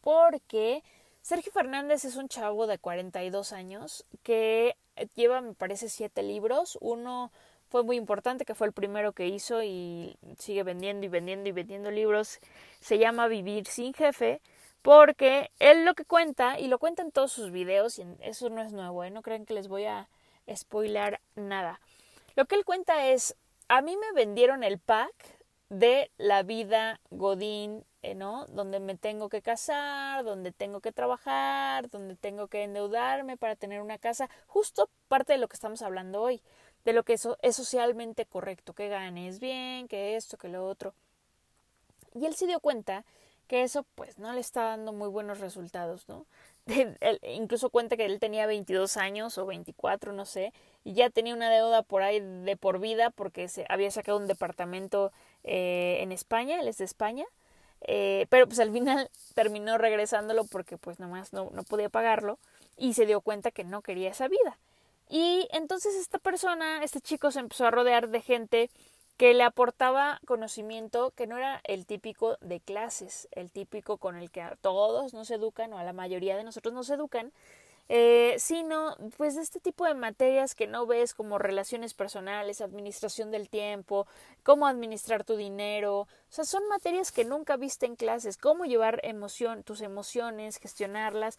porque 0.00 0.82
Sergio 1.22 1.52
Fernández 1.52 2.04
es 2.04 2.16
un 2.16 2.28
chavo 2.28 2.66
de 2.66 2.78
42 2.78 3.52
años 3.52 4.04
que 4.22 4.76
lleva, 5.14 5.40
me 5.40 5.54
parece, 5.54 5.88
siete 5.88 6.22
libros. 6.22 6.76
Uno 6.80 7.30
fue 7.68 7.84
muy 7.84 7.96
importante, 7.96 8.44
que 8.44 8.54
fue 8.54 8.66
el 8.66 8.72
primero 8.72 9.12
que 9.12 9.28
hizo 9.28 9.62
y 9.62 10.16
sigue 10.38 10.64
vendiendo 10.64 11.06
y 11.06 11.08
vendiendo 11.08 11.48
y 11.48 11.52
vendiendo 11.52 11.90
libros. 11.90 12.40
Se 12.80 12.98
llama 12.98 13.28
Vivir 13.28 13.66
sin 13.66 13.94
jefe, 13.94 14.40
porque 14.82 15.50
él 15.60 15.84
lo 15.84 15.94
que 15.94 16.04
cuenta, 16.04 16.58
y 16.58 16.66
lo 16.66 16.78
cuenta 16.78 17.02
en 17.02 17.12
todos 17.12 17.32
sus 17.32 17.52
videos, 17.52 17.98
y 17.98 18.04
eso 18.20 18.50
no 18.50 18.60
es 18.60 18.72
nuevo, 18.72 19.04
¿eh? 19.04 19.10
no 19.10 19.22
creen 19.22 19.46
que 19.46 19.54
les 19.54 19.68
voy 19.68 19.84
a 19.84 20.08
spoilar 20.52 21.20
nada. 21.36 21.80
Lo 22.34 22.46
que 22.46 22.56
él 22.56 22.64
cuenta 22.64 23.06
es, 23.08 23.36
a 23.72 23.80
mí 23.80 23.96
me 23.96 24.12
vendieron 24.12 24.64
el 24.64 24.78
pack 24.78 25.14
de 25.70 26.10
la 26.18 26.42
vida 26.42 27.00
Godín 27.08 27.86
eh, 28.02 28.14
¿no? 28.14 28.44
Donde 28.48 28.80
me 28.80 28.96
tengo 28.98 29.30
que 29.30 29.40
casar, 29.40 30.24
donde 30.24 30.52
tengo 30.52 30.82
que 30.82 30.92
trabajar, 30.92 31.88
donde 31.88 32.14
tengo 32.14 32.48
que 32.48 32.64
endeudarme 32.64 33.38
para 33.38 33.56
tener 33.56 33.80
una 33.80 33.96
casa, 33.96 34.28
justo 34.46 34.90
parte 35.08 35.32
de 35.32 35.38
lo 35.38 35.48
que 35.48 35.54
estamos 35.54 35.80
hablando 35.80 36.20
hoy, 36.20 36.42
de 36.84 36.92
lo 36.92 37.02
que 37.02 37.14
eso 37.14 37.38
es 37.40 37.56
socialmente 37.56 38.26
correcto, 38.26 38.74
que 38.74 38.88
ganes 38.88 39.40
bien, 39.40 39.88
que 39.88 40.16
esto, 40.16 40.36
que 40.36 40.48
lo 40.48 40.66
otro. 40.66 40.94
Y 42.14 42.26
él 42.26 42.34
se 42.34 42.46
dio 42.46 42.60
cuenta 42.60 43.06
que 43.46 43.62
eso 43.62 43.86
pues 43.94 44.18
no 44.18 44.32
le 44.34 44.40
está 44.40 44.64
dando 44.64 44.92
muy 44.92 45.08
buenos 45.08 45.40
resultados, 45.40 46.08
¿no? 46.08 46.26
Incluso 47.22 47.70
cuenta 47.70 47.96
que 47.96 48.04
él 48.04 48.20
tenía 48.20 48.46
22 48.46 48.96
años 48.96 49.36
o 49.38 49.46
24, 49.46 50.12
no 50.12 50.24
sé, 50.24 50.52
y 50.84 50.94
ya 50.94 51.10
tenía 51.10 51.34
una 51.34 51.50
deuda 51.50 51.82
por 51.82 52.02
ahí 52.02 52.20
de 52.20 52.56
por 52.56 52.78
vida 52.78 53.10
porque 53.10 53.48
se 53.48 53.66
había 53.68 53.90
sacado 53.90 54.18
un 54.18 54.26
departamento 54.26 55.12
eh, 55.44 55.98
en 56.00 56.12
España, 56.12 56.60
él 56.60 56.68
es 56.68 56.78
de 56.78 56.84
España, 56.84 57.24
eh, 57.82 58.26
pero 58.28 58.46
pues 58.46 58.60
al 58.60 58.72
final 58.72 59.10
terminó 59.34 59.78
regresándolo 59.78 60.44
porque 60.44 60.78
pues 60.78 61.00
nomás 61.00 61.32
no, 61.32 61.50
no 61.52 61.64
podía 61.64 61.88
pagarlo 61.88 62.38
y 62.76 62.94
se 62.94 63.06
dio 63.06 63.20
cuenta 63.20 63.50
que 63.50 63.64
no 63.64 63.82
quería 63.82 64.10
esa 64.10 64.28
vida. 64.28 64.58
Y 65.08 65.48
entonces 65.52 65.94
esta 65.94 66.18
persona, 66.18 66.82
este 66.82 67.00
chico 67.00 67.30
se 67.30 67.40
empezó 67.40 67.66
a 67.66 67.70
rodear 67.70 68.08
de 68.08 68.22
gente 68.22 68.70
que 69.16 69.34
le 69.34 69.44
aportaba 69.44 70.20
conocimiento 70.26 71.12
que 71.12 71.26
no 71.26 71.36
era 71.36 71.60
el 71.64 71.86
típico 71.86 72.38
de 72.40 72.60
clases, 72.60 73.28
el 73.32 73.52
típico 73.52 73.98
con 73.98 74.16
el 74.16 74.30
que 74.30 74.42
a 74.42 74.56
todos 74.56 75.14
nos 75.14 75.30
educan 75.30 75.72
o 75.72 75.78
a 75.78 75.84
la 75.84 75.92
mayoría 75.92 76.36
de 76.36 76.44
nosotros 76.44 76.74
nos 76.74 76.90
educan, 76.90 77.32
eh, 77.88 78.36
sino 78.38 78.96
pues 79.16 79.34
de 79.34 79.42
este 79.42 79.60
tipo 79.60 79.84
de 79.84 79.94
materias 79.94 80.54
que 80.54 80.66
no 80.66 80.86
ves 80.86 81.14
como 81.14 81.38
relaciones 81.38 81.94
personales, 81.94 82.60
administración 82.60 83.30
del 83.30 83.48
tiempo, 83.48 84.06
cómo 84.42 84.66
administrar 84.66 85.24
tu 85.24 85.36
dinero, 85.36 86.00
o 86.00 86.08
sea, 86.28 86.44
son 86.44 86.66
materias 86.68 87.12
que 87.12 87.24
nunca 87.24 87.56
viste 87.56 87.86
en 87.86 87.96
clases, 87.96 88.38
cómo 88.38 88.64
llevar 88.64 89.00
emoción, 89.02 89.62
tus 89.62 89.82
emociones, 89.82 90.58
gestionarlas. 90.58 91.38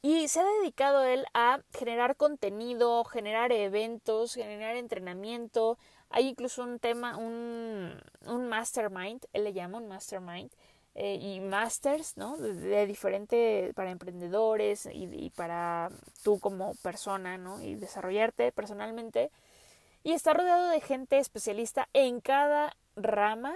Y 0.00 0.28
se 0.28 0.40
ha 0.40 0.44
dedicado 0.60 1.04
él 1.04 1.26
a 1.34 1.60
generar 1.76 2.16
contenido, 2.16 3.04
generar 3.04 3.50
eventos, 3.52 4.34
generar 4.34 4.76
entrenamiento. 4.76 5.76
Hay 6.10 6.28
incluso 6.28 6.62
un 6.62 6.78
tema, 6.78 7.16
un, 7.16 8.00
un 8.26 8.48
mastermind, 8.48 9.26
él 9.32 9.44
le 9.44 9.52
llama 9.52 9.78
un 9.78 9.88
mastermind, 9.88 10.50
eh, 10.94 11.14
y 11.20 11.40
masters, 11.40 12.16
¿no? 12.16 12.36
De, 12.36 12.86
diferente 12.86 13.72
para 13.76 13.90
emprendedores 13.90 14.86
y, 14.86 15.04
y, 15.04 15.30
para 15.30 15.90
tú 16.24 16.40
como 16.40 16.74
persona, 16.76 17.38
¿no? 17.38 17.62
Y 17.62 17.76
desarrollarte 17.76 18.50
personalmente. 18.52 19.30
Y 20.02 20.12
está 20.12 20.32
rodeado 20.32 20.68
de 20.70 20.80
gente 20.80 21.18
especialista 21.18 21.88
en 21.92 22.20
cada 22.20 22.76
rama 22.96 23.54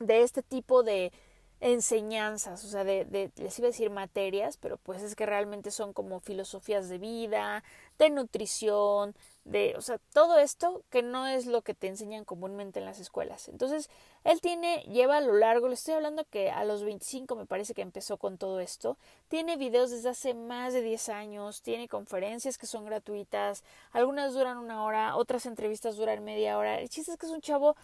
de 0.00 0.22
este 0.22 0.42
tipo 0.42 0.82
de, 0.82 1.12
enseñanzas, 1.60 2.64
o 2.64 2.68
sea, 2.68 2.84
de, 2.84 3.04
de, 3.04 3.32
les 3.36 3.58
iba 3.58 3.66
a 3.66 3.70
decir 3.70 3.90
materias, 3.90 4.56
pero 4.56 4.76
pues 4.78 5.02
es 5.02 5.16
que 5.16 5.26
realmente 5.26 5.70
son 5.70 5.92
como 5.92 6.20
filosofías 6.20 6.88
de 6.88 6.98
vida, 6.98 7.64
de 7.98 8.10
nutrición, 8.10 9.14
de, 9.44 9.74
o 9.76 9.80
sea, 9.80 9.98
todo 10.12 10.38
esto 10.38 10.82
que 10.90 11.02
no 11.02 11.26
es 11.26 11.46
lo 11.46 11.62
que 11.62 11.74
te 11.74 11.88
enseñan 11.88 12.24
comúnmente 12.24 12.78
en 12.78 12.84
las 12.84 13.00
escuelas. 13.00 13.48
Entonces, 13.48 13.88
él 14.24 14.40
tiene, 14.40 14.82
lleva 14.82 15.16
a 15.16 15.20
lo 15.20 15.34
largo, 15.34 15.68
le 15.68 15.74
estoy 15.74 15.94
hablando 15.94 16.24
que 16.24 16.50
a 16.50 16.64
los 16.64 16.84
25 16.84 17.34
me 17.34 17.46
parece 17.46 17.74
que 17.74 17.82
empezó 17.82 18.18
con 18.18 18.36
todo 18.38 18.60
esto, 18.60 18.98
tiene 19.28 19.56
videos 19.56 19.90
desde 19.90 20.10
hace 20.10 20.34
más 20.34 20.74
de 20.74 20.82
10 20.82 21.08
años, 21.08 21.62
tiene 21.62 21.88
conferencias 21.88 22.58
que 22.58 22.66
son 22.66 22.84
gratuitas, 22.84 23.64
algunas 23.92 24.34
duran 24.34 24.58
una 24.58 24.84
hora, 24.84 25.16
otras 25.16 25.46
entrevistas 25.46 25.96
duran 25.96 26.22
media 26.24 26.58
hora. 26.58 26.78
El 26.78 26.88
chiste 26.88 27.12
es 27.12 27.18
que 27.18 27.26
es 27.26 27.32
un 27.32 27.40
chavo 27.40 27.74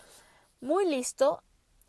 muy 0.61 0.85
listo, 0.87 1.43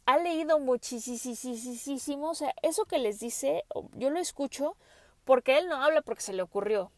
ha 0.05 0.17
leído 0.17 0.59
muchísimo, 0.59 2.30
o 2.30 2.36
sea, 2.36 2.53
eso 2.61 2.86
que 2.86 2.99
les 2.99 3.19
dice, 3.19 3.65
yo 3.93 4.09
lo 4.09 4.19
escucho 4.19 4.78
porque 5.26 5.57
él 5.57 5.67
no 5.67 5.84
habla 5.84 6.01
porque 6.01 6.21
se 6.21 6.34
le 6.34 6.43
ocurrió. 6.43 6.91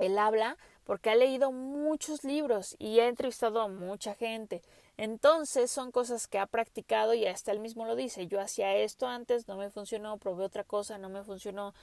Él 0.00 0.18
habla 0.18 0.56
porque 0.84 1.10
ha 1.10 1.14
leído 1.14 1.52
muchos 1.52 2.24
libros 2.24 2.74
y 2.78 2.98
ha 3.00 3.06
entrevistado 3.06 3.60
a 3.60 3.68
mucha 3.68 4.14
gente. 4.14 4.62
Entonces 4.96 5.70
son 5.70 5.92
cosas 5.92 6.26
que 6.26 6.38
ha 6.38 6.46
practicado 6.46 7.14
y 7.14 7.26
hasta 7.26 7.52
él 7.52 7.60
mismo 7.60 7.84
lo 7.84 7.94
dice. 7.94 8.26
Yo 8.26 8.40
hacía 8.40 8.74
esto 8.74 9.06
antes, 9.06 9.46
no 9.46 9.56
me 9.56 9.70
funcionó, 9.70 10.16
probé 10.16 10.44
otra 10.44 10.64
cosa, 10.64 10.98
no 10.98 11.10
me 11.10 11.22
funcionó. 11.22 11.74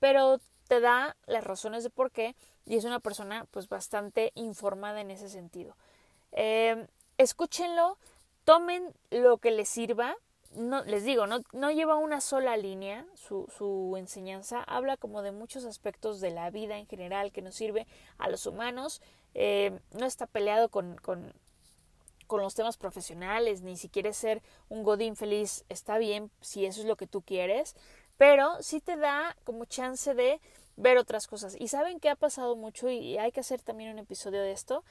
Pero 0.00 0.40
te 0.68 0.80
da 0.80 1.16
las 1.26 1.44
razones 1.44 1.84
de 1.84 1.90
por 1.90 2.10
qué 2.10 2.34
y 2.64 2.76
es 2.76 2.84
una 2.84 2.98
persona 2.98 3.46
pues 3.50 3.68
bastante 3.68 4.32
informada 4.34 5.00
en 5.00 5.10
ese 5.10 5.28
sentido. 5.28 5.76
Eh, 6.32 6.86
escúchenlo, 7.18 7.98
tomen 8.44 8.92
lo 9.10 9.36
que 9.36 9.50
les 9.50 9.68
sirva. 9.68 10.16
No, 10.56 10.82
les 10.84 11.04
digo, 11.04 11.26
no, 11.26 11.40
no 11.52 11.70
lleva 11.70 11.96
una 11.96 12.22
sola 12.22 12.56
línea 12.56 13.06
su, 13.14 13.46
su, 13.56 13.94
enseñanza, 13.98 14.62
habla 14.62 14.96
como 14.96 15.20
de 15.20 15.30
muchos 15.30 15.66
aspectos 15.66 16.20
de 16.20 16.30
la 16.30 16.50
vida 16.50 16.78
en 16.78 16.86
general 16.86 17.30
que 17.30 17.42
nos 17.42 17.54
sirve 17.54 17.86
a 18.16 18.30
los 18.30 18.46
humanos, 18.46 19.02
eh, 19.34 19.78
no 19.92 20.06
está 20.06 20.26
peleado 20.26 20.70
con, 20.70 20.96
con, 20.96 21.34
con 22.26 22.40
los 22.40 22.54
temas 22.54 22.78
profesionales, 22.78 23.60
ni 23.60 23.76
si 23.76 23.90
quieres 23.90 24.16
ser 24.16 24.42
un 24.70 24.82
godín 24.82 25.14
feliz, 25.14 25.66
está 25.68 25.98
bien 25.98 26.30
si 26.40 26.64
eso 26.64 26.80
es 26.80 26.86
lo 26.86 26.96
que 26.96 27.06
tú 27.06 27.20
quieres, 27.20 27.76
pero 28.16 28.56
sí 28.62 28.80
te 28.80 28.96
da 28.96 29.36
como 29.44 29.66
chance 29.66 30.14
de 30.14 30.40
ver 30.76 30.96
otras 30.98 31.26
cosas. 31.26 31.54
Y 31.58 31.68
saben 31.68 32.00
que 32.00 32.08
ha 32.08 32.16
pasado 32.16 32.56
mucho 32.56 32.88
y 32.88 33.18
hay 33.18 33.30
que 33.30 33.40
hacer 33.40 33.60
también 33.60 33.90
un 33.90 33.98
episodio 33.98 34.40
de 34.40 34.52
esto. 34.52 34.84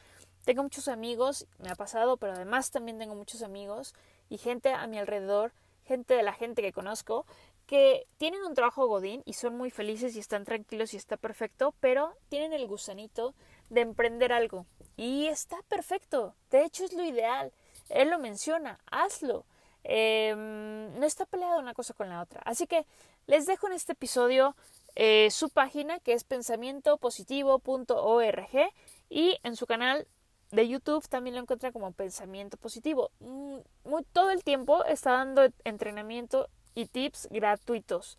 Tengo 0.46 0.62
muchos 0.62 0.88
amigos, 0.88 1.48
me 1.58 1.70
ha 1.70 1.76
pasado, 1.76 2.18
pero 2.18 2.34
además 2.34 2.70
también 2.70 3.00
tengo 3.00 3.16
muchos 3.16 3.42
amigos 3.42 3.96
y 4.30 4.38
gente 4.38 4.74
a 4.74 4.88
mi 4.88 4.98
alrededor, 4.98 5.54
gente 5.84 6.16
de 6.16 6.24
la 6.24 6.34
gente 6.34 6.62
que 6.62 6.74
conozco, 6.74 7.26
que 7.66 8.08
tienen 8.18 8.44
un 8.44 8.54
trabajo 8.54 8.88
godín 8.88 9.24
y 9.26 9.34
son 9.34 9.58
muy 9.58 9.72
felices 9.72 10.16
y 10.16 10.20
están 10.20 10.46
tranquilos 10.46 10.94
y 10.94 10.98
está 10.98 11.18
perfecto, 11.18 11.74
pero 11.80 12.14
tienen 12.30 12.54
el 12.54 12.68
gusanito 12.68 13.34
de 13.70 13.82
emprender 13.82 14.32
algo. 14.32 14.68
Y 14.98 15.26
está 15.28 15.58
perfecto. 15.68 16.36
De 16.52 16.64
hecho 16.64 16.86
es 16.86 16.94
lo 16.94 17.04
ideal. 17.04 17.52
Él 17.90 18.10
lo 18.10 18.20
menciona, 18.20 18.80
hazlo. 18.92 19.46
Eh, 19.84 20.34
no 20.36 21.06
está 21.06 21.26
peleada 21.26 21.60
una 21.60 21.74
cosa 21.74 21.94
con 21.94 22.10
la 22.10 22.22
otra. 22.22 22.42
Así 22.46 22.68
que 22.68 22.86
les 23.28 23.46
dejo 23.46 23.68
en 23.68 23.74
este 23.74 23.92
episodio 23.94 24.56
eh, 24.96 25.30
su 25.32 25.50
página 25.50 26.00
que 26.00 26.14
es 26.14 26.24
pensamientopositivo.org 26.24 28.72
y 29.10 29.38
en 29.44 29.56
su 29.56 29.68
canal 29.68 30.08
de 30.52 30.68
YouTube 30.68 31.08
también 31.08 31.36
lo 31.36 31.42
encuentra 31.42 31.72
como 31.72 31.92
pensamiento 31.92 32.58
positivo. 32.58 33.12
Mm, 33.20 33.58
muy, 33.84 34.04
todo 34.14 34.32
el 34.32 34.44
tiempo 34.44 34.84
está 34.86 35.12
dando 35.12 35.48
entrenamiento 35.64 36.50
y 36.76 36.86
tips 36.86 37.28
gratuitos. 37.32 38.18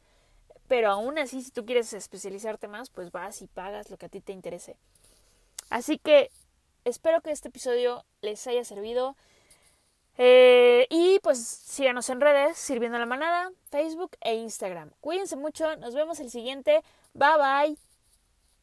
Pero 0.68 0.90
aún 0.90 1.18
así, 1.18 1.42
si 1.42 1.50
tú 1.50 1.64
quieres 1.64 1.92
especializarte 1.92 2.68
más, 2.68 2.90
pues 2.90 3.12
vas 3.12 3.40
y 3.42 3.46
pagas 3.46 3.90
lo 3.90 3.96
que 3.96 4.06
a 4.06 4.08
ti 4.08 4.20
te 4.20 4.32
interese. 4.32 4.76
Así 5.70 5.98
que 5.98 6.30
espero 6.84 7.20
que 7.20 7.30
este 7.30 7.48
episodio 7.48 8.04
les 8.20 8.46
haya 8.46 8.64
servido. 8.64 9.16
Eh, 10.18 10.86
y 10.90 11.18
pues 11.20 11.38
síganos 11.38 12.08
en 12.08 12.20
redes, 12.20 12.56
Sirviendo 12.56 12.98
la 12.98 13.06
Manada, 13.06 13.52
Facebook 13.70 14.16
e 14.22 14.34
Instagram. 14.34 14.90
Cuídense 15.00 15.36
mucho, 15.36 15.76
nos 15.76 15.94
vemos 15.94 16.18
el 16.20 16.30
siguiente. 16.30 16.82
Bye 17.12 17.36
bye. 17.38 17.85